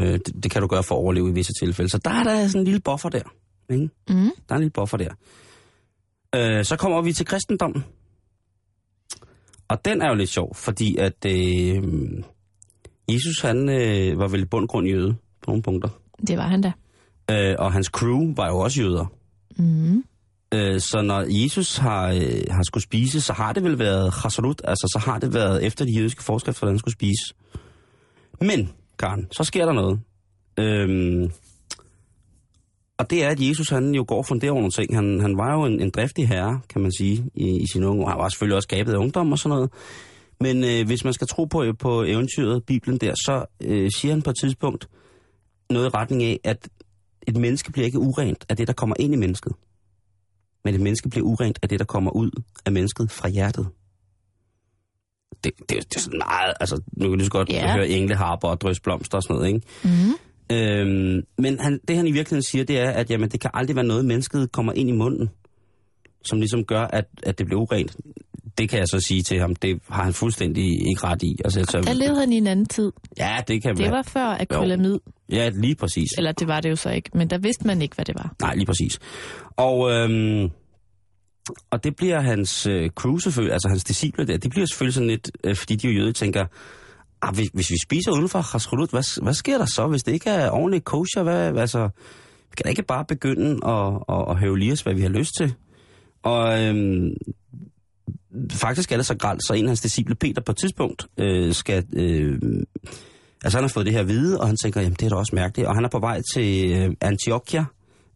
Øh, 0.00 0.12
det, 0.12 0.42
det 0.42 0.50
kan 0.50 0.62
du 0.62 0.68
gøre 0.68 0.82
for 0.82 0.94
at 0.94 0.98
overleve 0.98 1.30
i 1.30 1.32
visse 1.32 1.52
tilfælde. 1.60 1.90
Så 1.90 1.98
der 1.98 2.10
er 2.10 2.24
der 2.24 2.46
sådan 2.46 2.60
en 2.60 2.64
lille 2.64 2.80
buffer 2.80 3.08
der. 3.08 3.22
Ikke? 3.70 3.88
Mm. 4.08 4.14
Der 4.14 4.30
er 4.48 4.54
en 4.54 4.60
lille 4.60 4.70
buffer 4.70 4.96
der. 4.96 5.10
Øh, 6.34 6.64
så 6.64 6.76
kommer 6.76 7.02
vi 7.02 7.12
til 7.12 7.26
kristendommen. 7.26 7.84
Og 9.68 9.84
den 9.84 10.02
er 10.02 10.08
jo 10.08 10.14
lidt 10.14 10.30
sjov, 10.30 10.54
fordi 10.54 10.96
at 10.96 11.24
øh, 11.26 11.82
Jesus 13.08 13.40
han 13.42 13.68
øh, 13.68 14.18
var 14.18 14.28
vel 14.28 14.42
i 14.42 14.44
bund 14.44 14.64
og 14.64 14.68
grund 14.68 14.88
jøde 14.88 15.16
på 15.42 15.50
nogle 15.50 15.62
punkter. 15.62 15.88
Det 16.26 16.38
var 16.38 16.46
han 16.46 16.60
da. 16.60 16.72
Øh, 17.30 17.56
og 17.58 17.72
hans 17.72 17.86
crew 17.86 18.34
var 18.36 18.48
jo 18.48 18.58
også 18.58 18.82
jøder. 18.82 19.06
Mm. 19.56 20.04
Øh, 20.54 20.80
så 20.80 21.02
når 21.02 21.24
Jesus 21.28 21.76
har, 21.76 22.08
øh, 22.08 22.42
har 22.50 22.62
skulle 22.62 22.84
spise, 22.84 23.20
så 23.20 23.32
har 23.32 23.52
det 23.52 23.64
vel 23.64 23.78
været 23.78 24.14
chasarut, 24.14 24.62
altså 24.64 24.86
så 24.92 25.10
har 25.10 25.18
det 25.18 25.34
været 25.34 25.66
efter 25.66 25.84
de 25.84 25.92
jødiske 25.92 26.22
forskrifter, 26.22 26.60
hvordan 26.60 26.74
han 26.74 26.78
skulle 26.78 26.94
spise. 26.94 27.34
Men, 28.40 28.72
Karen, 28.98 29.26
så 29.32 29.44
sker 29.44 29.66
der 29.66 29.72
noget. 29.72 30.00
Øhm, 30.58 31.32
og 32.98 33.10
det 33.10 33.24
er, 33.24 33.28
at 33.28 33.40
Jesus 33.40 33.68
han 33.68 33.94
jo 33.94 34.04
går 34.08 34.18
og 34.18 34.26
funderer 34.26 34.52
over 34.52 34.60
nogle 34.60 34.72
ting. 34.72 34.94
Han, 34.94 35.20
han 35.20 35.36
var 35.36 35.54
jo 35.54 35.64
en, 35.64 35.80
en 35.80 35.90
driftig 35.90 36.28
herre, 36.28 36.60
kan 36.68 36.82
man 36.82 36.92
sige, 36.98 37.30
i, 37.34 37.62
i 37.62 37.66
sin 37.72 37.84
unge. 37.84 38.08
Han 38.08 38.18
var 38.18 38.28
selvfølgelig 38.28 38.56
også 38.56 38.68
gabet 38.68 38.92
af 38.92 38.96
ungdom 38.96 39.32
og 39.32 39.38
sådan 39.38 39.54
noget. 39.56 39.70
Men 40.40 40.64
øh, 40.64 40.86
hvis 40.86 41.04
man 41.04 41.12
skal 41.12 41.26
tro 41.26 41.44
på, 41.44 41.64
på 41.78 42.02
eventyret, 42.02 42.64
Bibelen 42.64 42.98
der, 42.98 43.14
så 43.14 43.44
øh, 43.62 43.90
siger 43.96 44.12
han 44.14 44.22
på 44.22 44.30
et 44.30 44.36
tidspunkt 44.40 44.88
noget 45.70 45.86
i 45.86 45.88
retning 45.88 46.22
af, 46.22 46.40
at 46.44 46.68
et 47.28 47.36
menneske 47.36 47.72
bliver 47.72 47.86
ikke 47.86 47.98
urent 47.98 48.44
af 48.48 48.56
det, 48.56 48.66
der 48.66 48.72
kommer 48.72 48.96
ind 48.98 49.14
i 49.14 49.16
mennesket. 49.16 49.52
Men 50.64 50.74
et 50.74 50.80
menneske 50.80 51.08
bliver 51.08 51.26
urent 51.26 51.58
af 51.62 51.68
det, 51.68 51.78
der 51.78 51.84
kommer 51.84 52.10
ud 52.10 52.30
af 52.66 52.72
mennesket 52.72 53.10
fra 53.10 53.28
hjertet. 53.28 53.68
Det, 55.44 55.52
det, 55.58 55.68
det 55.68 55.96
er 55.96 56.00
sådan 56.00 56.18
meget, 56.18 56.54
altså 56.60 56.82
nu 56.92 57.08
kan 57.08 57.18
du 57.18 57.24
så 57.24 57.30
godt 57.30 57.50
yeah. 57.54 57.70
høre 57.70 57.88
engleharper 57.88 58.48
og 58.48 58.60
drøs 58.60 58.80
blomster 58.80 59.18
og 59.18 59.22
sådan 59.22 59.36
noget, 59.36 59.48
ikke? 59.48 59.66
Mm. 59.84 60.14
Øhm, 60.52 61.22
men 61.38 61.60
han, 61.60 61.80
det 61.88 61.96
han 61.96 62.06
i 62.06 62.12
virkeligheden 62.12 62.42
siger, 62.42 62.64
det 62.64 62.78
er, 62.78 62.90
at 62.90 63.10
jamen, 63.10 63.28
det 63.28 63.40
kan 63.40 63.50
aldrig 63.54 63.76
være 63.76 63.84
noget, 63.84 64.04
mennesket 64.04 64.52
kommer 64.52 64.72
ind 64.72 64.88
i 64.88 64.92
munden, 64.92 65.30
som 66.24 66.38
ligesom 66.38 66.64
gør, 66.64 66.82
at, 66.82 67.04
at 67.22 67.38
det 67.38 67.46
bliver 67.46 67.60
urent. 67.60 67.96
Det 68.58 68.68
kan 68.68 68.78
jeg 68.78 68.88
så 68.88 69.00
sige 69.00 69.22
til 69.22 69.40
ham, 69.40 69.54
det 69.54 69.80
har 69.88 70.04
han 70.04 70.12
fuldstændig 70.12 70.64
ikke 70.64 71.04
ret 71.04 71.22
i. 71.22 71.36
Altså, 71.44 71.64
så, 71.64 71.80
Der 71.80 71.92
levede 71.92 72.20
han 72.20 72.32
i 72.32 72.36
en 72.36 72.46
anden 72.46 72.66
tid. 72.66 72.92
Ja, 73.18 73.36
det 73.48 73.62
kan 73.62 73.76
Det 73.76 73.82
være. 73.84 73.92
var 73.92 74.02
før 74.02 74.36
akrylamid. 74.40 74.98
Ja, 75.32 75.48
lige 75.48 75.74
præcis. 75.74 76.08
Eller 76.18 76.32
det 76.32 76.48
var 76.48 76.60
det 76.60 76.70
jo 76.70 76.76
så 76.76 76.90
ikke, 76.90 77.10
men 77.14 77.30
der 77.30 77.38
vidste 77.38 77.66
man 77.66 77.82
ikke, 77.82 77.94
hvad 77.94 78.04
det 78.04 78.14
var. 78.14 78.34
Nej, 78.40 78.54
lige 78.54 78.66
præcis. 78.66 78.98
Og, 79.56 79.90
øhm, 79.90 80.48
og 81.70 81.84
det 81.84 81.96
bliver 81.96 82.20
hans 82.20 82.66
øh, 82.66 82.90
crew 82.90 83.18
selvfølgelig, 83.18 83.52
altså 83.52 83.68
hans 83.68 83.84
disciple 83.84 84.26
der, 84.26 84.36
det 84.36 84.50
bliver 84.50 84.66
selvfølgelig 84.66 84.94
sådan 84.94 85.08
lidt, 85.08 85.30
øh, 85.44 85.56
fordi 85.56 85.76
de 85.76 85.88
jo 85.88 85.92
jøde, 86.00 86.12
tænker, 86.12 86.46
ah, 87.22 87.34
hvis, 87.34 87.48
hvis 87.54 87.70
vi 87.70 87.76
spiser 87.82 88.12
uden 88.12 88.28
for 88.28 88.38
Hasrulut, 88.52 88.90
hvad, 88.90 89.22
hvad 89.22 89.34
sker 89.34 89.58
der 89.58 89.66
så, 89.66 89.86
hvis 89.86 90.02
det 90.02 90.12
ikke 90.12 90.30
er 90.30 90.50
ordentligt 90.50 90.84
kosher? 90.84 91.22
Hvad, 91.22 91.50
hvad, 91.50 91.60
altså, 91.60 91.88
vi 92.50 92.54
kan 92.56 92.64
da 92.64 92.68
ikke 92.70 92.82
bare 92.82 93.04
begynde 93.04 93.66
at, 93.66 93.94
at, 94.08 94.24
at 94.30 94.38
høve 94.38 94.58
lige 94.58 94.72
os, 94.72 94.80
hvad 94.82 94.94
vi 94.94 95.00
har 95.02 95.08
lyst 95.08 95.30
til. 95.38 95.54
Og 96.22 96.62
øhm, 96.64 97.10
faktisk 98.52 98.92
er 98.92 98.96
det 98.96 99.06
så 99.06 99.16
gralt, 99.16 99.46
så 99.46 99.52
en 99.52 99.64
af 99.64 99.68
hans 99.68 99.80
disciple, 99.80 100.14
Peter, 100.14 100.42
på 100.42 100.52
et 100.52 100.58
tidspunkt 100.58 101.06
øh, 101.18 101.54
skal... 101.54 101.86
Øh, 101.92 102.38
altså 103.44 103.58
han 103.58 103.64
har 103.64 103.68
fået 103.68 103.86
det 103.86 103.94
her 103.94 104.00
at 104.00 104.08
vide, 104.08 104.40
og 104.40 104.46
han 104.46 104.56
tænker, 104.56 104.80
jamen 104.80 104.96
det 105.00 105.06
er 105.06 105.08
da 105.08 105.16
også 105.16 105.34
mærkeligt. 105.34 105.68
Og 105.68 105.74
han 105.74 105.84
er 105.84 105.88
på 105.88 105.98
vej 105.98 106.22
til 106.34 106.72
øh, 106.72 106.94
Antiochia, 107.00 107.64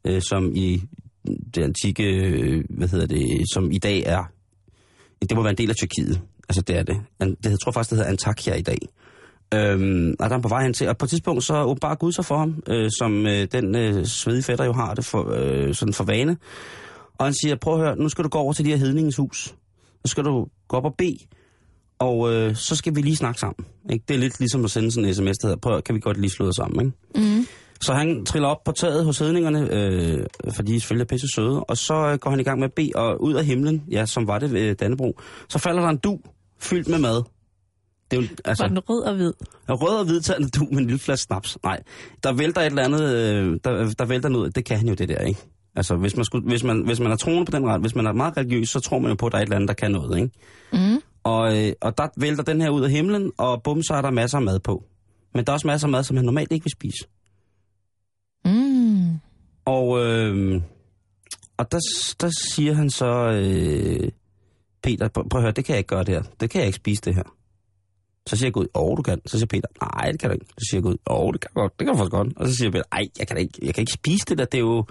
øh, 0.05 0.23
som 0.23 0.53
i 0.55 0.83
det 1.55 1.63
antikke, 1.63 2.05
øh, 2.05 2.65
hvad 2.71 2.89
hedder 2.89 3.07
det, 3.07 3.45
som 3.53 3.71
i 3.71 3.79
dag 3.79 4.03
er, 4.07 4.25
det 5.23 5.37
må 5.37 5.43
være 5.43 5.51
en 5.51 5.59
del 5.59 5.71
af 5.71 5.77
Tyrkiet. 5.77 6.21
Altså 6.49 6.63
det 6.63 6.77
er 6.77 6.83
det. 6.83 6.97
Han, 7.21 7.31
det 7.35 7.51
jeg 7.51 7.61
tror 7.65 7.73
faktisk, 7.73 7.91
det 7.91 7.99
hedder 7.99 8.11
Antakya 8.11 8.55
i 8.55 8.63
dag. 8.63 8.79
Øhm, 9.55 10.15
og 10.21 10.31
der 10.31 10.37
er 10.37 10.41
på 10.41 10.49
vej 10.49 10.63
hen 10.63 10.73
til, 10.73 10.89
og 10.89 10.99
på 10.99 11.05
et 11.05 11.11
tidspunkt 11.11 11.45
så 11.45 11.63
åbenbart 11.63 11.99
Gud 11.99 12.13
sig 12.13 12.25
for 12.25 12.39
ham, 12.39 12.63
øh, 12.69 12.91
som 12.99 13.27
øh, 13.27 13.49
den 13.53 13.77
øh, 13.77 14.07
svedige 14.07 14.43
fætter 14.43 14.65
jo 14.65 14.73
har 14.73 14.95
det 14.95 15.05
for, 15.05 15.33
øh, 15.37 15.75
sådan 15.75 15.95
for 15.95 16.05
vane. 16.05 16.37
Og 17.19 17.27
han 17.27 17.35
siger, 17.35 17.57
prøv 17.57 17.75
at 17.75 17.81
høre, 17.81 17.97
nu 17.97 18.09
skal 18.09 18.25
du 18.25 18.29
gå 18.29 18.39
over 18.39 18.53
til 18.53 18.65
de 18.65 18.71
her 18.71 18.77
hedningens 18.77 19.17
hus. 19.17 19.55
Så 20.05 20.11
skal 20.11 20.25
du 20.25 20.47
gå 20.69 20.77
op 20.77 20.85
og 20.85 20.95
bede, 20.99 21.19
og 21.99 22.33
øh, 22.33 22.57
så 22.57 22.77
skal 22.77 22.95
vi 22.97 23.01
lige 23.03 23.17
snakke 23.17 23.41
sammen. 23.41 23.67
Ikke? 23.93 24.05
Det 24.09 24.15
er 24.15 24.19
lidt 24.19 24.39
ligesom 24.41 24.65
at 24.65 24.71
sende 24.71 24.91
sådan 24.91 25.09
en 25.09 25.15
sms, 25.15 25.39
der 25.39 25.47
hedder, 25.47 25.61
prøv, 25.61 25.83
kan 25.83 25.95
vi 25.95 26.01
godt 26.01 26.21
lige 26.21 26.31
slå 26.31 26.49
os 26.49 26.55
sammen, 26.57 26.87
ikke? 27.15 27.29
Mm. 27.37 27.47
Så 27.81 27.95
han 27.95 28.25
triller 28.27 28.49
op 28.49 28.65
på 28.65 28.73
taget 28.73 29.05
hos 29.05 29.19
hedningerne, 29.19 29.69
øh, 29.73 30.27
fordi 30.57 30.73
de 30.73 30.81
selvfølgelig 30.81 31.05
er 31.05 31.09
pisse 31.09 31.27
søde, 31.35 31.65
og 31.65 31.77
så 31.77 31.95
øh, 31.95 32.19
går 32.19 32.31
han 32.31 32.41
i 32.41 32.43
gang 32.43 32.59
med 32.59 32.69
at 32.69 32.73
bede, 32.73 32.91
og 32.95 33.23
ud 33.23 33.35
af 33.35 33.45
himlen, 33.45 33.85
ja, 33.91 34.07
som 34.07 34.27
var 34.27 34.39
det 34.39 34.53
ved 34.53 34.75
Dannebro, 34.75 35.21
så 35.49 35.59
falder 35.59 35.83
der 35.83 35.89
en 35.89 35.97
du 35.99 36.19
fyldt 36.61 36.89
med 36.89 36.99
mad. 36.99 37.23
Det 38.11 38.17
er 38.19 38.23
jo, 38.23 38.29
altså, 38.45 38.65
Var 38.65 38.69
den 38.69 38.79
rød 38.79 39.03
og 39.03 39.15
hvid? 39.15 39.33
en 39.69 39.75
rød 39.75 39.99
og 39.99 40.05
hvidtagende 40.05 40.49
du 40.49 40.65
med 40.71 40.79
en 40.79 40.85
lille 40.87 40.99
flaske 40.99 41.23
snaps. 41.23 41.59
Nej, 41.63 41.83
der 42.23 42.33
vælter 42.33 42.61
et 42.61 42.67
eller 42.67 42.83
andet, 42.83 43.03
øh, 43.03 43.59
der, 43.65 43.95
der 43.99 44.05
vælter 44.05 44.29
noget, 44.29 44.57
det 44.57 44.65
kan 44.65 44.77
han 44.79 44.89
jo 44.89 44.95
det 44.95 45.09
der, 45.09 45.19
ikke? 45.19 45.41
Altså, 45.77 45.97
hvis 45.97 46.17
man, 46.17 46.25
skulle, 46.25 46.47
hvis 46.49 46.65
man, 46.65 46.85
hvis 46.87 47.01
man 47.01 47.13
er 47.13 47.17
troende 47.17 47.45
på 47.45 47.57
den 47.57 47.67
ret, 47.67 47.81
hvis 47.81 47.95
man 47.95 48.07
er 48.07 48.13
meget 48.13 48.37
religiøs, 48.37 48.69
så 48.69 48.81
tror 48.81 48.99
man 48.99 49.11
jo 49.11 49.15
på, 49.15 49.27
at 49.27 49.33
der 49.33 49.39
er 49.39 49.43
et 49.43 49.47
eller 49.47 49.57
andet, 49.57 49.69
der 49.69 49.75
kan 49.75 49.91
noget, 49.91 50.19
ikke? 50.19 50.31
Mm. 50.73 51.01
Og, 51.25 51.59
øh, 51.59 51.73
og 51.81 51.99
der 51.99 52.09
vælter 52.17 52.43
den 52.43 52.61
her 52.61 52.71
ud 52.71 52.83
af 52.83 52.91
himlen, 52.91 53.33
og 53.39 53.63
bum, 53.63 53.83
så 53.83 53.95
er 53.95 54.03
der 54.03 54.11
masser 54.11 54.39
af 54.39 54.45
mad 54.45 54.59
på. 54.61 54.85
Men 55.35 55.45
der 55.45 55.53
er 55.53 55.55
også 55.55 55.67
masser 55.67 55.87
af 55.87 55.93
mad, 55.93 56.03
som 56.03 56.17
han 56.17 56.27
normalt 56.27 56.53
ikke 56.53 56.65
vil 56.65 56.73
spise. 56.73 57.07
Mm. 58.45 59.21
Og, 59.65 60.07
øh, 60.07 60.63
og 61.57 61.73
der, 61.73 61.79
der 62.21 62.31
siger 62.53 62.75
han 62.75 62.91
så, 62.91 63.31
øh, 63.31 64.11
Peter, 64.83 65.09
prøv, 65.09 65.29
prøv 65.29 65.39
at 65.39 65.43
høre, 65.43 65.53
det 65.53 65.65
kan 65.65 65.73
jeg 65.73 65.79
ikke 65.79 65.89
gøre 65.89 66.05
det 66.05 66.15
her. 66.15 66.23
Det 66.41 66.51
kan 66.51 66.59
jeg 66.59 66.67
ikke 66.67 66.77
spise 66.77 67.03
det 67.03 67.15
her. 67.15 67.37
Så 68.27 68.37
siger 68.37 68.51
Gud, 68.51 68.67
åh, 68.75 68.97
du 68.97 69.03
kan. 69.03 69.21
Så 69.27 69.39
siger 69.39 69.47
Peter, 69.47 69.69
nej, 69.83 70.11
det 70.11 70.21
kan 70.21 70.31
du 70.31 70.35
ikke. 70.35 70.47
Så 70.59 70.67
siger 70.71 70.81
Gud, 70.81 70.97
åh, 71.11 71.33
det 71.33 71.41
kan 71.41 71.51
du 71.55 71.61
godt. 71.61 71.79
Det 71.79 71.87
kan 71.87 71.95
du 71.95 71.99
faktisk 71.99 72.13
godt. 72.13 72.29
Og 72.37 72.49
så 72.49 72.55
siger 72.55 72.71
Peter, 72.71 72.85
nej, 72.93 73.09
jeg 73.19 73.29
kan, 73.29 73.37
ikke, 73.37 73.59
jeg 73.63 73.75
kan 73.75 73.83
ikke 73.83 73.93
spise 73.93 74.25
det 74.29 74.39
der. 74.39 74.45
Det 74.45 74.59
er 74.59 74.63
jo, 74.63 74.85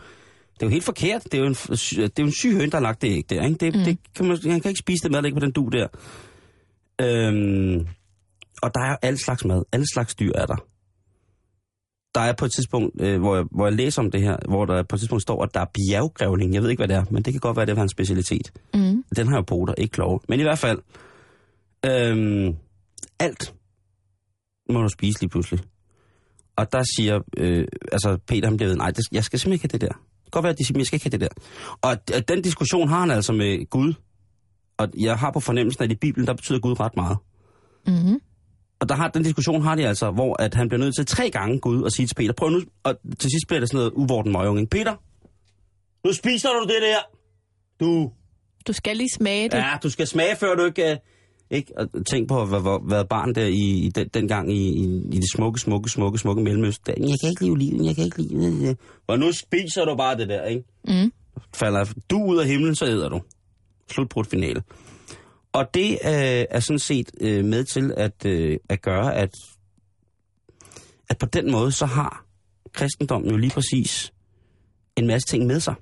Det 0.53 0.61
er 0.61 0.65
jo 0.65 0.69
helt 0.69 0.83
forkert. 0.83 1.23
Det 1.23 1.33
er 1.33 1.39
jo 1.39 1.45
en, 1.45 1.53
det 1.53 2.19
er 2.19 2.23
jo 2.23 2.25
en 2.25 2.31
syg 2.31 2.53
høn, 2.53 2.69
der 2.69 2.77
har 2.77 2.81
lagt 2.81 3.01
det 3.01 3.11
æg 3.11 3.29
der. 3.29 3.43
Ikke? 3.43 3.57
Det, 3.57 3.75
mm. 3.75 3.83
det 3.83 3.97
kan 4.15 4.25
man, 4.25 4.37
man 4.45 4.61
kan 4.61 4.69
ikke 4.69 4.79
spise 4.79 5.03
det 5.03 5.11
mad, 5.11 5.21
der 5.21 5.25
ikke 5.25 5.39
på 5.39 5.45
den 5.45 5.51
du 5.51 5.69
der. 5.71 5.87
Øhm, 7.01 7.87
og 8.61 8.73
der 8.73 8.81
er 8.81 8.95
alle 9.01 9.17
slags 9.17 9.45
mad. 9.45 9.63
Alle 9.71 9.85
slags 9.93 10.15
dyr 10.15 10.31
er 10.35 10.45
der. 10.45 10.65
Der 12.15 12.21
er 12.21 12.33
på 12.33 12.45
et 12.45 12.51
tidspunkt, 12.51 13.01
øh, 13.01 13.19
hvor, 13.19 13.35
jeg, 13.35 13.45
hvor 13.51 13.67
jeg 13.67 13.75
læser 13.75 14.01
om 14.01 14.11
det 14.11 14.21
her, 14.21 14.37
hvor 14.47 14.65
der 14.65 14.83
på 14.83 14.95
et 14.95 14.99
tidspunkt 14.99 15.21
står, 15.21 15.43
at 15.43 15.53
der 15.53 15.59
er 15.59 15.65
bjerggrævling. 15.73 16.53
Jeg 16.53 16.63
ved 16.63 16.69
ikke, 16.69 16.79
hvad 16.79 16.87
det 16.87 16.95
er, 16.95 17.05
men 17.09 17.23
det 17.23 17.33
kan 17.33 17.39
godt 17.39 17.57
være, 17.57 17.65
det 17.65 17.75
var 17.75 17.83
en 17.83 17.89
specialitet. 17.89 18.51
Mm. 18.73 19.03
Den 19.15 19.27
har 19.27 19.35
jo 19.35 19.41
poter, 19.41 19.73
ikke 19.77 19.91
klove. 19.91 20.19
Men 20.29 20.39
i 20.39 20.43
hvert 20.43 20.59
fald, 20.59 20.79
øhm, 21.85 22.55
alt 23.19 23.53
må 24.69 24.81
du 24.81 24.89
spise 24.89 25.19
lige 25.19 25.29
pludselig. 25.29 25.59
Og 26.55 26.71
der 26.71 26.83
siger, 26.97 27.19
øh, 27.37 27.67
altså 27.91 28.17
Peter 28.27 28.47
han 28.47 28.57
bliver 28.57 28.69
ved, 28.69 28.77
nej, 28.77 28.91
det, 28.91 29.03
jeg 29.11 29.23
skal 29.23 29.39
simpelthen 29.39 29.53
ikke 29.65 29.73
have 29.73 29.79
det 29.79 29.89
der. 29.89 30.12
Godt 30.33 30.43
være, 30.43 30.51
at 30.53 30.59
de 30.59 30.65
siger, 30.65 30.79
jeg 30.79 30.85
skal 30.87 30.95
ikke 30.97 31.05
have 31.05 31.17
det 31.17 31.21
der. 31.21 31.33
Og 31.81 31.91
at 31.91 32.27
den 32.27 32.41
diskussion 32.41 32.87
har 32.87 32.99
han 32.99 33.11
altså 33.11 33.33
med 33.33 33.69
Gud. 33.69 33.93
Og 34.77 34.87
jeg 34.99 35.17
har 35.17 35.31
på 35.31 35.39
fornemmelsen, 35.39 35.83
at 35.83 35.91
i 35.91 35.95
Bibelen, 35.95 36.27
der 36.27 36.33
betyder 36.33 36.59
Gud 36.59 36.79
ret 36.79 36.95
meget. 36.95 37.17
Mm. 37.87 38.19
Og 38.79 38.89
der 38.89 38.95
har, 38.95 39.07
den 39.07 39.23
diskussion 39.23 39.61
har 39.61 39.75
de 39.75 39.87
altså, 39.87 40.11
hvor 40.11 40.41
at 40.41 40.53
han 40.53 40.69
bliver 40.69 40.79
nødt 40.83 40.95
til 40.95 41.05
tre 41.05 41.29
gange 41.29 41.59
Gud 41.59 41.81
og 41.83 41.91
sige 41.91 42.07
til 42.07 42.15
Peter, 42.15 42.33
prøv 42.33 42.49
nu, 42.49 42.61
og 42.83 42.95
til 43.19 43.29
sidst 43.29 43.47
bliver 43.47 43.59
det 43.59 43.69
sådan 43.69 43.77
noget 43.77 43.91
uvorten 43.95 44.31
møgung. 44.31 44.69
Peter, 44.69 44.95
nu 46.07 46.13
spiser 46.13 46.49
du 46.49 46.63
det 46.67 46.81
der. 46.81 46.97
Du, 47.79 48.11
Du 48.67 48.73
skal 48.73 48.97
lige 48.97 49.09
smage 49.15 49.49
det. 49.49 49.57
ja, 49.57 49.77
du 49.83 49.89
skal 49.89 50.07
smage, 50.07 50.35
før 50.35 50.55
du 50.55 50.65
ikke... 50.65 50.99
Ikke? 51.53 51.77
Og 51.77 52.05
tænk 52.05 52.27
på 52.27 52.41
at 52.41 52.51
være, 52.51 52.79
være 52.89 53.05
barn 53.05 53.35
der 53.35 53.45
i, 53.45 53.85
i 53.85 53.89
den, 53.89 54.07
dengang 54.07 54.51
i, 54.51 54.69
i, 54.69 54.83
i 55.11 55.15
det 55.15 55.31
smukke, 55.35 55.59
smukke, 55.59 55.89
smukke, 55.89 56.17
smukke 56.17 56.43
Mellemøsten. 56.43 57.09
Jeg 57.09 57.17
kan 57.21 57.29
ikke 57.29 57.41
lide 57.41 57.51
oliven, 57.51 57.85
jeg 57.85 57.95
kan 57.95 58.05
ikke 58.05 58.21
lide 58.21 58.67
det. 58.67 58.77
Og 59.07 59.19
nu 59.19 59.31
spiser 59.31 59.85
du 59.85 59.95
bare 59.95 60.17
det 60.17 60.29
der, 60.29 60.45
ikke? 60.45 60.63
Mm. 60.87 61.11
Falder 61.53 61.93
du 62.09 62.23
ud 62.23 62.37
af 62.37 62.47
himlen, 62.47 62.75
så 62.75 62.85
æder 62.85 63.09
du. 63.09 63.21
Slutbrudt 63.91 64.27
finale. 64.29 64.63
Og 65.53 65.73
det 65.73 65.91
øh, 65.91 66.45
er 66.49 66.59
sådan 66.59 66.79
set 66.79 67.11
øh, 67.21 67.45
med 67.45 67.63
til 67.63 67.93
at, 67.97 68.25
øh, 68.25 68.57
at 68.69 68.81
gøre, 68.81 69.15
at, 69.15 69.29
at 71.09 71.17
på 71.17 71.25
den 71.25 71.51
måde, 71.51 71.71
så 71.71 71.85
har 71.85 72.25
kristendommen 72.73 73.31
jo 73.31 73.37
lige 73.37 73.51
præcis 73.51 74.13
en 74.95 75.07
masse 75.07 75.27
ting 75.27 75.45
med 75.45 75.59
sig. 75.59 75.75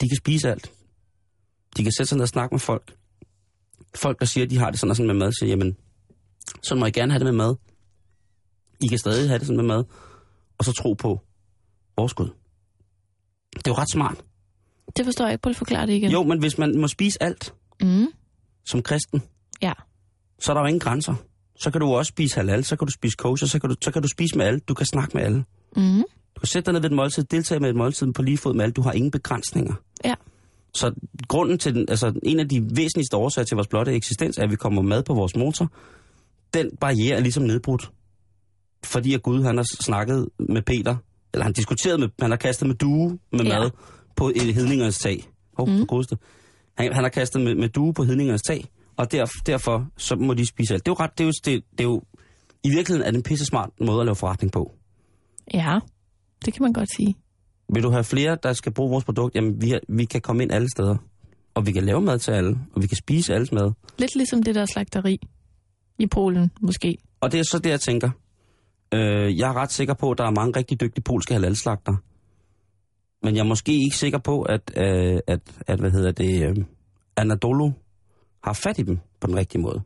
De 0.00 0.08
kan 0.08 0.16
spise 0.16 0.50
alt. 0.50 0.72
De 1.76 1.82
kan 1.82 1.92
sætte 1.92 2.08
sig 2.08 2.16
ned 2.16 2.22
og 2.22 2.28
snakke 2.28 2.54
med 2.54 2.60
folk. 2.60 2.94
Folk, 3.94 4.20
der 4.20 4.26
siger, 4.26 4.44
at 4.44 4.50
de 4.50 4.58
har 4.58 4.70
det 4.70 4.80
sådan 4.80 4.90
og 4.90 4.96
sådan 4.96 5.06
med 5.06 5.14
mad, 5.14 5.32
siger, 5.32 5.50
jamen, 5.50 5.76
så 6.62 6.74
må 6.74 6.86
I 6.86 6.90
gerne 6.90 7.12
have 7.12 7.18
det 7.18 7.34
med 7.34 7.44
mad. 7.44 7.54
I 8.80 8.86
kan 8.86 8.98
stadig 8.98 9.28
have 9.28 9.38
det 9.38 9.46
sådan 9.46 9.56
med 9.56 9.64
mad. 9.76 9.84
Og 10.58 10.64
så 10.64 10.72
tro 10.72 10.92
på 10.94 11.20
vores 11.96 12.14
Gud. 12.14 12.28
Det 13.56 13.66
er 13.66 13.70
jo 13.70 13.74
ret 13.74 13.90
smart. 13.90 14.24
Det 14.96 15.04
forstår 15.04 15.24
jeg 15.24 15.32
ikke. 15.32 15.42
Prøv 15.42 15.50
at 15.50 15.56
forklare 15.56 15.86
det 15.86 15.92
igen. 15.92 16.10
Jo, 16.10 16.22
men 16.22 16.38
hvis 16.38 16.58
man 16.58 16.78
må 16.78 16.88
spise 16.88 17.22
alt 17.22 17.54
Mm. 17.82 18.06
som 18.66 18.82
kristen, 18.82 19.22
Ja. 19.62 19.72
så 20.40 20.52
er 20.52 20.54
der 20.54 20.60
jo 20.60 20.66
ingen 20.66 20.80
grænser. 20.80 21.14
Så 21.60 21.70
kan 21.70 21.80
du 21.80 21.86
også 21.94 22.08
spise 22.10 22.36
halal, 22.36 22.64
så 22.64 22.76
kan 22.76 22.86
du 22.86 22.92
spise 22.92 23.16
kosher, 23.16 23.48
så 23.48 23.58
kan 23.58 23.70
du, 23.70 23.76
så 23.82 23.90
kan 23.90 24.02
du 24.02 24.08
spise 24.08 24.38
med 24.38 24.46
alle. 24.46 24.60
Du 24.60 24.74
kan 24.74 24.86
snakke 24.86 25.16
med 25.16 25.22
alle. 25.24 25.44
Mm. 25.76 26.04
Du 26.36 26.40
kan 26.40 26.46
sætte 26.46 26.66
dig 26.66 26.72
ned 26.72 26.80
ved 26.80 26.90
et 26.90 26.96
måltid, 26.96 27.24
deltage 27.24 27.60
med 27.60 27.70
et 27.70 27.76
måltid 27.76 28.12
på 28.12 28.22
lige 28.22 28.38
fod 28.38 28.54
med 28.54 28.62
alle. 28.64 28.72
Du 28.72 28.82
har 28.82 28.92
ingen 28.92 29.10
begrænsninger. 29.10 29.74
Ja. 30.04 30.14
Så 30.74 30.92
grunden 31.28 31.58
til 31.58 31.74
den, 31.74 31.86
altså 31.88 32.20
en 32.22 32.40
af 32.40 32.48
de 32.48 32.76
væsentligste 32.76 33.16
årsager 33.16 33.46
til 33.46 33.54
vores 33.54 33.68
blotte 33.68 33.92
eksistens, 33.92 34.38
er, 34.38 34.42
at 34.42 34.50
vi 34.50 34.56
kommer 34.56 34.82
mad 34.82 35.02
på 35.02 35.14
vores 35.14 35.36
motor. 35.36 35.72
Den 36.54 36.70
barriere 36.80 37.16
er 37.16 37.20
ligesom 37.20 37.42
nedbrudt. 37.42 37.90
Fordi 38.84 39.14
at 39.14 39.22
Gud, 39.22 39.42
han 39.42 39.56
har 39.56 39.66
snakket 39.82 40.28
med 40.38 40.62
Peter, 40.62 40.96
eller 41.34 41.44
han 41.44 41.52
diskuteret 41.52 42.00
med, 42.00 42.08
han 42.20 42.30
har 42.30 42.36
kastet 42.36 42.68
med 42.68 42.74
due 42.74 43.18
med 43.32 43.44
Ja. 43.44 43.58
mad 43.58 43.70
på 44.16 44.32
hedningernes 44.36 44.98
tag. 44.98 45.24
Hov, 45.56 45.68
mm. 45.68 45.86
godeste. 45.86 46.18
Han, 46.78 46.92
han 46.92 47.04
har 47.04 47.10
kastet 47.10 47.42
med, 47.42 47.54
med 47.54 47.68
due 47.68 47.94
på 47.94 48.04
hedningernes 48.04 48.42
tag, 48.42 48.64
og 48.96 49.12
der, 49.12 49.26
derfor 49.46 49.86
så 49.96 50.16
må 50.16 50.34
de 50.34 50.46
spise 50.46 50.74
alt. 50.74 50.86
Det 50.86 50.90
er 50.90 50.94
jo 50.98 51.04
ret, 51.04 51.18
det 51.18 51.24
er 51.24 51.28
jo, 51.28 51.32
det, 51.44 51.64
det 51.70 51.80
er 51.80 51.84
jo 51.84 52.02
i 52.64 52.68
virkeligheden 52.68 53.06
er 53.06 53.10
det 53.10 53.16
en 53.16 53.22
pisse 53.22 53.44
smart 53.44 53.70
måde 53.80 54.00
at 54.00 54.06
lave 54.06 54.16
forretning 54.16 54.52
på. 54.52 54.72
Ja, 55.54 55.78
det 56.44 56.54
kan 56.54 56.62
man 56.62 56.72
godt 56.72 56.88
sige. 56.96 57.14
Vil 57.74 57.82
du 57.82 57.90
have 57.90 58.04
flere, 58.04 58.38
der 58.42 58.52
skal 58.52 58.72
bruge 58.72 58.90
vores 58.90 59.04
produkt? 59.04 59.34
Jamen, 59.34 59.62
vi, 59.62 59.78
vi 59.88 60.04
kan 60.04 60.20
komme 60.20 60.42
ind 60.42 60.52
alle 60.52 60.68
steder. 60.70 60.96
Og 61.54 61.66
vi 61.66 61.72
kan 61.72 61.84
lave 61.84 62.00
mad 62.00 62.18
til 62.18 62.30
alle, 62.32 62.58
og 62.74 62.82
vi 62.82 62.86
kan 62.86 62.96
spise 62.96 63.34
alles 63.34 63.52
mad. 63.52 63.72
Lidt 63.98 64.14
ligesom 64.16 64.42
det 64.42 64.54
der 64.54 64.64
slagteri 64.66 65.20
i 65.98 66.06
Polen, 66.06 66.50
måske. 66.60 66.96
Og 67.20 67.32
det 67.32 67.40
er 67.40 67.44
så 67.44 67.58
det, 67.58 67.70
jeg 67.70 67.80
tænker. 67.80 68.10
Øh, 68.94 69.38
jeg 69.38 69.48
er 69.50 69.54
ret 69.56 69.72
sikker 69.72 69.94
på, 69.94 70.10
at 70.10 70.18
der 70.18 70.24
er 70.24 70.30
mange 70.30 70.56
rigtig 70.56 70.80
dygtige 70.80 71.02
polske 71.02 71.34
halalslagter. 71.34 71.96
Men 73.22 73.34
jeg 73.36 73.40
er 73.40 73.46
måske 73.48 73.72
ikke 73.72 73.96
sikker 73.96 74.18
på, 74.18 74.42
at, 74.42 74.72
øh, 74.76 75.18
at, 75.26 75.40
at 75.66 75.78
hvad 75.80 75.90
hedder 75.90 76.12
det, 76.12 76.42
øh, 76.48 76.56
Anadolu 77.16 77.70
har 78.44 78.52
fat 78.52 78.78
i 78.78 78.82
dem 78.82 78.98
på 79.20 79.26
den 79.26 79.36
rigtige 79.36 79.60
måde. 79.62 79.80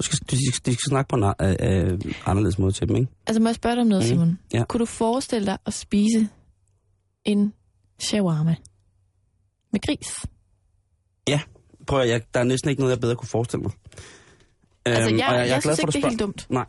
Så 0.00 0.10
skal, 0.12 0.18
de, 0.30 0.36
de 0.36 0.72
skal 0.74 0.88
snakke 0.88 1.08
på 1.08 1.16
en 1.16 1.24
øh, 1.24 1.32
øh, 1.60 1.98
anderledes 2.26 2.58
måde 2.58 2.72
til 2.72 2.88
dem, 2.88 2.96
ikke? 2.96 3.12
Altså, 3.26 3.42
må 3.42 3.48
jeg 3.48 3.54
spørge 3.54 3.74
dig 3.74 3.82
om 3.82 3.88
noget, 3.88 4.04
Mm, 4.04 4.08
Simon? 4.08 4.38
ja. 4.54 4.64
Kunne 4.68 4.78
du 4.78 4.84
forestille 4.84 5.46
dig 5.46 5.58
at 5.66 5.72
spise 5.72 6.28
en 7.24 7.52
shawarma 7.98 8.56
med 9.72 9.80
gris? 9.80 10.08
Prøv 11.86 12.00
at, 12.00 12.08
jeg, 12.08 12.22
der 12.34 12.40
er 12.40 12.44
næsten 12.44 12.70
ikke 12.70 12.80
noget, 12.80 12.90
jeg 12.92 13.00
bedre 13.00 13.16
kunne 13.16 13.28
forestille 13.28 13.62
mig. 13.62 13.72
Altså, 14.86 15.08
Øhm, 15.10 15.18
jeg, 15.18 15.28
og 15.28 15.34
jeg, 15.34 15.48
jeg 15.48 15.62
synes 15.62 15.80
for, 15.80 15.86
ikke, 15.86 15.96
det 15.98 16.04
er 16.04 16.08
helt 16.08 16.20
dumt. 16.20 16.46
Nej, 16.50 16.66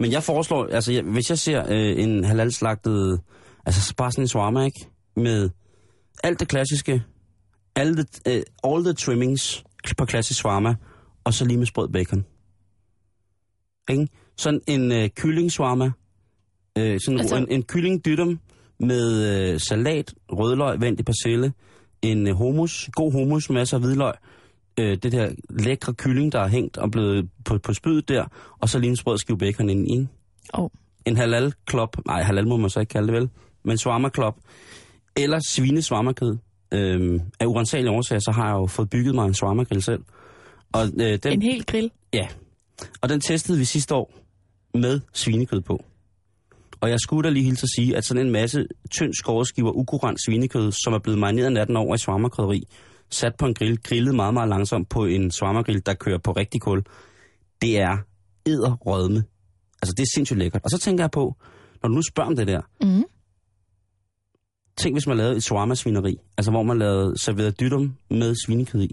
men 0.00 0.12
jeg 0.12 0.22
foreslår, 0.22 0.66
altså 0.66 0.92
jeg, 0.92 1.02
hvis 1.02 1.30
jeg 1.30 1.38
ser 1.38 1.66
øh, 1.68 2.02
en 2.02 2.24
halalslagtet, 2.24 3.20
altså 3.66 3.94
bare 3.96 4.12
sådan 4.12 4.24
en 4.24 4.28
shawarma, 4.28 4.64
ikke? 4.64 4.86
Med 5.16 5.50
alt 6.24 6.40
det 6.40 6.48
klassiske, 6.48 7.02
all 7.76 7.96
the, 7.96 8.04
øh, 8.28 8.42
all 8.64 8.84
the 8.84 8.92
trimmings 8.92 9.64
på 9.98 10.04
klassisk 10.04 10.40
shawarma, 10.40 10.74
og 11.24 11.34
så 11.34 11.44
lige 11.44 11.58
med 11.58 11.66
sprød 11.66 11.88
bacon. 11.88 12.24
Ikke? 13.90 14.08
Sådan 14.36 14.60
en 14.66 14.92
øh, 14.92 15.08
kylling 15.08 15.52
shawarma, 15.52 15.90
øh, 16.78 17.00
sådan 17.04 17.20
Altså- 17.20 17.36
en, 17.36 17.46
en 17.50 17.62
kylling 17.62 18.04
dytum 18.04 18.40
med 18.80 19.28
øh, 19.52 19.60
salat, 19.60 20.14
rødløg, 20.32 20.80
vendt 20.80 21.00
i 21.00 21.02
persille, 21.02 21.52
en 22.02 22.26
øh, 22.28 22.34
hummus, 22.34 22.90
god 22.92 23.12
hummus, 23.12 23.50
masser 23.50 23.76
af 23.76 23.82
hvidløg, 23.82 24.12
øh, 24.78 24.98
det 25.02 25.12
der 25.12 25.30
lækre 25.50 25.94
kylling, 25.94 26.32
der 26.32 26.40
er 26.40 26.48
hængt 26.48 26.76
og 26.78 26.90
blevet 26.90 27.28
på, 27.44 27.58
på 27.58 27.74
spydet 27.74 28.08
der, 28.08 28.24
og 28.58 28.68
så 28.68 28.78
lige 28.78 28.90
en 28.90 28.96
sprød 28.96 29.18
skive 29.18 29.38
bacon 29.38 29.70
ind 29.70 29.90
i. 29.90 30.06
Åh. 30.58 30.68
En 31.06 31.16
halal 31.16 31.52
klop, 31.66 32.06
nej, 32.06 32.22
halal 32.22 32.48
må 32.48 32.56
man 32.56 32.70
så 32.70 32.80
ikke 32.80 32.90
kalde 32.90 33.06
det 33.06 33.14
vel, 33.14 33.28
men 33.64 33.78
shawarma 33.78 34.08
klop, 34.08 34.36
eller 35.16 35.40
svine 35.48 35.82
shawarma-kød. 35.82 36.36
Øhm, 36.72 37.20
af 37.40 37.46
urensagelige 37.46 37.92
årsager, 37.92 38.20
så 38.20 38.30
har 38.30 38.46
jeg 38.46 38.54
jo 38.54 38.66
fået 38.66 38.90
bygget 38.90 39.14
mig 39.14 39.26
en 39.26 39.34
shawarma-grill 39.34 39.82
selv. 39.82 40.02
Og, 40.72 40.86
øh, 41.00 41.18
den, 41.22 41.32
En 41.32 41.42
hel 41.42 41.64
grill. 41.64 41.90
Ja, 42.14 42.28
og 43.00 43.08
den 43.08 43.20
testede 43.20 43.58
vi 43.58 43.64
sidste 43.64 43.94
år 43.94 44.14
med 44.74 45.00
svinekød 45.12 45.60
på. 45.60 45.84
Og 46.84 46.90
jeg 46.90 47.00
skulle 47.00 47.28
da 47.28 47.32
lige 47.32 47.44
hilse 47.44 47.64
at 47.64 47.68
sige, 47.76 47.96
at 47.96 48.04
sådan 48.04 48.26
en 48.26 48.32
masse 48.32 48.66
tynd 48.90 49.12
skåret 49.14 49.48
skiver 49.48 49.72
ukurant 49.72 50.18
svinekød, 50.26 50.72
som 50.72 50.92
er 50.92 50.98
blevet 50.98 51.18
marineret 51.18 51.52
natten 51.52 51.76
over 51.76 51.94
i 51.94 51.98
svarmerkrydderi, 51.98 52.62
sat 53.10 53.32
på 53.38 53.46
en 53.46 53.54
grill, 53.54 53.82
grillet 53.82 54.14
meget, 54.14 54.34
meget 54.34 54.48
langsomt 54.48 54.88
på 54.88 55.04
en 55.04 55.30
svarmergrill, 55.30 55.82
der 55.86 55.94
kører 55.94 56.18
på 56.18 56.32
rigtig 56.32 56.60
kul, 56.60 56.82
det 57.62 57.78
er 57.80 57.96
æderrødme. 58.46 59.24
Altså, 59.82 59.94
det 59.96 60.02
er 60.02 60.10
sindssygt 60.14 60.38
lækkert. 60.38 60.62
Og 60.64 60.70
så 60.70 60.78
tænker 60.78 61.04
jeg 61.04 61.10
på, 61.10 61.36
når 61.82 61.88
du 61.88 61.94
nu 61.94 62.02
spørger 62.02 62.30
om 62.30 62.36
det 62.36 62.46
der, 62.46 62.60
Mm. 62.80 63.04
tænk 64.76 64.94
hvis 64.94 65.06
man 65.06 65.16
lavede 65.16 65.36
et 65.36 65.42
shawarma-svineri, 65.42 66.16
altså 66.38 66.50
hvor 66.50 66.62
man 66.62 66.78
lavede 66.78 67.18
serveret 67.18 67.60
dytum 67.60 67.96
med 68.10 68.34
svinekød 68.46 68.82
i. 68.82 68.92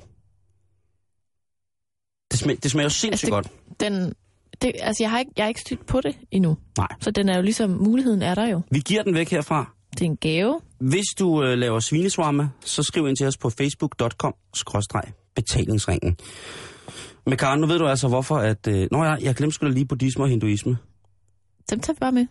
Det, 2.31 2.39
smag, 2.39 2.57
det 2.63 2.71
smager 2.71 2.85
jo 2.85 2.89
sindssygt 2.89 3.33
Altså, 3.33 3.49
godt. 3.49 3.79
Den, 3.79 4.13
det, 4.62 4.72
altså, 4.80 5.03
jeg 5.03 5.09
har, 5.09 5.20
ikke, 5.20 5.32
jeg 5.38 5.43
har 5.43 5.47
ikke 5.47 5.62
stødt 5.62 5.86
på 5.86 6.01
det 6.01 6.18
endnu. 6.32 6.57
Nej. 6.78 6.88
Så 6.99 7.12
den 7.12 7.30
er 7.30 7.36
jo 7.36 7.41
ligesom, 7.41 7.70
muligheden 7.70 8.22
er 8.22 8.36
der 8.36 8.47
jo. 8.47 8.62
Vi 8.72 8.80
giver 8.80 9.03
den 9.03 9.16
væk 9.16 9.30
herfra. 9.30 9.76
Det 9.93 10.01
er 10.01 10.05
en 10.05 10.18
gave. 10.18 10.62
Hvis 10.80 11.05
du 11.20 11.43
øh, 11.43 11.57
laver 11.57 11.80
svinesvarme, 11.80 12.51
så 12.66 12.84
skriv 12.84 13.07
ind 13.07 13.18
til 13.18 13.28
os 13.28 13.38
på 13.38 13.49
facebook.com-betalingsringen. 13.49 16.18
Men 17.26 17.38
Karen, 17.38 17.59
nu 17.59 17.68
ved 17.68 17.80
du 17.80 17.88
altså 17.88 18.07
hvorfor, 18.07 18.38
at... 18.38 18.68
Øh, 18.68 18.88
nå 18.91 19.03
ja, 19.03 19.16
jeg 19.22 19.36
glemte 19.36 19.55
sgu 19.55 19.66
da 19.66 19.72
lige 19.72 19.86
buddhisme 19.86 20.24
og 20.24 20.30
hinduisme. 20.30 20.78
Dem 21.70 21.80
tager 21.80 21.93
vi 21.93 21.99
bare 21.99 22.12
med. 22.12 22.26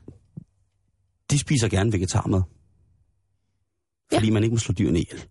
De 1.30 1.38
spiser 1.38 1.68
gerne 1.68 1.92
vegetarmad. 1.92 2.42
Ja. 4.12 4.18
Fordi 4.18 4.30
man 4.30 4.42
ikke 4.42 4.54
må 4.54 4.58
slå 4.58 4.72
dyrene 4.72 4.98
ihjel. 4.98 5.24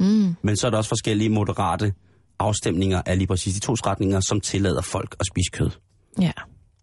Mm. 0.00 0.34
Men 0.42 0.56
så 0.56 0.66
er 0.66 0.70
der 0.70 0.78
også 0.78 0.88
forskellige 0.88 1.30
moderate 1.30 1.94
afstemninger 2.38 3.02
af 3.06 3.18
lige 3.18 3.26
præcis 3.26 3.54
de 3.54 3.60
to 3.60 3.72
retninger, 3.72 4.20
som 4.20 4.40
tillader 4.40 4.82
folk 4.82 5.16
at 5.20 5.26
spise 5.26 5.50
kød. 5.52 5.70
Ja. 6.20 6.32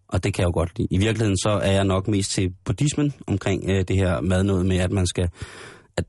Og 0.07 0.23
det 0.23 0.33
kan 0.33 0.41
jeg 0.41 0.47
jo 0.47 0.51
godt 0.53 0.77
lide. 0.77 0.87
I 0.91 0.97
virkeligheden 0.97 1.37
så 1.37 1.49
er 1.49 1.71
jeg 1.71 1.83
nok 1.83 2.07
mest 2.07 2.31
til 2.31 2.49
buddhismen 2.65 3.13
omkring 3.27 3.63
øh, 3.69 3.83
det 3.87 3.95
her 3.95 4.21
mad 4.21 4.43
noget 4.43 4.65
med, 4.65 4.77
at 4.77 4.91
man 4.91 5.07
skal... 5.07 5.29
At 5.97 6.05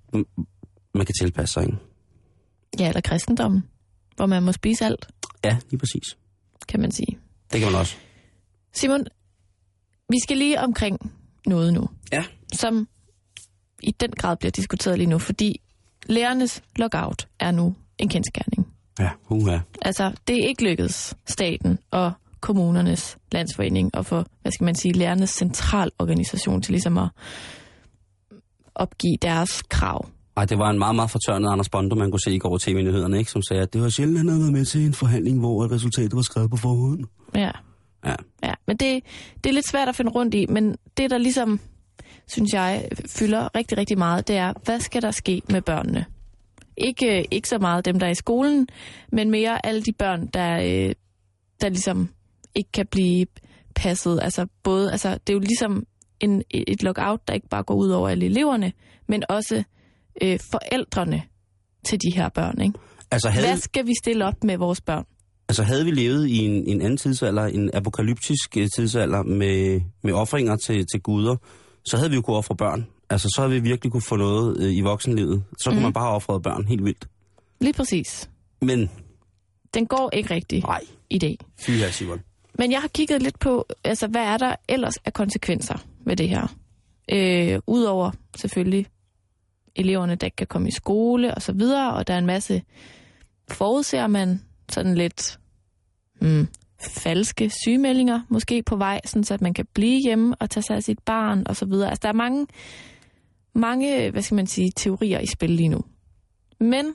man 0.95 1.07
kan 1.07 1.15
tilpasse 1.21 1.53
sig, 1.53 1.63
ikke? 1.63 1.77
Ja, 2.79 2.89
eller 2.89 3.01
kristendommen. 3.01 3.65
Hvor 4.17 4.27
man 4.27 4.43
må 4.43 4.53
spise 4.53 4.85
alt, 4.85 5.09
Ja, 5.45 5.57
lige 5.71 5.79
præcis. 5.79 6.17
kan 6.69 6.81
man 6.81 6.91
sige. 6.93 7.19
Det 7.53 7.61
kan 7.61 7.73
man 7.73 7.81
også. 7.81 7.97
Simon, 8.73 9.07
vi 10.11 10.17
skal 10.23 10.37
lige 10.37 10.61
omkring 10.61 11.13
noget 11.47 11.73
nu, 11.75 11.89
Ja. 12.13 12.25
som 12.53 12.89
i 13.83 13.91
den 14.01 14.11
grad 14.11 14.37
bliver 14.37 14.51
diskuteret 14.53 14.99
lige 14.99 15.11
nu, 15.11 15.19
fordi 15.19 15.61
lærernes 16.07 16.63
lockout 16.77 17.29
er 17.41 17.51
nu 17.51 17.75
en 17.99 18.09
kendskærning. 18.09 18.73
Ja, 18.99 19.11
uha. 19.29 19.59
Altså, 19.83 20.13
det 20.29 20.45
er 20.45 20.49
ikke 20.49 20.65
lykkedes 20.65 21.15
staten 21.27 21.79
og 21.91 22.13
kommunernes 22.47 23.19
landsforening 23.33 23.95
og 23.95 24.07
for, 24.07 24.27
hvad 24.43 24.53
skal 24.53 24.65
man 24.65 24.75
sige, 24.75 24.93
lærernes 24.93 25.31
centralorganisation 25.31 26.63
til 26.63 26.73
ligesom 26.73 26.99
at 26.99 27.09
opgive 28.75 29.17
deres 29.23 29.63
krav. 29.63 30.09
Ej, 30.37 30.45
det 30.45 30.59
var 30.59 30.71
en 30.71 30.79
meget, 30.79 30.95
meget 30.95 31.11
fortørnet 31.11 31.49
Anders 31.53 31.69
Bondo, 31.69 31.95
man 31.95 32.11
kunne 32.11 32.21
se 32.21 32.35
i 32.35 32.39
går 32.39 32.59
tv-nyhederne, 32.59 33.19
ikke? 33.19 33.31
Som 33.31 33.43
sagde, 33.43 33.63
at 33.63 33.73
det 33.73 33.83
var 33.83 33.89
sjældent, 33.89 34.19
han 34.19 34.29
havde 34.29 34.41
været 34.41 34.53
med 34.53 34.65
til 34.65 34.87
en 34.87 34.95
forhandling, 34.95 35.41
hvor 35.41 35.73
resultatet 35.73 36.17
var 36.17 36.23
skrevet 36.23 36.51
på 36.51 36.57
forhånd. 36.57 37.05
Ja. 37.35 37.51
Ja. 38.07 38.15
Ja, 38.43 38.55
men 38.67 38.77
det, 38.77 39.05
det 39.45 39.51
er 39.51 39.55
lidt 39.55 39.69
svært 39.69 39.89
at 39.89 39.97
finde 39.97 40.11
rundt 40.11 40.35
i, 40.35 40.47
men 40.49 40.77
det, 40.97 41.11
der 41.11 41.19
ligesom, 41.19 41.61
synes 42.27 42.53
jeg, 42.53 42.89
fylder 43.19 43.57
rigtig, 43.57 43.79
rigtig 43.79 43.99
meget, 43.99 44.29
det 44.29 44.37
er, 44.37 44.53
hvad 44.65 44.81
skal 44.81 45.03
der 45.03 45.11
ske 45.11 45.43
med 45.51 45.63
børnene? 45.63 46.05
Ikke, 46.77 47.27
ikke 47.31 47.49
så 47.49 47.59
meget 47.59 47.85
dem, 47.85 47.99
der 47.99 48.07
er 48.07 48.11
i 48.11 48.15
skolen, 48.15 48.69
men 49.13 49.31
mere 49.31 49.67
alle 49.67 49.83
de 49.83 49.93
børn, 49.99 50.27
der, 50.27 50.57
øh, 50.57 50.95
der 51.61 51.69
ligesom 51.69 52.09
ikke 52.57 52.73
kan 52.73 52.87
blive 52.87 53.27
passet. 53.75 54.19
Altså 54.23 54.47
både, 54.63 54.93
altså 54.93 55.11
det 55.11 55.29
er 55.29 55.33
jo 55.35 55.39
ligesom 55.39 55.85
en, 56.21 56.43
et 56.51 56.83
lockout, 56.83 57.29
der 57.29 57.35
ikke 57.35 57.49
bare 57.49 57.63
går 57.63 57.75
ud 57.75 57.89
over 57.91 58.09
alle 58.09 58.27
eleverne, 58.27 58.73
men 59.09 59.23
også 59.29 59.63
øh, 60.23 60.39
forældrene 60.51 61.23
til 61.87 61.99
de 61.99 62.17
her 62.17 62.29
børn. 62.29 62.61
Ikke? 62.61 62.79
Altså, 63.11 63.29
havde, 63.29 63.47
Hvad 63.47 63.57
skal 63.57 63.87
vi 63.87 63.93
stille 64.03 64.25
op 64.27 64.45
med 64.45 64.57
vores 64.59 64.81
børn? 64.81 65.05
altså 65.49 65.63
havde 65.63 65.85
vi 65.85 65.91
levet 65.91 66.27
i 66.29 66.37
en, 66.39 66.67
en 66.69 66.81
anden 66.81 66.97
tidsalder, 66.97 67.43
en 67.47 67.71
apokalyptisk 67.75 68.57
øh, 68.57 68.69
tidsalder 68.77 69.23
med, 69.23 69.81
med 70.03 70.13
offringer 70.13 70.57
til, 70.57 70.87
til 70.93 71.01
guder, 71.01 71.37
så 71.85 71.97
havde 71.97 72.11
vi 72.11 72.17
jo 72.17 72.23
kunnet 72.23 72.39
ofre 72.39 72.57
børn. 72.57 72.87
Altså, 73.11 73.29
så 73.29 73.41
havde 73.41 73.53
vi 73.53 73.69
virkelig 73.69 73.93
kunne 73.93 74.03
få 74.03 74.17
noget 74.17 74.61
øh, 74.61 74.77
i 74.77 74.81
voksenlivet. 74.81 75.45
Så 75.59 75.71
kunne 75.71 75.75
Mhm. 75.75 75.83
man 75.83 75.93
bare 75.93 76.05
have 76.05 76.15
offret 76.15 76.43
børn 76.43 76.65
helt 76.69 76.85
vildt. 76.85 77.09
Lige 77.61 77.73
præcis. 77.73 78.31
Men, 78.63 78.91
Den 79.75 79.87
går 79.87 80.11
ikke 80.13 80.35
rigtig 80.35 80.63
nej, 80.63 80.81
i 81.11 81.19
dag. 81.19 81.39
fy 81.61 81.71
her, 81.71 81.91
Simon. 81.91 82.21
Men 82.59 82.73
jeg 82.73 82.81
har 82.81 82.89
kigget 82.89 83.23
lidt 83.23 83.39
på, 83.39 83.67
altså 83.85 84.07
hvad 84.07 84.23
er 84.23 84.37
der 84.37 84.57
ellers 84.69 84.97
af 84.97 85.13
konsekvenser 85.13 85.87
med 86.05 86.17
det 86.17 86.29
her? 86.29 86.57
Øh, 87.13 87.61
Udover 87.67 88.11
selvfølgelig 88.37 88.87
eleverne, 89.77 90.15
der 90.15 90.27
ikke 90.27 90.37
kan 90.37 90.47
komme 90.47 90.69
i 90.69 90.73
skole 90.73 91.35
og 91.35 91.43
så 91.43 91.53
videre, 91.53 91.95
og 91.95 92.07
der 92.07 92.15
er 92.15 92.19
en 92.19 92.27
masse, 92.27 92.63
forudser 93.49 94.07
man 94.07 94.43
sådan 94.69 94.95
lidt 94.95 95.39
mm, 96.21 96.49
falske 96.81 97.51
sygemeldinger 97.65 98.21
måske 98.29 98.63
på 98.63 98.77
vej, 98.77 99.01
sådan 99.05 99.25
så 99.25 99.35
at 99.35 99.41
man 99.41 99.55
kan 99.55 99.67
blive 99.75 100.03
hjemme 100.03 100.37
og 100.41 100.51
tage 100.51 100.63
sig 100.63 100.77
af 100.77 100.83
sit 100.83 100.99
barn 100.99 101.43
og 101.47 101.57
så 101.57 101.67
videre. 101.67 101.89
Altså 101.89 102.03
der 102.03 102.09
er 102.09 102.13
mange, 102.13 102.47
mange, 103.55 104.11
hvad 104.11 104.23
skal 104.23 104.35
man 104.35 104.47
sige, 104.47 104.71
teorier 104.77 105.21
i 105.21 105.27
spil 105.27 105.51
lige 105.51 105.69
nu. 105.69 105.81
Men, 106.61 106.95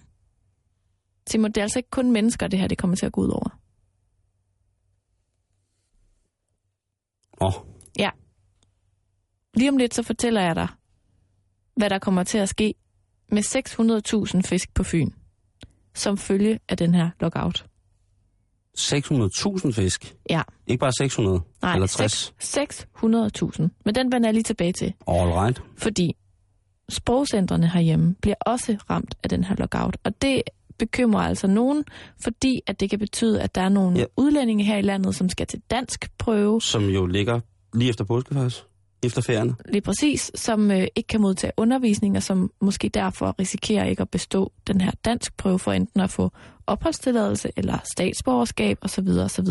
Simon, 1.27 1.51
det 1.51 1.57
er 1.57 1.61
altså 1.61 1.79
ikke 1.79 1.89
kun 1.89 2.11
mennesker, 2.11 2.47
det 2.47 2.59
her 2.59 2.67
det 2.67 2.77
kommer 2.77 2.95
til 2.95 3.05
at 3.05 3.11
gå 3.11 3.21
ud 3.21 3.29
over. 3.29 3.60
Oh, 7.41 7.53
Ja. 7.99 8.09
Lige 9.53 9.69
om 9.69 9.77
lidt, 9.77 9.93
så 9.93 10.03
fortæller 10.03 10.41
jeg 10.41 10.55
dig, 10.55 10.67
hvad 11.75 11.89
der 11.89 11.99
kommer 11.99 12.23
til 12.23 12.37
at 12.37 12.49
ske 12.49 12.73
med 13.31 13.43
600.000 14.35 14.41
fisk 14.49 14.73
på 14.73 14.83
Fyn, 14.83 15.09
som 15.95 16.17
følge 16.17 16.59
af 16.69 16.77
den 16.77 16.95
her 16.95 17.09
lockout. 17.19 17.65
600.000 18.77 19.71
fisk. 19.71 20.15
Ja, 20.29 20.41
Ikke 20.67 20.79
bare 20.79 20.91
600 20.97 21.41
nej, 21.61 21.73
eller 21.73 21.87
60. 21.87 22.33
600.000. 22.41 23.67
Men 23.85 23.95
den 23.95 24.11
vender 24.11 24.27
jeg 24.27 24.33
lige 24.33 24.43
tilbage 24.43 24.73
til, 24.73 24.93
All 25.07 25.29
right. 25.31 25.61
fordi 25.77 26.15
sprogcentrene 26.89 27.67
herhjemme 27.69 28.15
bliver 28.21 28.35
også 28.45 28.77
ramt 28.89 29.15
af 29.23 29.29
den 29.29 29.43
her 29.43 29.55
lockout. 29.55 29.97
Og 30.03 30.21
det 30.21 30.41
bekymrer 30.85 31.21
altså 31.21 31.47
nogen, 31.47 31.83
fordi 32.23 32.61
at 32.67 32.79
det 32.79 32.89
kan 32.89 32.99
betyde, 32.99 33.41
at 33.41 33.55
der 33.55 33.61
er 33.61 33.69
nogle 33.69 33.99
Ja. 33.99 34.05
udlændinge 34.17 34.63
her 34.63 34.77
i 34.77 34.81
landet, 34.81 35.15
som 35.15 35.29
skal 35.29 35.47
til 35.47 35.61
dansk 35.71 36.11
prøve, 36.17 36.61
Som 36.61 36.83
jo 36.89 37.05
ligger 37.05 37.39
lige 37.73 37.89
efter 37.89 38.03
påske 38.03 38.33
faktisk. 38.35 38.63
Efter 39.03 39.21
ferierne. 39.21 39.55
lige 39.69 39.81
præcis, 39.81 40.31
som 40.35 40.71
øh, 40.71 40.87
ikke 40.95 41.07
kan 41.07 41.21
modtage 41.21 41.53
undervisning, 41.57 42.17
og 42.17 42.23
som 42.23 42.51
måske 42.61 42.89
derfor 42.89 43.35
risikerer 43.39 43.85
ikke 43.85 44.01
at 44.01 44.09
bestå 44.09 44.51
den 44.67 44.81
her 44.81 44.91
dansk 45.05 45.37
prøve 45.37 45.59
for 45.59 45.71
enten 45.71 46.01
at 46.01 46.09
få 46.09 46.31
opholdstilladelse 46.67 47.51
eller 47.55 47.77
statsborgerskab 47.97 48.77
osv. 48.81 49.07
osv. 49.07 49.45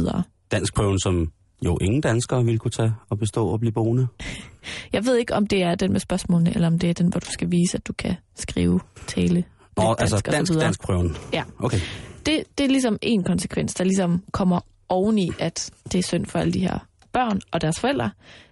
Danskprøven, 0.51 0.99
som 1.01 1.33
jo 1.65 1.79
ingen 1.81 2.01
danskere 2.01 2.45
ville 2.45 2.59
kunne 2.59 2.71
tage 2.71 2.93
og 3.11 3.19
bestå 3.19 3.47
og 3.49 3.61
blive 3.61 3.73
boende. 3.73 4.07
Jeg 4.93 5.05
ved 5.05 5.17
ikke, 5.17 5.35
om 5.35 5.47
det 5.47 5.63
er 5.63 5.75
den 5.75 5.93
med 5.93 6.01
spørgsmålene, 6.01 6.55
eller 6.55 6.67
om 6.67 6.79
det 6.79 6.91
er 6.91 6.95
den, 6.95 7.09
hvor 7.09 7.21
du 7.21 7.31
skal 7.31 7.51
vise, 7.51 7.77
at 7.77 7.87
du 7.87 7.93
kan 7.93 8.15
skrive, 8.37 8.81
tale 9.07 9.45
Altså 9.77 9.97
dansk 9.99 10.13
og 10.15 10.19
så 10.19 10.31
dansk, 10.31 10.53
videre. 10.53 10.65
danskprøven. 10.65 11.17
Ja. 11.33 11.43
Okay. 11.59 11.79
Det, 12.27 12.45
det 12.59 12.65
er 12.65 12.69
ligesom 12.69 12.99
en 13.03 13.25
konsekvens, 13.25 13.75
der 13.75 13.85
ligesom 13.85 14.25
kommer 14.33 14.61
oveni, 14.89 15.31
at 15.39 15.71
det 15.93 15.99
er 15.99 16.03
synd 16.03 16.27
for 16.27 16.39
alle 16.39 16.53
de 16.53 16.61
her 16.61 16.79
børn 17.13 17.41
og 17.51 17.61
deres 17.61 17.81
forældre. 17.81 18.11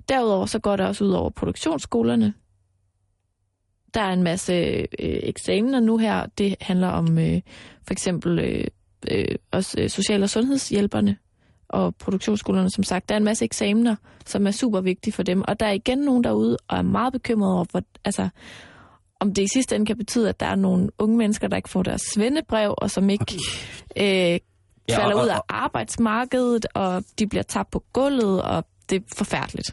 Derudover 0.08 0.46
så 0.46 0.58
går 0.58 0.76
det 0.76 0.86
også 0.86 1.04
ud 1.04 1.10
over 1.10 1.30
produktionsskolerne. 1.30 2.34
Der 3.94 4.00
er 4.00 4.12
en 4.12 4.22
masse 4.22 4.52
øh, 4.52 4.86
eksamener 5.22 5.80
nu 5.80 5.96
her. 5.96 6.26
Det 6.38 6.56
handler 6.60 6.88
om 6.88 7.18
øh, 7.18 7.40
for 7.86 7.92
eksempel 7.92 8.38
øh, 8.38 8.64
øh, 9.10 9.34
også 9.50 9.80
øh, 9.80 9.88
social- 9.88 10.22
og 10.22 10.30
sundhedshjælperne 10.30 11.16
og 11.68 11.94
produktionsskolerne, 11.96 12.70
som 12.70 12.84
sagt. 12.84 13.08
Der 13.08 13.14
er 13.14 13.18
en 13.18 13.24
masse 13.24 13.44
eksamener, 13.44 13.96
som 14.26 14.46
er 14.46 14.50
super 14.50 14.80
vigtige 14.80 15.12
for 15.12 15.22
dem. 15.22 15.42
Og 15.48 15.60
der 15.60 15.66
er 15.66 15.72
igen 15.72 15.98
nogen 15.98 16.24
derude, 16.24 16.56
og 16.68 16.78
er 16.78 16.82
meget 16.82 17.12
bekymrede 17.12 17.54
over, 17.54 17.64
hvor, 17.70 17.82
altså, 18.04 18.28
om 19.20 19.34
det 19.34 19.42
i 19.42 19.46
sidste 19.52 19.74
ende 19.74 19.86
kan 19.86 19.96
betyde, 19.96 20.28
at 20.28 20.40
der 20.40 20.46
er 20.46 20.54
nogle 20.54 20.88
unge 20.98 21.16
mennesker, 21.16 21.48
der 21.48 21.56
ikke 21.56 21.68
får 21.70 21.82
deres 21.82 22.02
svendebrev, 22.14 22.74
og 22.78 22.90
som 22.90 23.10
ikke 23.10 23.34
øh, 23.96 24.38
Ja, 24.88 24.98
falder 24.98 25.16
og- 25.16 25.24
ud 25.24 25.28
af 25.28 25.40
arbejdsmarkedet, 25.48 26.66
og 26.74 27.04
de 27.18 27.26
bliver 27.26 27.42
tabt 27.42 27.70
på 27.70 27.84
gulvet, 27.92 28.42
og 28.42 28.64
det 28.90 28.96
er 28.96 29.04
forfærdeligt. 29.16 29.72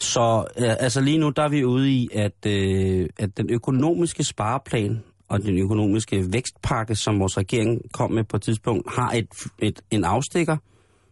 Så 0.00 0.44
øh, 0.58 0.74
altså 0.78 1.00
lige 1.00 1.18
nu, 1.18 1.30
der 1.30 1.42
er 1.42 1.48
vi 1.48 1.64
ude 1.64 1.90
i, 1.90 2.08
at, 2.14 2.46
øh, 2.46 3.08
at 3.18 3.36
den 3.36 3.50
økonomiske 3.50 4.24
spareplan 4.24 5.02
og 5.28 5.42
den 5.42 5.58
økonomiske 5.58 6.32
vækstpakke, 6.32 6.94
som 6.94 7.20
vores 7.20 7.38
regering 7.38 7.80
kom 7.92 8.10
med 8.12 8.24
på 8.24 8.36
et 8.36 8.42
tidspunkt, 8.42 8.94
har 8.94 9.10
et, 9.12 9.26
et, 9.58 9.80
en 9.90 10.04
afstikker, 10.04 10.56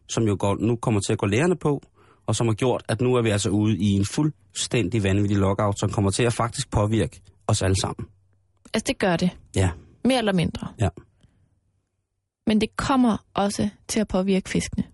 som 0.09 0.23
jo 0.25 0.37
går, 0.39 0.57
nu 0.61 0.77
kommer 0.77 1.01
til 1.01 1.13
at 1.13 1.19
gå 1.19 1.27
lærerne 1.27 1.57
på, 1.57 1.83
og 2.27 2.37
som 2.37 2.47
har 2.47 2.55
gjort, 2.55 2.83
at 2.89 3.01
nu 3.01 3.15
er 3.15 3.23
vi 3.23 3.31
altså 3.31 3.51
ude 3.51 3.77
i 3.79 3.91
en 3.93 4.05
fuldstændig 4.07 5.03
vanvittig 5.03 5.37
lockout, 5.39 5.79
som 5.81 5.91
kommer 5.91 6.11
til 6.11 6.23
at 6.23 6.33
faktisk 6.33 6.71
påvirke 6.71 7.21
os 7.51 7.63
alle 7.63 7.77
sammen. 7.81 8.07
Altså, 8.75 8.85
det 8.87 8.99
gør 8.99 9.17
det. 9.17 9.31
Ja, 9.57 9.71
Mere 10.05 10.19
eller 10.19 10.33
mindre. 10.33 10.69
ja. 10.81 10.89
Men 12.47 12.61
det 12.61 12.77
kommer 12.77 13.17
også 13.35 13.69
til 13.89 14.01
at 14.01 14.09
påvirke 14.09 14.51
fiskene. 14.51 14.85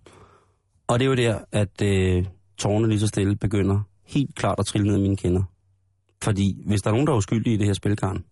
Og 0.87 0.99
det 0.99 1.05
er 1.05 1.09
jo 1.09 1.15
der, 1.15 1.39
at 1.53 1.83
øh, 1.83 2.25
tårne 2.59 2.89
lige 2.89 3.01
så 3.01 3.07
stille 3.07 3.37
begynder 3.37 3.81
helt 4.05 4.35
klart 4.35 4.59
at 4.59 4.67
trille 4.67 4.87
ned 4.89 4.97
i 4.97 5.01
mine 5.01 5.17
kinder. 5.17 5.43
Fordi 6.23 6.63
hvis 6.67 6.83
der 6.83 6.91
er 6.91 6.93
nogen, 6.93 7.07
der 7.07 7.13
er 7.13 7.17
uskyldige 7.17 7.55
i 7.55 7.57
det 7.57 7.67
her 7.67 7.73
spilkarn, 7.75 8.25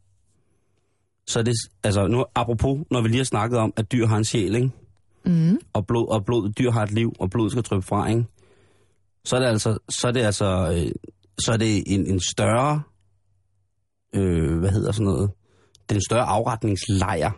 så 1.27 1.39
er 1.39 1.43
det, 1.43 1.55
altså 1.85 2.07
nu 2.07 2.25
apropos, 2.35 2.81
når 2.91 3.03
vi 3.03 3.09
lige 3.09 3.19
har 3.19 3.25
snakket 3.25 3.59
om, 3.59 3.73
at 3.77 3.93
dyr 3.93 4.07
har 4.07 4.17
en 4.17 4.25
sjæl, 4.25 4.55
ikke? 4.55 4.71
Mm. 5.27 5.59
og 5.73 5.87
blod, 5.87 6.09
og 6.09 6.25
blod, 6.25 6.53
dyr 6.53 6.71
har 6.71 6.83
et 6.83 6.93
liv, 6.93 7.13
og 7.19 7.31
blod 7.31 7.51
skal 7.51 7.63
dryppe 7.63 7.87
fra, 7.87 8.09
ikke? 8.09 8.25
Så 9.25 9.37
er 9.37 9.41
det 9.41 9.47
altså, 9.47 9.79
så 9.89 10.09
er 10.09 10.13
det 10.13 10.21
altså, 10.21 10.73
øh, 10.77 10.93
så 11.39 11.53
er 11.53 11.57
det 11.57 11.83
en, 11.95 12.07
en 12.07 12.21
større, 12.21 12.83
øh, 14.15 14.59
hvad 14.59 14.71
hedder 14.71 14.93
sådan 14.93 15.05
noget, 15.05 15.31
den 15.91 16.01
større 16.09 16.25
afretningslejr, 16.25 17.31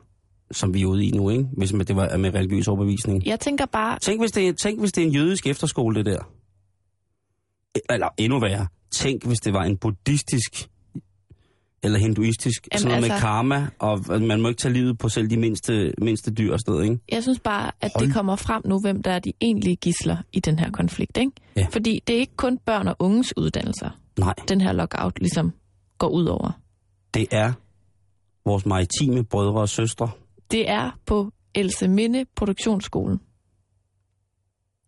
som 0.51 0.75
vi 0.75 0.83
er 0.83 0.87
ude 0.87 1.05
i 1.05 1.11
nu, 1.11 1.31
ikke? 1.31 1.45
Hvis 1.57 1.73
man- 1.73 1.87
det 1.87 1.97
var 1.97 2.17
med 2.17 2.35
religiøs 2.35 2.69
overbevisning. 2.69 3.27
Jeg 3.27 3.41
tænker 3.41 3.67
bare, 3.67 3.99
Tænk 3.99 4.21
hvis, 4.21 4.31
det, 4.33 4.49
er- 4.49 4.53
tænk, 4.53 4.81
hvis 4.81 4.93
det 4.93 5.03
er 5.03 5.07
en 5.07 5.13
jødisk 5.13 5.47
efterskole, 5.47 5.95
det 5.97 6.07
der. 6.07 6.19
Eller 7.91 8.09
endnu 8.19 8.41
værre. 8.41 8.67
Tænk, 8.91 9.27
hvis 9.27 9.39
det 9.39 9.53
var 9.53 9.65
en 9.65 9.77
buddhistisk 9.77 10.69
eller 11.83 11.99
hinduistisk, 11.99 12.69
Jamen, 12.73 12.79
sådan 12.81 12.89
noget 12.91 13.03
med 13.03 13.11
altså- 13.11 13.27
karma, 13.27 13.67
og 13.79 14.23
man 14.23 14.41
må 14.41 14.49
ikke 14.49 14.59
tage 14.59 14.73
livet 14.75 14.99
på 14.99 15.09
selv 15.09 15.31
de 15.31 15.37
mindste, 15.37 15.93
mindste 15.99 16.31
dyr 16.31 16.53
og 16.53 16.59
noget, 16.67 16.85
ikke? 16.85 16.99
jeg 17.13 17.23
synes 17.23 17.41
bare, 17.41 17.71
at 17.81 17.91
Hold- 17.97 18.07
det 18.07 18.15
kommer 18.15 18.37
frem 18.37 18.63
nu, 18.65 18.81
hvem 18.81 19.03
der 19.03 19.11
er 19.11 19.19
de 19.19 19.33
egentlige 19.41 19.77
gisler 19.77 20.17
i 20.33 20.41
den 20.41 20.59
her 20.59 20.71
konflikt. 20.71 21.17
Ikke? 21.17 21.33
Ja. 21.57 21.67
Fordi 21.71 22.01
det 22.07 22.17
er 22.17 22.21
ikke 22.21 22.37
kun 22.37 22.59
børn 22.59 22.89
og 22.89 22.97
unges 22.99 23.37
uddannelser, 23.37 23.91
Nej, 24.19 24.35
den 24.49 24.61
her 24.61 24.73
lockout 24.73 25.19
ligesom 25.19 25.53
går 25.99 26.09
ud 26.09 26.25
over. 26.27 26.61
Det 27.17 27.27
er 27.31 27.53
vores 28.45 28.67
maritime 28.67 29.25
brødre 29.25 29.61
og 29.61 29.69
søstre, 29.69 30.11
Det 30.51 30.71
er 30.71 30.91
på 31.07 31.33
Else 31.55 31.89
Minde 31.89 32.25
Produktionsskole. 32.37 33.19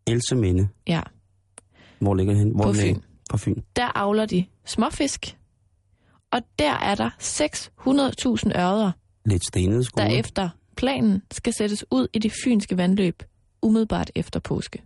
Else 0.06 0.34
Minde. 0.36 0.68
Ja, 0.86 1.00
Hvor 1.98 2.14
ligger 2.14 2.32
det 2.32 2.42
hen? 2.42 2.54
Hvor 2.54 2.64
På 2.64 2.72
det? 2.72 2.80
Fyn. 2.80 3.00
På 3.30 3.36
Fyn. 3.38 3.62
der 3.76 3.92
avler 3.98 4.26
de 4.26 4.44
småfisk, 4.64 5.36
og 6.30 6.40
der 6.58 6.72
er 6.72 6.94
der 6.94 7.10
600.000 7.20 8.58
ørder, 8.60 8.92
Lidt 9.24 9.46
stenet 9.48 9.86
skole. 9.86 10.04
der 10.04 10.10
efter 10.10 10.48
planen 10.76 11.22
skal 11.30 11.52
sættes 11.52 11.84
ud 11.90 12.08
i 12.14 12.18
de 12.18 12.30
fynske 12.44 12.76
vandløb 12.76 13.22
umiddelbart 13.62 14.10
efter 14.14 14.40
påske. 14.40 14.82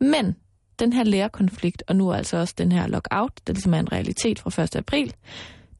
Men 0.00 0.36
den 0.78 0.92
her 0.92 1.04
lærerkonflikt, 1.04 1.82
og 1.88 1.96
nu 1.96 2.12
altså 2.12 2.36
også 2.36 2.54
den 2.58 2.72
her 2.72 2.86
lockout, 2.86 3.32
der 3.46 3.52
ligesom 3.52 3.74
er 3.74 3.78
en 3.78 3.92
realitet 3.92 4.38
fra 4.38 4.62
1. 4.62 4.76
april, 4.76 5.14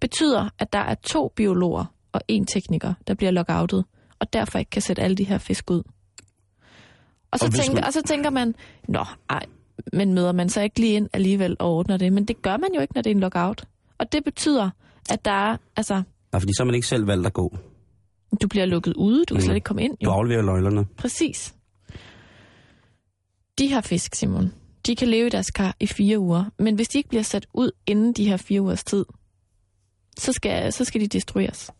betyder, 0.09 0.49
at 0.59 0.73
der 0.73 0.79
er 0.79 0.95
to 0.95 1.33
biologer 1.37 1.85
og 2.13 2.21
en 2.29 2.47
tekniker, 2.47 2.95
der 3.07 3.15
bliver 3.15 3.31
lockoutet, 3.31 3.85
og 4.19 4.33
derfor 4.33 4.59
ikke 4.59 4.71
kan 4.71 4.83
sætte 4.83 5.03
alle 5.03 5.17
de 5.17 5.25
her 5.25 5.39
fisk 5.39 5.71
ud. 5.71 5.83
Og 7.31 7.39
så, 7.39 7.47
Og 7.47 7.53
tænker, 7.53 7.75
man- 7.75 7.85
og 7.85 7.93
så 7.93 8.03
tænker 8.03 8.31
man, 8.31 8.55
nå, 8.89 9.05
ej, 9.31 9.47
men 9.93 10.15
møder 10.15 10.33
man 10.33 10.49
så 10.49 10.61
ikke 10.63 10.81
lige 10.81 10.93
ind 10.93 11.09
alligevel 11.13 11.57
og 11.59 11.73
ordner 11.77 11.97
det? 11.97 12.13
Men 12.13 12.25
det 12.25 12.43
gør 12.43 12.57
man 12.57 12.69
jo 12.75 12.81
ikke, 12.81 12.95
når 12.95 13.03
det 13.03 13.11
er 13.11 13.15
en 13.15 13.21
lockout. 13.21 13.65
Og 13.99 14.13
det 14.13 14.25
betyder, 14.25 14.71
at 15.11 15.25
der 15.25 15.31
er, 15.31 15.57
altså, 15.77 15.95
Nej, 16.33 16.41
fordi 16.41 16.53
så 16.57 16.63
har 16.63 16.65
man 16.65 16.75
ikke 16.75 16.87
selv 16.87 17.07
valgt 17.07 17.27
at 17.27 17.33
gå. 17.33 17.57
du 18.43 18.49
bliver 18.49 18.67
lukket 18.67 18.95
ude, 18.97 19.19
du 19.25 19.35
kan 19.35 19.41
Mm. 19.41 19.41
slet 19.45 19.55
ikke 19.55 19.65
komme 19.65 19.83
ind. 19.83 19.93
Du 19.93 20.11
Jo. 20.11 20.11
afleverer 20.11 20.43
nøglerne. 20.43 20.85
Præcis. 20.97 21.55
De 23.59 23.67
her 23.67 23.81
fisk, 23.81 24.15
Simon, 24.15 24.53
de 24.87 24.97
kan 24.97 25.09
leve 25.09 25.27
i 25.27 25.31
deres 25.31 25.51
kar 25.51 25.77
i 25.81 25.87
fire 25.87 26.19
uger, 26.19 26.45
men 26.59 26.75
hvis 26.75 26.89
de 26.89 26.99
ikke 26.99 27.09
bliver 27.09 27.23
sat 27.23 27.47
ud 27.55 27.71
inden 27.87 28.13
de 28.13 28.25
her 28.29 28.37
fire 28.37 28.63
ugers 28.63 28.85
tid, 28.85 29.05
så 30.19 30.33
skal, 30.33 30.73
så 30.73 30.85
skal 30.85 31.01
de 31.01 31.07
destrueres. 31.09 31.71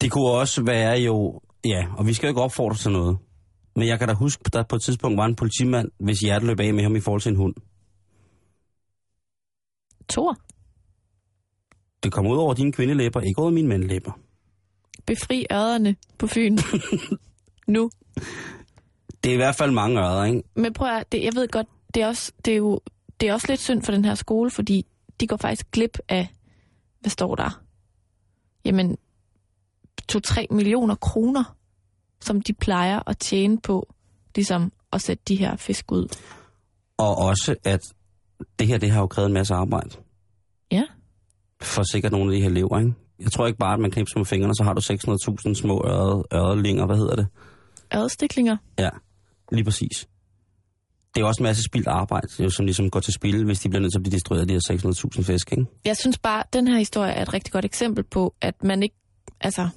Det 0.00 0.10
kunne 0.10 0.30
også 0.30 0.62
være 0.64 0.98
jo... 0.98 1.40
Ja, 1.64 1.86
og 1.96 2.06
vi 2.06 2.14
skal 2.14 2.26
jo 2.26 2.30
ikke 2.30 2.40
opfordre 2.42 2.76
til 2.76 2.90
noget. 2.92 3.18
Men 3.76 3.88
jeg 3.88 3.98
kan 3.98 4.08
da 4.08 4.14
huske, 4.14 4.42
at 4.46 4.52
der 4.52 4.62
på 4.62 4.76
et 4.76 4.82
tidspunkt 4.82 5.16
var 5.16 5.24
en 5.24 5.36
politimand, 5.36 5.90
hvis 6.00 6.20
hjertet 6.20 6.46
løb 6.48 6.60
af 6.60 6.74
med 6.74 6.82
ham 6.82 6.96
i 6.96 7.00
forhold 7.00 7.20
til 7.20 7.30
en 7.30 7.36
hund. 7.36 7.54
Tor, 10.08 10.36
Det 12.02 12.12
kom 12.12 12.26
ud 12.26 12.36
over 12.36 12.54
dine 12.54 12.72
kvindelæber, 12.72 13.20
ikke 13.20 13.40
over 13.42 13.50
mine 13.50 13.68
mandlæber. 13.68 14.12
befri 15.06 15.46
ørerne 15.52 15.96
på 16.18 16.26
Fyn. 16.26 16.58
nu. 17.74 17.90
Det 19.24 19.30
er 19.30 19.34
i 19.34 19.36
hvert 19.36 19.54
fald 19.54 19.70
mange 19.70 20.00
ørder, 20.00 20.24
ikke? 20.24 20.42
Men 20.54 20.72
prøv 20.72 20.88
at, 20.88 21.12
det, 21.12 21.24
jeg 21.24 21.32
ved 21.34 21.48
godt, 21.48 21.66
det 21.94 22.02
er, 22.02 22.06
også, 22.06 22.32
det, 22.44 22.52
er 22.52 22.56
jo, 22.56 22.80
det 23.20 23.28
er 23.28 23.32
også 23.32 23.46
lidt 23.48 23.60
synd 23.60 23.82
for 23.82 23.92
den 23.92 24.04
her 24.04 24.14
skole, 24.14 24.50
fordi 24.50 24.86
de 25.20 25.26
går 25.26 25.36
faktisk 25.36 25.70
glip 25.70 25.98
af, 26.08 26.28
hvad 27.04 27.10
står 27.10 27.34
der? 27.34 27.60
Jamen, 28.64 28.96
2-3 30.12 30.46
millioner 30.50 30.94
kroner, 30.94 31.56
som 32.20 32.40
de 32.40 32.52
plejer 32.52 33.00
at 33.06 33.18
tjene 33.18 33.60
på, 33.60 33.94
ligesom 34.34 34.72
at 34.92 35.00
sætte 35.00 35.22
de 35.28 35.36
her 35.36 35.56
fisk 35.56 35.92
ud. 35.92 36.16
Og 36.98 37.16
også, 37.18 37.54
at 37.64 37.80
det 38.58 38.66
her, 38.66 38.78
det 38.78 38.90
har 38.90 39.00
jo 39.00 39.06
krævet 39.06 39.26
en 39.26 39.34
masse 39.34 39.54
arbejde. 39.54 39.90
Ja. 40.72 40.82
For 41.60 41.82
sikkert 41.82 42.12
nogle 42.12 42.32
af 42.32 42.36
de 42.36 42.42
her 42.42 42.50
elever, 42.50 42.78
ikke? 42.78 42.94
Jeg 43.18 43.32
tror 43.32 43.46
ikke 43.46 43.58
bare, 43.58 43.74
at 43.74 43.80
man 43.80 43.90
knipser 43.90 44.18
med 44.18 44.26
fingrene, 44.26 44.54
så 44.54 44.64
har 44.64 44.72
du 44.74 44.80
600.000 45.50 45.54
små 45.54 45.84
ørredlinger, 46.32 46.86
hvad 46.86 46.96
hedder 46.96 47.16
det? 47.16 47.26
Adstiklinger. 47.90 48.56
Ja, 48.78 48.90
lige 49.52 49.64
præcis. 49.64 50.08
Det 51.14 51.20
er 51.22 51.24
også 51.24 51.42
en 51.42 51.44
masse 51.44 51.62
spildt 51.62 51.86
arbejde, 51.86 52.28
jo, 52.40 52.50
som 52.50 52.64
ligesom 52.66 52.90
går 52.90 53.00
til 53.00 53.12
spil, 53.14 53.44
hvis 53.44 53.60
de 53.60 53.68
bliver 53.68 53.80
nødt 53.80 53.92
til 53.92 53.98
at 53.98 54.02
blive 54.02 54.12
destrueret 54.12 54.40
af 54.40 54.46
de 54.48 54.52
her 54.54 54.60
600.000 55.18 55.22
fisk, 55.22 55.52
ikke? 55.52 55.64
Jeg 55.84 55.96
synes 55.96 56.18
bare, 56.18 56.40
at 56.40 56.52
den 56.52 56.68
her 56.68 56.78
historie 56.78 57.12
er 57.12 57.22
et 57.22 57.34
rigtig 57.34 57.52
godt 57.52 57.64
eksempel 57.64 58.04
på, 58.04 58.34
at 58.40 58.54
man 58.64 58.82
ikke... 58.82 58.96
Altså, 59.40 59.68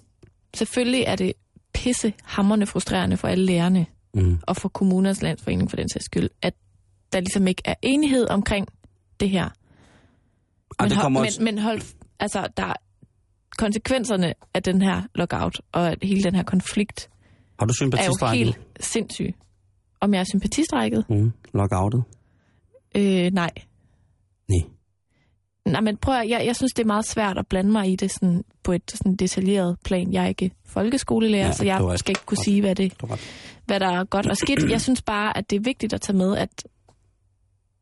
selvfølgelig 0.55 1.03
er 1.07 1.15
det 1.15 1.33
pisse 1.73 2.13
hammerne 2.23 2.65
frustrerende 2.65 3.17
for 3.17 3.27
alle 3.27 3.45
lærerne, 3.45 3.85
Mm. 4.13 4.39
og 4.41 4.55
for 4.57 4.69
kommunernes 4.69 5.21
landsforening 5.21 5.69
for 5.69 5.77
den 5.77 5.89
sags 5.89 6.05
skyld, 6.05 6.29
at 6.41 6.53
der 7.13 7.19
ligesom 7.19 7.47
ikke 7.47 7.61
er 7.65 7.73
enighed 7.81 8.27
omkring 8.29 8.67
det 9.19 9.29
her. 9.29 9.43
Ej, 9.43 9.49
Men, 10.79 10.89
det 10.89 10.97
hold, 10.97 11.03
kommer 11.03 11.19
men, 11.19 11.27
også... 11.27 11.43
men 11.43 11.59
hold, 11.59 11.81
altså, 12.19 12.47
der 12.57 12.63
er 12.63 12.73
konsekvenserne 13.57 14.33
af 14.53 14.63
den 14.63 14.81
her 14.81 15.01
lockout, 15.15 15.61
og 15.71 15.91
at 15.91 15.97
hele 16.03 16.23
den 16.23 16.35
her 16.35 16.43
konflikt, 16.43 17.09
Har 17.59 17.65
du 17.65 17.73
er 17.97 18.09
jo 18.23 18.27
helt 18.27 18.59
sindssyg. 18.79 19.35
Om 20.01 20.13
jeg 20.13 20.19
er 20.19 20.23
sympatistrækket? 20.23 21.05
Mm. 21.09 21.31
Lockoutet? 21.53 22.03
Øh, 22.97 23.31
nej. 23.33 23.51
Nej. 24.49 24.69
Nej, 25.65 25.81
men 25.81 25.97
prøv 25.97 26.15
at, 26.15 26.29
jeg, 26.29 26.45
jeg 26.45 26.55
synes, 26.55 26.73
det 26.73 26.83
er 26.83 26.87
meget 26.87 27.05
svært 27.05 27.37
at 27.37 27.47
blande 27.47 27.71
mig 27.71 27.91
i 27.91 27.95
det 27.95 28.11
sådan, 28.11 28.43
på 28.63 28.71
et 28.71 28.91
sådan 28.91 29.15
detaljeret 29.15 29.77
plan. 29.83 30.13
Jeg 30.13 30.23
er 30.23 30.27
ikke 30.27 30.51
folkeskolelærer, 30.65 31.45
Ja, 31.45 31.51
så 31.51 31.65
jeg 31.65 31.83
ret. 31.83 31.99
skal 31.99 32.11
ikke 32.11 32.25
kunne 32.25 32.35
Godt. 32.35 32.45
sige, 32.45 32.61
hvad, 32.61 32.75
det, 32.75 32.93
ret. 33.03 33.19
hvad 33.65 33.79
der 33.79 33.87
er 33.87 34.03
godt 34.03 34.27
og 34.27 34.37
skidt. 34.37 34.69
Jeg 34.71 34.81
synes 34.81 35.01
bare, 35.01 35.37
at 35.37 35.49
det 35.49 35.55
er 35.55 35.59
vigtigt 35.59 35.93
at 35.93 36.01
tage 36.01 36.17
med, 36.17 36.37
at 36.37 36.67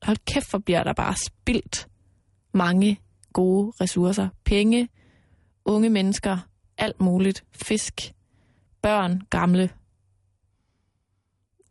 hold 0.03 0.18
kæft, 0.34 0.45
for 0.47 0.57
bliver 0.57 0.84
der 0.84 0.93
bare 0.93 1.16
spildt 1.26 1.88
mange 2.53 2.99
gode 3.34 3.72
ressourcer. 3.82 4.28
Penge, 4.45 4.89
unge 5.66 5.89
mennesker, 5.89 6.38
alt 6.78 7.01
muligt. 7.01 7.43
Fisk, 7.51 8.13
børn, 8.82 9.22
gamle, 9.30 9.70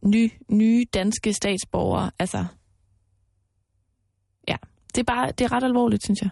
ny, 0.05 0.33
nye 0.49 0.85
danske 0.95 1.33
statsborgere. 1.33 2.11
Altså, 2.19 2.45
ja, 4.49 4.57
det 4.95 5.01
er 5.01 5.05
bare, 5.05 5.33
det 5.39 5.45
er 5.45 5.53
ret 5.53 5.65
alvorligt, 5.65 6.05
synes 6.05 6.21
jeg. 6.23 6.31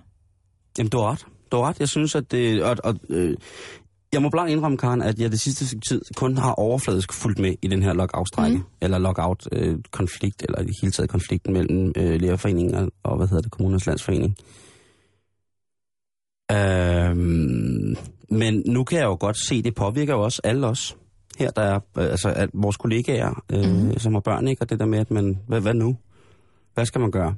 Jamen, 0.78 0.90
du 0.90 0.98
har 0.98 1.10
ret. 1.12 1.26
Du 1.52 1.56
har 1.56 1.68
ret. 1.68 1.80
Jeg 1.80 1.88
synes, 1.88 2.14
at 2.14 2.30
det... 2.30 2.62
Og, 2.62 2.76
og, 2.84 2.94
øh, 3.08 3.36
jeg 4.12 4.22
må 4.22 4.28
blankt 4.28 4.52
indrømme, 4.52 4.78
Karen, 4.78 5.02
at 5.02 5.18
jeg 5.18 5.30
det 5.30 5.40
sidste 5.40 5.80
tid 5.80 6.02
kun 6.16 6.36
har 6.36 6.52
overfladisk 6.52 7.12
fulgt 7.12 7.38
med 7.38 7.54
i 7.62 7.68
den 7.68 7.82
her 7.82 7.92
lockout-strække. 7.92 8.56
Mm. 8.56 8.64
Eller 8.80 8.98
lockout-konflikt, 8.98 10.42
eller 10.42 10.60
i 10.60 10.64
det 10.64 10.76
hele 10.82 10.92
taget 10.92 11.10
konflikten 11.10 11.52
mellem 11.52 11.92
øh, 11.96 12.20
Lærerforeningen 12.20 12.74
og, 12.74 12.90
og, 13.02 13.16
hvad 13.16 13.28
hedder 13.28 13.42
det, 13.42 13.50
Kommunernes 13.50 13.86
Landsforening. 13.86 14.36
Øhm, 16.52 17.96
men 18.28 18.62
nu 18.66 18.84
kan 18.84 18.98
jeg 18.98 19.04
jo 19.04 19.16
godt 19.20 19.36
se, 19.36 19.62
det 19.62 19.74
påvirker 19.74 20.14
jo 20.14 20.22
også 20.22 20.40
alle 20.44 20.66
os. 20.66 20.96
Her 21.38 21.50
der 21.50 21.62
er 21.62 21.80
øh, 21.98 22.04
altså 22.10 22.32
at 22.36 22.48
vores 22.54 22.76
kollegaer, 22.76 23.42
øh, 23.52 23.70
mm. 23.70 23.98
som 23.98 24.12
har 24.14 24.20
børn, 24.20 24.48
ikke? 24.48 24.62
Og 24.62 24.70
det 24.70 24.78
der 24.78 24.86
med, 24.86 24.98
at 24.98 25.10
man, 25.10 25.38
hvad, 25.48 25.60
hvad 25.60 25.74
nu? 25.74 25.96
Hvad 26.74 26.86
skal 26.86 27.00
man 27.00 27.10
gøre? 27.10 27.34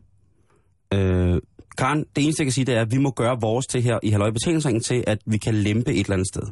Øh, 0.95 1.41
Karen, 1.79 2.05
det 2.17 2.25
eneste, 2.25 2.41
jeg 2.41 2.47
kan 2.47 2.53
sige, 2.53 2.65
det 2.65 2.75
er, 2.75 2.81
at 2.81 2.93
vi 2.93 2.99
må 2.99 3.11
gøre 3.11 3.41
vores 3.41 3.67
til 3.67 3.83
her 3.83 3.99
i 4.03 4.11
Halløj 4.11 4.31
Betalingsringen 4.31 4.83
til, 4.83 5.05
at 5.07 5.19
vi 5.27 5.39
kan 5.39 5.55
lempe 5.55 5.93
et 5.93 6.01
eller 6.01 6.13
andet 6.13 6.29
sted. 6.29 6.43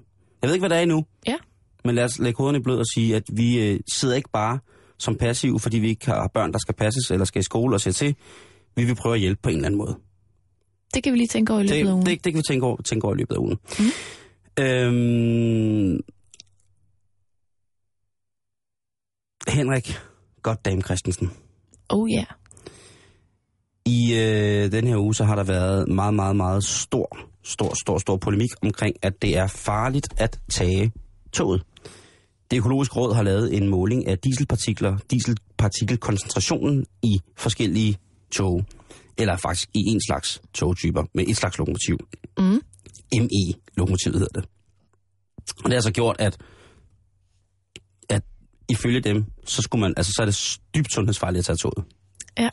Jeg 0.43 0.49
ved 0.49 0.55
ikke, 0.55 0.63
hvad 0.63 0.71
det 0.71 0.79
er 0.79 0.83
endnu, 0.83 1.05
Ja. 1.27 1.37
men 1.85 1.95
lad 1.95 2.05
os 2.05 2.19
lægge 2.19 2.39
hovederne 2.39 2.59
i 2.59 2.63
blød 2.63 2.79
og 2.79 2.87
sige, 2.95 3.17
at 3.17 3.23
vi 3.33 3.71
øh, 3.71 3.81
sidder 3.93 4.15
ikke 4.17 4.31
bare 4.33 4.59
som 4.99 5.17
passive, 5.17 5.61
fordi 5.61 5.79
vi 5.79 5.89
ikke 5.89 6.07
har 6.07 6.31
børn, 6.35 6.53
der 6.53 6.59
skal 6.59 6.75
passes 6.75 7.11
eller 7.11 7.25
skal 7.25 7.41
i 7.41 7.43
skole 7.43 7.77
og 7.77 7.81
se 7.81 7.93
til. 7.93 8.15
Vi 8.77 8.85
vil 8.85 8.95
prøve 8.95 9.15
at 9.15 9.21
hjælpe 9.21 9.43
på 9.43 9.49
en 9.49 9.57
eller 9.57 9.67
anden 9.67 9.79
måde. 9.79 9.97
Det 10.95 11.03
kan 11.03 11.13
vi 11.13 11.19
lige 11.19 11.29
tænke 11.29 11.53
over 11.53 11.63
i 11.63 11.67
løbet 11.67 11.89
af 11.89 11.93
ugen. 11.93 12.07
Det, 12.07 12.11
det, 12.11 12.25
det 12.25 12.33
kan 12.33 12.39
vi 12.39 12.43
tænke 12.53 12.67
over, 12.67 12.83
tænke 12.83 13.05
over 13.05 13.15
i 13.15 13.19
løbet 13.19 13.35
af 13.35 13.39
ugen. 13.39 13.59
Mm. 13.79 13.85
Øhm, 14.65 16.01
Henrik 19.49 19.99
Goddam 20.43 20.83
Christensen. 20.83 21.31
Oh 21.89 22.11
ja. 22.11 22.17
Yeah. 22.17 22.27
I 23.85 24.15
øh, 24.15 24.73
den 24.73 24.87
her 24.87 24.97
uge, 24.97 25.15
så 25.15 25.25
har 25.25 25.35
der 25.35 25.45
været 25.45 25.89
meget, 25.89 26.15
meget, 26.15 26.37
meget 26.37 26.65
stor, 26.65 27.19
stor, 27.43 27.73
stor, 27.83 27.99
stor 27.99 28.17
polemik 28.17 28.51
omkring, 28.63 28.97
at 29.03 29.23
det 29.23 29.37
er 29.37 29.47
farligt 29.47 30.09
at 30.17 30.41
tage 30.51 30.93
toget. 31.33 31.63
Det 32.51 32.57
økologiske 32.57 32.95
råd 32.97 33.15
har 33.15 33.23
lavet 33.23 33.57
en 33.57 33.69
måling 33.69 34.09
af 34.09 34.19
dieselpartikler, 34.19 34.97
dieselpartikelkoncentrationen 35.11 36.87
i 37.03 37.21
forskellige 37.37 37.99
tog. 38.33 38.65
Eller 39.19 39.37
faktisk 39.37 39.69
i 39.75 39.79
en 39.79 40.01
slags 40.09 40.43
togtyper 40.55 41.05
med 41.15 41.25
et 41.29 41.37
slags 41.37 41.59
lokomotiv. 41.59 41.99
Mm. 42.39 42.61
ME-lokomotivet 43.15 44.19
hedder 44.19 44.41
det. 44.41 44.49
Og 45.59 45.65
det 45.65 45.73
har 45.73 45.75
altså 45.75 45.93
gjort, 45.93 46.17
at 46.19 46.37
ifølge 48.69 49.01
dem, 49.01 49.25
så, 49.47 49.63
skulle 49.63 49.81
man, 49.81 49.95
altså, 49.97 50.13
så 50.13 50.23
er 50.23 50.27
det 50.27 50.61
dybt 50.75 50.93
sundhedsfarligt 50.93 51.39
at 51.39 51.45
tage 51.45 51.57
toget. 51.57 51.85
Ja. 52.39 52.49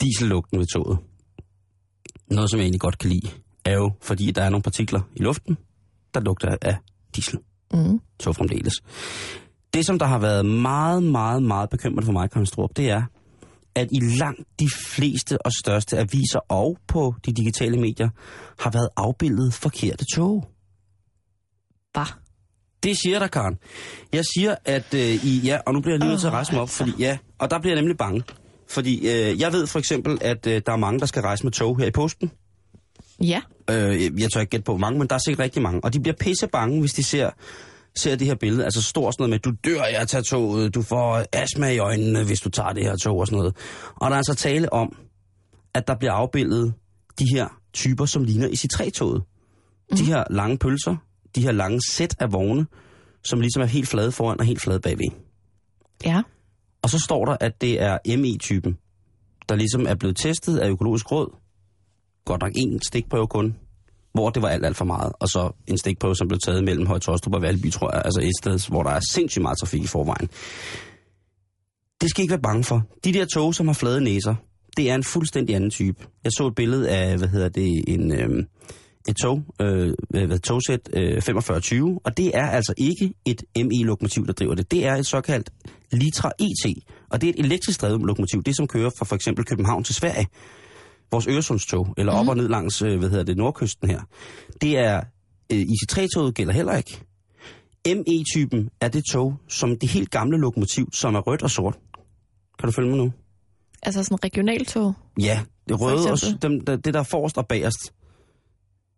Diesellugten 0.00 0.58
ved 0.58 0.66
toget. 0.66 0.98
Noget, 2.30 2.50
som 2.50 2.58
jeg 2.58 2.64
egentlig 2.64 2.80
godt 2.80 2.98
kan 2.98 3.10
lide, 3.10 3.30
er 3.64 3.72
jo, 3.72 3.92
fordi 4.02 4.30
der 4.30 4.42
er 4.42 4.50
nogle 4.50 4.62
partikler 4.62 5.00
i 5.16 5.22
luften, 5.22 5.56
der 6.14 6.20
lugter 6.20 6.56
af 6.62 6.76
diesel. 7.16 7.38
Mm. 7.72 8.00
Så 8.20 8.32
fremdeles. 8.32 8.74
Det, 9.74 9.86
som 9.86 9.98
der 9.98 10.06
har 10.06 10.18
været 10.18 10.46
meget, 10.46 11.02
meget, 11.02 11.42
meget 11.42 11.70
bekymrende 11.70 12.06
for 12.06 12.12
mig, 12.12 12.30
Karin 12.30 12.46
Strup, 12.46 12.70
det 12.76 12.90
er, 12.90 13.02
at 13.74 13.88
i 13.92 14.00
langt 14.00 14.48
de 14.60 14.68
fleste 14.86 15.46
og 15.46 15.52
største 15.52 15.98
aviser 15.98 16.40
og 16.48 16.78
på 16.86 17.14
de 17.26 17.32
digitale 17.32 17.76
medier 17.76 18.08
har 18.58 18.70
været 18.70 18.88
afbildet 18.96 19.54
forkerte 19.54 20.04
tog. 20.14 20.48
Bah. 21.94 22.08
Det 22.82 22.96
siger 22.98 23.18
der, 23.18 23.26
Karen. 23.26 23.58
Jeg 24.12 24.24
siger, 24.34 24.54
at 24.64 24.94
øh, 24.94 25.24
i... 25.24 25.40
Ja, 25.44 25.58
og 25.66 25.74
nu 25.74 25.80
bliver 25.80 25.94
jeg 25.94 26.00
lige 26.00 26.08
nødt 26.10 26.20
til 26.20 26.26
at 26.26 26.32
rejse 26.32 26.52
mig 26.52 26.62
op, 26.62 26.68
fordi... 26.68 26.92
Ja, 26.98 27.18
og 27.38 27.50
der 27.50 27.58
bliver 27.58 27.74
jeg 27.74 27.82
nemlig 27.82 27.98
bange. 27.98 28.22
Fordi 28.68 28.96
øh, 28.98 29.40
jeg 29.40 29.52
ved 29.52 29.66
for 29.66 29.78
eksempel, 29.78 30.18
at 30.20 30.46
øh, 30.46 30.62
der 30.66 30.72
er 30.72 30.76
mange, 30.76 31.00
der 31.00 31.06
skal 31.06 31.22
rejse 31.22 31.44
med 31.44 31.52
tog 31.52 31.78
her 31.78 31.86
i 31.86 31.90
posten. 31.90 32.30
Ja. 33.20 33.40
Øh, 33.70 34.20
jeg 34.20 34.30
tør 34.32 34.40
ikke 34.40 34.50
gætte 34.50 34.64
på 34.64 34.72
hvor 34.72 34.78
mange, 34.78 34.98
men 34.98 35.08
der 35.08 35.14
er 35.14 35.20
sikkert 35.24 35.44
rigtig 35.44 35.62
mange. 35.62 35.80
Og 35.84 35.94
de 35.94 36.00
bliver 36.00 36.16
pisse 36.20 36.46
bange, 36.46 36.80
hvis 36.80 36.92
de 36.92 37.02
ser, 37.02 37.30
ser 37.94 38.16
det 38.16 38.26
her 38.26 38.34
billede. 38.34 38.64
Altså 38.64 38.82
står 38.82 39.10
sådan 39.10 39.22
noget 39.22 39.30
med, 39.30 39.38
du 39.38 39.52
dør 39.64 39.82
af 39.82 40.00
at 40.00 40.08
tage 40.08 40.22
toget, 40.22 40.74
du 40.74 40.82
får 40.82 41.24
astma 41.32 41.68
i 41.68 41.78
øjnene, 41.78 42.24
hvis 42.24 42.40
du 42.40 42.48
tager 42.50 42.72
det 42.72 42.84
her 42.84 42.96
tog 42.96 43.18
og 43.18 43.26
sådan 43.26 43.38
noget. 43.38 43.56
Og 43.96 44.10
der 44.10 44.14
er 44.14 44.16
altså 44.16 44.34
tale 44.34 44.72
om, 44.72 44.96
at 45.74 45.88
der 45.88 45.94
bliver 45.94 46.12
afbildet 46.12 46.74
de 47.18 47.24
her 47.34 47.48
typer, 47.72 48.04
som 48.04 48.24
ligner 48.24 48.48
i 48.48 48.56
sit 48.56 48.70
toget 48.94 49.22
mm. 49.90 49.96
De 49.96 50.04
her 50.04 50.24
lange 50.30 50.58
pølser, 50.58 50.96
de 51.34 51.42
her 51.42 51.52
lange 51.52 51.80
sæt 51.90 52.14
af 52.18 52.32
vogne, 52.32 52.66
som 53.24 53.40
ligesom 53.40 53.62
er 53.62 53.66
helt 53.66 53.88
flade 53.88 54.12
foran 54.12 54.40
og 54.40 54.46
helt 54.46 54.60
flade 54.60 54.80
bagved. 54.80 55.10
Ja. 56.04 56.22
Og 56.82 56.90
så 56.90 56.98
står 56.98 57.24
der, 57.24 57.36
at 57.40 57.60
det 57.60 57.82
er 57.82 57.98
ME-typen, 58.18 58.78
der 59.48 59.54
ligesom 59.54 59.86
er 59.86 59.94
blevet 59.94 60.16
testet 60.16 60.58
af 60.58 60.68
økologisk 60.70 61.12
råd, 61.12 61.36
godt 62.24 62.42
nok 62.42 62.52
en 62.56 62.80
stikprøve 62.82 63.26
kun, 63.26 63.56
hvor 64.12 64.30
det 64.30 64.42
var 64.42 64.48
alt, 64.48 64.66
alt 64.66 64.76
for 64.76 64.84
meget. 64.84 65.12
Og 65.20 65.28
så 65.28 65.50
en 65.66 65.78
stikprøve, 65.78 66.16
som 66.16 66.28
blev 66.28 66.38
taget 66.38 66.64
mellem 66.64 66.86
Høje 66.86 67.00
Tostrup 67.00 67.34
og 67.34 67.42
Valby, 67.42 67.70
tror 67.70 67.94
jeg. 67.94 68.02
Altså 68.04 68.20
et 68.20 68.32
sted, 68.40 68.70
hvor 68.70 68.82
der 68.82 68.90
er 68.90 69.00
sindssygt 69.12 69.42
meget 69.42 69.58
trafik 69.58 69.82
i 69.82 69.86
forvejen. 69.86 70.28
Det 72.00 72.10
skal 72.10 72.20
I 72.20 72.22
ikke 72.22 72.32
være 72.32 72.42
bange 72.42 72.64
for. 72.64 72.82
De 73.04 73.12
der 73.12 73.24
tog, 73.24 73.54
som 73.54 73.66
har 73.66 73.74
flade 73.74 74.00
næser, 74.00 74.34
det 74.76 74.90
er 74.90 74.94
en 74.94 75.04
fuldstændig 75.04 75.56
anden 75.56 75.70
type. 75.70 76.06
Jeg 76.24 76.32
så 76.32 76.46
et 76.46 76.54
billede 76.54 76.90
af, 76.90 77.18
hvad 77.18 77.28
hedder 77.28 77.48
det, 77.48 77.84
en, 77.88 78.12
øh, 78.12 78.44
et 79.08 79.16
tog, 79.16 79.42
øh, 79.60 79.94
hvad, 80.10 80.38
togsæt 80.38 80.80
øh, 80.92 81.22
4520, 81.22 82.00
og 82.04 82.16
det 82.16 82.30
er 82.36 82.46
altså 82.46 82.74
ikke 82.76 83.12
et 83.24 83.42
ME-lokomotiv, 83.56 84.26
der 84.26 84.32
driver 84.32 84.54
det. 84.54 84.70
Det 84.70 84.86
er 84.86 84.94
et 84.94 85.06
såkaldt 85.06 85.50
Litra 85.92 86.32
ET, 86.40 86.74
og 87.10 87.20
det 87.20 87.26
er 87.28 87.32
et 87.38 87.44
elektrisk 87.46 87.80
drevet 87.80 88.00
lokomotiv, 88.00 88.42
det 88.42 88.56
som 88.56 88.66
kører 88.68 88.90
fra 88.98 89.04
for 89.04 89.14
eksempel 89.16 89.44
København 89.44 89.84
til 89.84 89.94
Sverige. 89.94 90.26
Vores 91.12 91.26
Øresundstog, 91.26 91.94
eller 91.98 92.12
op 92.12 92.22
Mhm. 92.24 92.28
og 92.28 92.36
ned 92.36 92.48
langs, 92.48 92.82
øh, 92.82 92.98
hvad 92.98 93.10
hedder 93.10 93.24
det, 93.24 93.36
nordkysten 93.36 93.90
her. 93.90 94.00
Det 94.60 94.78
er, 94.78 95.00
øh, 95.52 95.58
IC3-toget 95.60 96.34
gælder 96.34 96.52
heller 96.52 96.76
ikke. 96.76 97.00
ME-typen 97.86 98.68
er 98.80 98.88
det 98.88 99.04
tog, 99.12 99.34
som 99.48 99.78
det 99.78 99.88
helt 99.88 100.10
gamle 100.10 100.38
lokomotiv, 100.38 100.88
som 100.92 101.14
er 101.14 101.20
rødt 101.20 101.42
og 101.42 101.50
sort. 101.50 101.78
Kan 102.58 102.66
du 102.66 102.72
følge 102.72 102.88
mig 102.88 102.98
nu? 102.98 103.12
Altså 103.82 104.02
sådan 104.04 104.24
regionaltog. 104.24 104.94
Ja, 105.20 105.40
det 105.68 105.80
røde 105.80 106.12
og 106.12 106.42
dem, 106.42 106.60
der, 106.60 106.76
det 106.76 106.94
der 106.94 107.00
er 107.00 107.04
forrest 107.04 107.38
og 107.38 107.46
bagerst. 107.46 107.92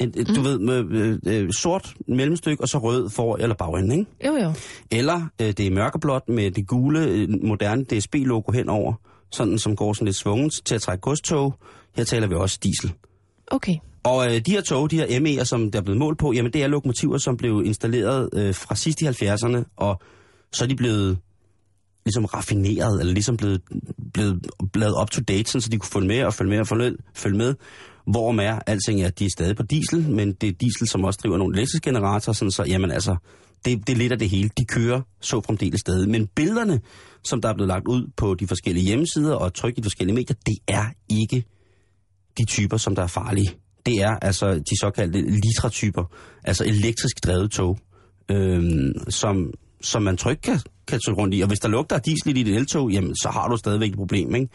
En, 0.03 0.15
mm. 0.17 0.35
Du 0.35 0.41
ved, 0.41 0.59
med 0.59 0.85
øh, 0.91 1.19
øh, 1.27 1.53
sort 1.53 1.95
mellemstykke 2.09 2.63
og 2.63 2.69
så 2.69 2.79
rød 2.79 3.11
for 3.11 3.37
eller 3.37 3.55
bagende, 3.55 3.97
ikke? 3.97 4.11
Jo, 4.27 4.37
jo. 4.37 4.53
Eller 4.91 5.29
øh, 5.41 5.47
det 5.47 5.67
er 5.67 5.71
mørkeblåt 5.71 6.29
med 6.29 6.51
det 6.51 6.67
gule, 6.67 7.05
øh, 7.05 7.29
moderne 7.43 7.85
DSB-logo 7.85 8.53
henover, 8.53 8.95
sådan 9.33 9.59
som 9.59 9.77
går 9.77 9.93
sådan 9.93 10.05
lidt 10.05 10.17
svunget 10.17 10.61
til 10.65 10.75
at 10.75 10.83
trække 10.83 11.01
godstog. 11.01 11.55
Her 11.97 12.05
taler 12.05 12.27
vi 12.27 12.35
også 12.35 12.59
diesel. 12.63 12.93
Okay. 13.47 13.77
Og 14.05 14.27
øh, 14.27 14.41
de 14.47 14.51
her 14.51 14.61
tog, 14.61 14.91
de 14.91 14.97
her 14.97 15.21
ME'er, 15.21 15.45
som 15.45 15.71
der 15.71 15.79
er 15.79 15.83
blevet 15.83 15.99
målt 15.99 16.19
på, 16.19 16.33
jamen 16.33 16.53
det 16.53 16.63
er 16.63 16.67
lokomotiver, 16.67 17.19
som 17.19 17.37
blev 17.37 17.63
installeret 17.65 18.29
øh, 18.33 18.55
fra 18.55 18.75
sidst 18.75 19.03
i 19.03 19.07
70'erne, 19.07 19.75
og 19.77 20.01
så 20.53 20.65
er 20.65 20.69
de 20.69 20.77
blevet 20.77 21.19
ligesom 22.05 22.25
raffineret, 22.25 23.01
eller 23.01 23.13
ligesom 23.13 23.37
blevet, 23.37 23.61
blevet 24.15 24.47
lavet 24.75 25.03
up 25.03 25.11
to 25.11 25.21
date, 25.21 25.51
sådan, 25.51 25.61
så 25.61 25.71
de 25.71 25.79
kunne 25.79 25.91
følge 25.93 26.09
med 26.09 26.25
og 26.25 26.35
følge 26.35 26.51
med 26.51 26.61
og 26.61 26.67
følge, 26.67 26.97
følge 27.15 27.39
med. 27.39 27.55
Hvor 28.07 28.33
med 28.33 28.45
er, 28.45 28.59
alting 28.67 29.03
er, 29.03 29.07
at 29.07 29.19
de 29.19 29.25
er 29.25 29.31
stadig 29.37 29.57
på 29.57 29.63
diesel, 29.63 30.11
men 30.11 30.33
det 30.33 30.49
er 30.49 30.53
diesel, 30.53 30.89
som 30.89 31.05
også 31.05 31.21
driver 31.23 31.37
nogle 31.37 31.57
elektriske 31.57 31.91
generatorer, 31.91 32.35
sådan 32.35 32.51
så, 32.51 32.65
jamen 32.65 32.91
altså, 32.91 33.17
det, 33.65 33.87
det 33.87 33.93
er 33.93 33.97
lidt 33.97 34.13
af 34.13 34.19
det 34.19 34.29
hele. 34.29 34.51
De 34.59 34.65
kører 34.65 35.01
så 35.21 35.41
fremdeles 35.41 35.81
stadig. 35.81 36.09
Men 36.09 36.27
billederne, 36.27 36.81
som 37.25 37.41
der 37.41 37.49
er 37.49 37.55
blevet 37.55 37.69
lagt 37.69 37.89
ud 37.89 38.11
på 38.17 38.35
de 38.35 38.47
forskellige 38.47 38.85
hjemmesider 38.85 39.35
og 39.35 39.55
trykt 39.55 39.79
i 39.79 39.81
de 39.81 39.85
forskellige 39.85 40.15
medier, 40.15 40.37
det 40.47 40.57
er 40.69 40.85
ikke 41.09 41.45
de 42.39 42.45
typer, 42.45 42.77
som 42.77 42.95
der 42.95 43.03
er 43.03 43.07
farlige. 43.07 43.51
Det 43.87 44.03
er 44.03 44.17
altså 44.23 44.55
de 44.55 44.81
såkaldte 44.81 45.21
litra-typer, 45.21 46.05
altså 46.45 46.65
elektrisk 46.65 47.25
drevet 47.25 47.51
tog, 47.51 47.79
øhm, 48.29 48.93
som, 49.09 49.53
som 49.81 50.03
man 50.03 50.17
trygt 50.17 50.43
kan, 50.43 50.59
kan 50.89 51.01
tage 51.07 51.15
rundt 51.15 51.35
i. 51.35 51.41
Og 51.41 51.49
hvis 51.49 51.59
der 51.59 51.69
lugter 51.69 51.97
af 51.97 52.03
diesel 52.03 52.29
i 52.29 52.33
dit 52.33 52.57
eltog, 52.57 52.91
jamen 52.91 53.17
så 53.17 53.29
har 53.29 53.49
du 53.49 53.57
stadigvæk 53.57 53.91
et 53.91 53.97
problem, 53.97 54.35
ikke? 54.35 54.49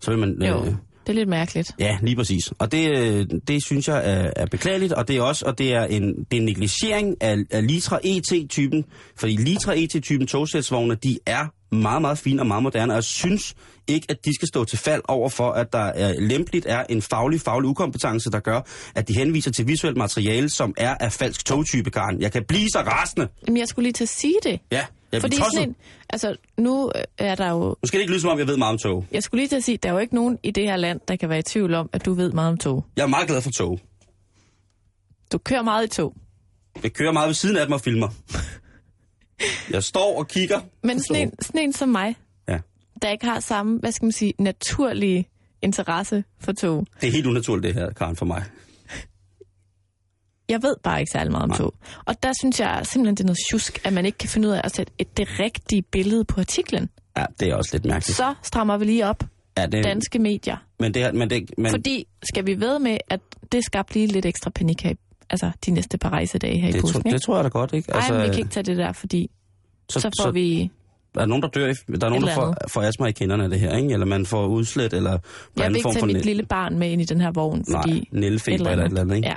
Så 0.00 0.10
vil 0.10 0.18
man... 0.20 0.42
Jo. 0.42 0.74
Det 1.06 1.08
er 1.08 1.14
lidt 1.14 1.28
mærkeligt. 1.28 1.70
Ja, 1.78 1.98
lige 2.02 2.16
præcis. 2.16 2.52
Og 2.58 2.72
det, 2.72 2.98
øh, 2.98 3.26
det 3.48 3.64
synes 3.64 3.88
jeg 3.88 3.96
er, 4.10 4.30
er 4.36 4.46
beklageligt, 4.46 4.92
og 4.92 5.08
det 5.08 5.16
er 5.16 5.22
også 5.22 5.44
og 5.46 5.58
det 5.58 5.74
er 5.74 5.84
en, 5.84 6.02
det 6.02 6.36
er 6.36 6.36
en 6.36 6.44
negligering 6.44 7.16
af, 7.20 7.36
af 7.50 7.66
Litra 7.66 8.00
ET-typen, 8.04 8.84
fordi 9.16 9.36
Litra 9.36 9.72
ET-typen 9.76 10.26
togsætsvogne, 10.26 10.94
de 10.94 11.18
er 11.26 11.46
meget, 11.74 12.02
meget 12.02 12.18
fine 12.18 12.42
og 12.42 12.46
meget 12.46 12.62
moderne, 12.62 12.92
og 12.92 12.94
jeg 12.94 13.04
synes 13.04 13.54
ikke, 13.86 14.06
at 14.08 14.24
de 14.24 14.34
skal 14.34 14.48
stå 14.48 14.64
til 14.64 14.78
fald 14.78 15.02
over 15.08 15.28
for, 15.28 15.50
at 15.50 15.72
der 15.72 15.78
er, 15.78 16.14
lempeligt 16.20 16.66
er 16.68 16.84
en 16.88 17.02
faglig, 17.02 17.40
faglig 17.40 17.68
ukompetence, 17.70 18.30
der 18.30 18.40
gør, 18.40 18.60
at 18.94 19.08
de 19.08 19.14
henviser 19.14 19.50
til 19.50 19.66
visuelt 19.66 19.96
materiale, 19.96 20.50
som 20.50 20.74
er 20.76 20.94
af 21.00 21.12
falsk 21.12 21.44
togtype, 21.44 21.90
Karen. 21.90 22.20
Jeg 22.20 22.32
kan 22.32 22.44
blive 22.48 22.68
så 22.68 22.80
rasende. 22.80 23.28
Jamen, 23.46 23.58
jeg 23.58 23.68
skulle 23.68 23.84
lige 23.84 23.92
til 23.92 24.04
at 24.04 24.08
sige 24.08 24.36
det. 24.42 24.60
Ja, 24.72 24.86
jeg 25.12 25.20
Fordi 25.20 25.36
sådan 25.36 25.68
en, 25.68 25.76
altså, 26.10 26.36
nu 26.58 26.92
er 27.18 27.34
der 27.34 27.50
jo... 27.50 27.58
Nu 27.58 27.86
skal 27.86 27.98
det 27.98 28.02
ikke 28.02 28.12
lyde, 28.12 28.20
som 28.20 28.30
om 28.30 28.38
jeg 28.38 28.46
ved 28.46 28.56
meget 28.56 28.72
om 28.72 28.78
tog. 28.78 29.06
Jeg 29.12 29.22
skulle 29.22 29.40
lige 29.40 29.48
til 29.48 29.56
at 29.56 29.64
sige, 29.64 29.76
der 29.76 29.88
er 29.88 29.92
jo 29.92 29.98
ikke 29.98 30.14
nogen 30.14 30.38
i 30.42 30.50
det 30.50 30.64
her 30.64 30.76
land, 30.76 31.00
der 31.08 31.16
kan 31.16 31.28
være 31.28 31.38
i 31.38 31.42
tvivl 31.42 31.74
om, 31.74 31.90
at 31.92 32.04
du 32.04 32.14
ved 32.14 32.32
meget 32.32 32.48
om 32.48 32.58
tog. 32.58 32.84
Jeg 32.96 33.02
er 33.02 33.06
meget 33.06 33.28
glad 33.28 33.40
for 33.42 33.50
tog. 33.50 33.80
Du 35.32 35.38
kører 35.38 35.62
meget 35.62 35.84
i 35.84 35.88
tog. 35.88 36.14
Jeg 36.82 36.92
kører 36.92 37.12
meget 37.12 37.26
ved 37.26 37.34
siden 37.34 37.56
af 37.56 37.66
dem 37.66 37.72
og 37.72 37.80
filmer. 37.80 38.08
Jeg 39.70 39.82
står 39.84 40.18
og 40.18 40.28
kigger. 40.28 40.60
Men 40.82 41.00
sådan 41.02 41.22
en, 41.22 41.32
sådan 41.42 41.60
en 41.60 41.72
som 41.72 41.88
mig, 41.88 42.16
Ja. 42.48 42.58
der 43.02 43.10
ikke 43.10 43.24
har 43.26 43.40
samme, 43.40 43.78
hvad 43.78 43.92
skal 43.92 44.06
man 44.06 44.12
sige, 44.12 44.32
naturlige 44.38 45.28
interesse 45.62 46.24
for 46.40 46.52
tog. 46.52 46.86
Det 47.00 47.06
er 47.08 47.12
helt 47.12 47.26
unaturligt, 47.26 47.74
det 47.74 47.82
her, 47.82 47.92
Karen, 47.92 48.16
for 48.16 48.26
mig. 48.26 48.44
Jeg 50.48 50.62
ved 50.62 50.74
bare 50.82 51.00
ikke 51.00 51.10
særlig 51.12 51.30
meget 51.30 51.42
om 51.42 51.48
Nej. 51.48 51.58
tog. 51.58 51.74
Og 52.04 52.22
der 52.22 52.32
synes 52.40 52.60
jeg 52.60 52.80
simpelthen, 52.84 53.14
det 53.14 53.22
er 53.22 53.26
noget 53.26 53.38
tjusk, 53.50 53.80
at 53.86 53.92
man 53.92 54.06
ikke 54.06 54.18
kan 54.18 54.28
finde 54.28 54.48
ud 54.48 54.52
af 54.52 54.60
at 54.64 54.74
sætte 54.76 54.92
et, 54.98 55.16
det 55.16 55.28
rigtige 55.40 55.82
billede 55.82 56.24
på 56.24 56.40
artiklen. 56.40 56.88
Ja, 57.16 57.24
det 57.40 57.48
er 57.50 57.54
også 57.54 57.70
lidt 57.72 57.84
mærkeligt. 57.84 58.16
Så 58.16 58.34
strammer 58.42 58.76
vi 58.76 58.84
lige 58.84 59.06
op 59.06 59.24
ja, 59.58 59.66
det, 59.66 59.84
danske 59.84 60.18
medier. 60.18 60.56
Men 60.80 60.94
det, 60.94 61.14
men 61.14 61.30
det, 61.30 61.50
men 61.58 61.70
Fordi 61.70 62.06
skal 62.22 62.46
vi 62.46 62.60
ved 62.60 62.78
med, 62.78 62.98
at 63.08 63.20
det 63.52 63.64
skabte 63.64 63.94
lige 63.94 64.06
lidt 64.06 64.26
ekstra 64.26 64.50
panik 64.50 64.82
her, 64.82 64.90
i- 64.90 64.96
altså 65.30 65.50
de 65.66 65.70
næste 65.70 65.98
par 65.98 66.10
rejsedage 66.10 66.58
her 66.58 66.68
i 66.68 66.72
det, 66.72 66.80
påsken, 66.80 67.00
tro, 67.02 67.08
ikke? 67.08 67.14
det 67.14 67.22
tror 67.22 67.34
jeg 67.36 67.44
da 67.44 67.48
godt, 67.48 67.72
ikke? 67.72 67.94
Altså, 67.96 68.12
Ej, 68.12 68.18
men 68.18 68.28
vi 68.28 68.34
kan 68.34 68.38
ikke 68.38 68.50
tage 68.50 68.64
det 68.64 68.76
der, 68.76 68.92
fordi 68.92 69.30
så, 69.90 70.00
så 70.00 70.10
får 70.20 70.22
så, 70.22 70.30
vi... 70.30 70.70
Der 71.14 71.20
er 71.20 71.26
nogen, 71.26 71.42
der 71.42 71.48
dør, 71.48 71.66
i, 71.66 71.72
der 71.72 72.06
er 72.06 72.10
nogen, 72.10 72.12
der 72.12 72.16
eller 72.30 72.34
får, 72.34 72.56
får 72.68 72.82
astma 72.82 73.06
i 73.06 73.12
kinderne 73.12 73.44
af 73.44 73.50
det 73.50 73.60
her, 73.60 73.76
ikke? 73.76 73.92
Eller 73.92 74.06
man 74.06 74.26
får 74.26 74.46
udslet, 74.46 74.92
eller 74.92 75.18
på 75.18 75.24
Jeg 75.56 75.64
anden 75.64 75.72
vil 75.74 75.76
ikke 75.78 75.82
form 75.84 75.92
tage 75.92 76.00
for 76.00 76.06
mit 76.06 76.16
næ- 76.16 76.22
lille 76.22 76.42
barn 76.46 76.78
med 76.78 76.90
ind 76.90 77.02
i 77.02 77.04
den 77.04 77.20
her 77.20 77.30
vogn, 77.30 77.64
Nej, 77.68 77.82
fordi... 77.82 78.08
nældefeber 78.12 78.70
eller 78.70 78.84
et 78.84 78.88
eller 78.88 79.00
andet, 79.00 79.16
ikke? 79.16 79.28
Ja. 79.28 79.36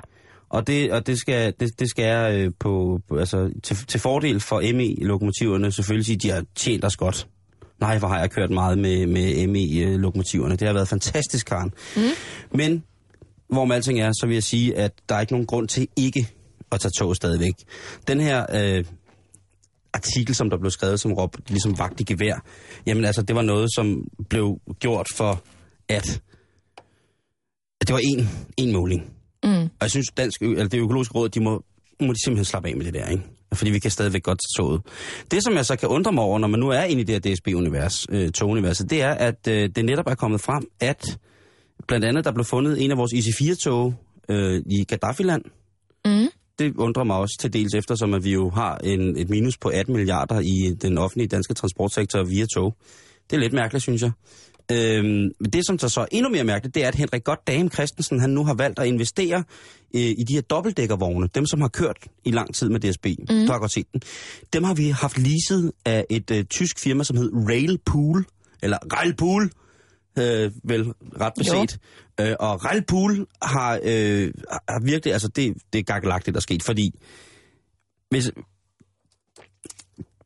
Og 0.50 0.68
det, 0.68 0.92
og 0.92 1.08
det 1.08 1.18
skal, 1.18 1.54
det, 1.60 1.80
det 1.80 1.90
skal 1.90 2.04
jeg 2.06 2.36
øh, 2.36 2.52
på, 2.60 3.00
på, 3.10 3.18
altså, 3.18 3.52
til, 3.64 3.78
til 3.88 4.00
fordel 4.00 4.40
for 4.40 4.62
ME-lokomotiverne 4.74 5.72
selvfølgelig 5.72 6.06
sige, 6.06 6.16
at 6.16 6.24
de 6.24 6.30
har 6.32 6.44
tjent 6.56 6.86
os 6.86 6.98
godt. 6.98 7.28
Nej, 7.80 7.98
hvor 7.98 8.08
har 8.08 8.20
jeg 8.20 8.32
kørt 8.32 8.50
meget 8.52 8.78
med, 8.78 9.08
med 9.08 9.48
ME-lokomotiverne. 9.48 10.56
Det 10.56 10.68
har 10.68 10.74
været 10.74 10.88
fantastisk, 10.88 11.46
Karen. 11.48 11.74
Mm. 11.96 12.02
Men, 12.52 12.84
hvor 13.50 13.66
med 13.66 13.76
alting 13.76 14.00
er, 14.00 14.12
så 14.12 14.26
vil 14.28 14.34
jeg 14.34 14.44
sige, 14.44 14.78
at 14.78 14.92
der 15.10 15.16
er 15.16 15.22
ikke 15.22 15.34
nogen 15.34 15.48
grund 15.48 15.68
til 15.68 15.88
ikke 15.96 16.28
at 16.72 16.80
tage 16.80 16.92
tog 16.98 17.16
stadigvæk. 17.16 17.54
Den 18.08 18.20
her 18.22 18.46
øh, 18.54 18.86
artikel, 19.94 20.36
som 20.36 20.50
der 20.50 20.58
blev 20.58 20.72
skrevet 20.72 21.00
som 21.00 21.14
råb, 21.14 21.38
ligesom 21.48 21.80
vagt 21.80 22.00
i 22.00 22.04
gevær, 22.04 22.44
jamen 22.86 23.06
altså, 23.06 23.22
det 23.22 23.36
var 23.36 23.42
noget, 23.42 23.70
som 23.76 24.08
blev 24.30 24.60
gjort 24.80 25.08
for, 25.16 25.44
at, 25.90 26.22
at 27.82 27.88
det 27.88 27.94
var 27.94 28.02
en, 28.04 28.30
en 28.58 28.74
måling. 28.74 29.02
Mm. 29.44 29.64
Og 29.64 29.70
jeg 29.82 29.92
synes, 29.92 30.08
dansk, 30.18 30.42
eller 30.42 30.68
det 30.68 30.80
økologiske 30.80 31.16
råd, 31.16 31.30
de 31.30 31.40
må, 31.40 31.64
må 32.02 32.14
de 32.14 32.24
simpelthen 32.24 32.46
slappe 32.46 32.70
af 32.70 32.76
med 32.76 32.86
det 32.86 32.94
der, 32.94 33.08
ikke? 33.08 33.24
Fordi 33.54 33.72
vi 33.72 33.80
kan 33.80 33.92
stadigvæk 33.92 34.24
godt 34.24 34.40
tage 34.40 34.64
toget. 34.64 34.82
Det, 35.32 35.44
som 35.44 35.54
jeg 35.54 35.66
så 35.66 35.76
kan 35.76 35.90
undre 35.90 36.12
mig 36.12 36.24
over, 36.24 36.40
når 36.40 36.48
man 36.48 36.60
nu 36.60 36.70
er 36.70 36.84
inde 36.84 37.02
i 37.02 37.04
det 37.04 37.26
her 37.26 37.34
DSB-univers, 37.36 38.06
øh, 38.10 38.32
toguniverset, 38.32 38.90
det 38.90 39.02
er, 39.02 39.12
at 39.12 39.48
øh, 39.48 39.70
det 39.76 39.86
netop 39.86 40.08
er 40.08 40.16
kommet 40.16 40.42
frem, 40.42 40.64
at 40.80 41.18
blandt 41.88 42.06
andet 42.06 42.26
der 42.26 42.32
blev 42.32 42.46
fundet 42.46 42.84
en 42.84 42.92
af 42.92 42.98
vores 42.98 43.14
IC4-tog 43.14 43.94
øh, 44.30 44.62
i 44.66 44.84
Gaddafi-land. 44.84 45.44
Mm. 46.06 46.28
Det 46.60 46.76
undrer 46.76 47.04
mig 47.04 47.18
også 47.18 47.38
til 47.40 47.54
dels 47.54 47.74
eftersom, 47.74 48.14
at 48.14 48.24
vi 48.24 48.34
jo 48.34 48.50
har 48.50 48.78
en, 48.78 49.18
et 49.18 49.30
minus 49.30 49.58
på 49.58 49.70
18 49.70 49.96
milliarder 49.96 50.40
i 50.40 50.76
den 50.82 50.98
offentlige 50.98 51.28
danske 51.28 51.54
transportsektor 51.54 52.24
via 52.24 52.46
tog. 52.46 52.76
Det 53.30 53.36
er 53.36 53.40
lidt 53.40 53.54
mærkeligt, 53.54 53.84
synes 53.84 54.02
jeg. 54.02 54.12
Øhm, 54.72 55.32
men 55.40 55.52
det, 55.54 55.66
som 55.66 55.80
så 55.80 55.90
så 55.90 56.06
endnu 56.12 56.30
mere 56.30 56.44
mærkeligt, 56.44 56.76
det 56.76 56.84
er, 56.84 56.88
at 56.88 56.96
Henrik 56.96 57.24
Godt 57.24 57.48
Dame 57.48 57.70
Christensen, 57.70 58.20
han 58.20 58.30
nu 58.30 58.44
har 58.44 58.54
valgt 58.54 58.80
at 58.80 58.88
investere 58.88 59.44
øh, 59.96 60.02
i 60.02 60.24
de 60.28 60.34
her 60.34 60.42
dobbeltdækkervogne, 60.42 61.28
dem 61.36 61.46
som 61.46 61.62
har 61.62 61.68
kørt 61.68 61.98
i 62.26 62.32
lang 62.32 62.56
tid 62.56 62.70
med 62.70 62.80
DSB. 62.80 63.06
Mm. 63.06 63.46
Du 63.46 63.52
har 63.52 63.60
godt 63.60 63.72
set 63.72 63.86
den. 63.94 64.02
Dem 64.54 64.64
har 64.64 64.74
vi 64.74 64.90
haft 64.90 65.18
leaset 65.18 65.72
af 65.86 66.06
et 66.10 66.32
øh, 66.32 66.44
tysk 66.46 66.80
firma, 66.80 67.04
som 67.04 67.18
hed 67.18 67.32
Railpool, 67.34 68.26
eller 68.64 68.78
Railpool, 68.94 69.52
øh, 70.18 70.52
vel 70.64 70.94
ret 71.22 71.34
beset. 71.38 71.80
Øh, 72.22 72.36
og 72.40 72.66
Railpool 72.66 73.28
har, 73.42 73.80
øh, 73.84 74.34
har 74.70 74.86
virkelig, 74.86 75.14
altså 75.14 75.28
det, 75.28 75.54
det 75.74 75.80
er 75.80 75.84
gakkelagtigt, 75.84 76.34
der 76.34 76.40
er 76.40 76.42
sket, 76.42 76.64
fordi 76.64 77.00
hvis, 78.10 78.32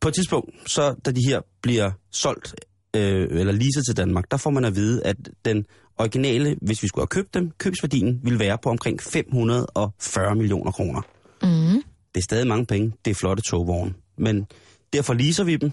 på 0.02 0.08
et 0.08 0.14
tidspunkt, 0.14 0.72
så 0.72 0.96
da 1.06 1.12
de 1.12 1.22
her 1.28 1.42
bliver 1.62 1.92
solgt, 2.12 2.56
øh, 2.96 3.28
eller 3.40 3.54
leaset 3.54 3.86
til 3.86 3.98
Danmark, 3.98 4.32
der 4.32 4.38
får 4.38 4.50
man 4.50 4.66
at 4.66 4.76
vide, 4.76 5.06
at 5.06 5.16
den 5.46 5.66
originale, 5.98 6.58
hvis 6.62 6.84
vi 6.84 6.88
skulle 6.88 7.02
have 7.02 7.24
købt 7.24 7.34
dem, 7.34 7.52
købsværdien 7.58 8.20
ville 8.24 8.40
være 8.40 8.58
på 8.64 8.70
omkring 8.70 9.02
540 9.02 10.36
millioner 10.36 10.72
kroner. 10.72 11.02
Mm. 11.44 11.84
Det 12.14 12.22
er 12.22 12.24
stadig 12.24 12.48
mange 12.48 12.66
penge, 12.66 12.94
det 13.06 13.12
er 13.12 13.16
flotte 13.16 13.44
togvogne. 13.44 13.94
Men 14.18 14.48
derfor 14.94 15.14
leaser 15.14 15.44
vi 15.44 15.56
dem. 15.56 15.72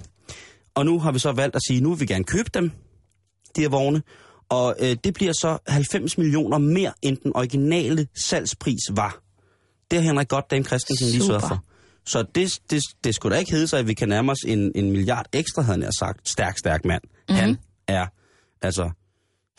Og 0.75 0.85
nu 0.85 0.99
har 0.99 1.13
vi 1.13 1.19
så 1.19 1.33
valgt 1.33 1.57
at 1.57 1.63
sige, 1.69 1.81
nu 1.81 1.91
vil 1.91 2.01
vi 2.01 2.07
gerne 2.07 2.25
købe 2.25 2.51
dem, 2.55 2.71
de 3.57 3.61
her 3.61 3.69
vogne. 3.69 4.03
Og 4.49 4.77
øh, 4.81 4.97
det 5.05 5.15
bliver 5.15 5.33
så 5.33 5.59
90 5.67 6.19
millioner 6.19 6.59
mere, 6.59 6.93
end 7.03 7.17
den 7.17 7.37
originale 7.37 8.09
salgspris 8.17 8.81
var. 8.91 9.23
Det 9.91 9.99
har 9.99 10.05
Henrik 10.05 10.29
Godt 10.29 10.51
Dame 10.51 10.65
Christensen 10.65 11.09
lige 11.09 11.23
sørget 11.23 11.43
for. 11.43 11.65
Så 12.07 12.25
det, 12.35 12.61
det, 12.71 12.83
det 13.05 13.15
skulle 13.15 13.35
da 13.35 13.41
ikke 13.41 13.53
hedde 13.53 13.67
sig, 13.67 13.79
at 13.79 13.87
vi 13.87 13.95
kan 13.95 14.09
nærme 14.09 14.33
os 14.33 14.39
en, 14.47 14.73
en 14.75 14.91
milliard 14.91 15.27
ekstra, 15.33 15.63
havde 15.63 15.83
han 15.83 15.93
sagt. 15.93 16.29
Stærk, 16.29 16.59
stærk 16.59 16.85
mand. 16.85 17.03
Mm-hmm. 17.05 17.37
Han 17.37 17.59
er 17.89 18.07
altså 18.63 18.91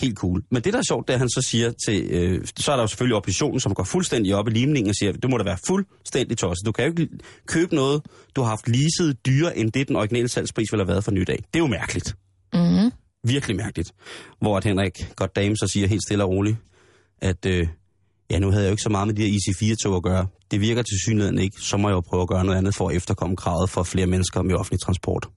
helt 0.01 0.17
cool. 0.17 0.43
Men 0.51 0.63
det, 0.63 0.73
der 0.73 0.79
er 0.79 0.83
sjovt, 0.87 1.07
det 1.07 1.13
er, 1.13 1.15
at 1.15 1.19
han 1.19 1.29
så 1.29 1.41
siger 1.41 1.71
til... 1.85 2.03
Øh, 2.11 2.45
så 2.57 2.71
er 2.71 2.75
der 2.75 2.83
jo 2.83 2.87
selvfølgelig 2.87 3.15
oppositionen, 3.15 3.59
som 3.59 3.73
går 3.73 3.83
fuldstændig 3.83 4.35
op 4.35 4.47
i 4.47 4.51
limningen 4.51 4.89
og 4.89 4.95
siger, 4.95 5.11
det 5.11 5.29
må 5.29 5.37
da 5.37 5.43
være 5.43 5.57
fuldstændig 5.67 6.37
tosset. 6.37 6.65
Du 6.65 6.71
kan 6.71 6.85
jo 6.85 6.91
ikke 6.91 7.09
købe 7.47 7.75
noget, 7.75 8.01
du 8.35 8.41
har 8.41 8.49
haft 8.49 8.67
leaset 8.67 9.25
dyre, 9.25 9.57
end 9.57 9.71
det 9.71 9.87
den 9.87 9.95
originale 9.95 10.27
salgspris 10.27 10.71
ville 10.71 10.83
have 10.83 10.87
været 10.87 11.03
for 11.03 11.11
nyt 11.11 11.29
af. 11.29 11.35
Det 11.53 11.59
er 11.59 11.63
jo 11.63 11.67
mærkeligt. 11.67 12.15
Mm-hmm. 12.53 12.91
Virkelig 13.23 13.55
mærkeligt. 13.57 13.91
Hvor 14.41 14.57
at 14.57 14.63
Henrik 14.63 14.93
godt 15.15 15.35
dame 15.35 15.57
så 15.57 15.67
siger 15.67 15.87
helt 15.87 16.03
stille 16.03 16.23
og 16.23 16.29
roligt, 16.29 16.57
at 17.21 17.45
øh, 17.45 17.67
ja, 18.29 18.39
nu 18.39 18.51
havde 18.51 18.63
jeg 18.63 18.69
jo 18.69 18.73
ikke 18.73 18.83
så 18.83 18.89
meget 18.89 19.07
med 19.07 19.15
de 19.15 19.21
her 19.21 19.29
IC4-tog 19.29 19.95
at 19.95 20.03
gøre. 20.03 20.27
Det 20.51 20.61
virker 20.61 20.81
til 20.81 20.99
synligheden 21.05 21.39
ikke. 21.39 21.61
Så 21.61 21.77
må 21.77 21.89
jeg 21.89 21.95
jo 21.95 22.01
prøve 22.01 22.21
at 22.21 22.27
gøre 22.27 22.45
noget 22.45 22.57
andet 22.57 22.75
for 22.75 22.89
at 22.89 22.95
efterkomme 22.95 23.35
kravet 23.35 23.69
for 23.69 23.83
flere 23.83 24.07
mennesker 24.07 24.41
med 24.41 24.55
offentlig 24.55 24.79
transport. 24.79 25.29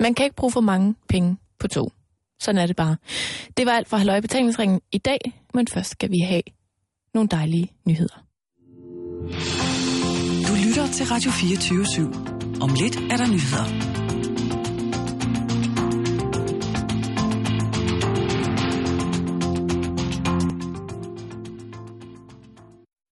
Man 0.00 0.14
kan 0.14 0.24
ikke 0.24 0.36
bruge 0.36 0.52
for 0.52 0.60
mange 0.60 0.94
penge 1.08 1.36
på 1.58 1.68
tog. 1.68 1.92
Sådan 2.40 2.58
er 2.62 2.66
det 2.66 2.76
bare. 2.76 2.96
Det 3.56 3.66
var 3.66 3.72
alt 3.72 3.88
for 3.88 3.96
Halløj 3.96 4.20
Betalingsringen 4.20 4.80
i 4.92 4.98
dag, 4.98 5.18
men 5.54 5.66
først 5.68 5.90
skal 5.90 6.10
vi 6.10 6.18
have 6.18 6.42
nogle 7.14 7.28
dejlige 7.28 7.72
nyheder. 7.86 8.24
Du 10.48 10.54
lytter 10.66 10.86
til 10.92 11.06
Radio 11.06 11.30
24 11.30 11.84
/7. 11.84 12.60
Om 12.60 12.70
lidt 12.80 12.96
er 13.12 13.16
der 13.16 13.26
nyheder. 13.26 14.17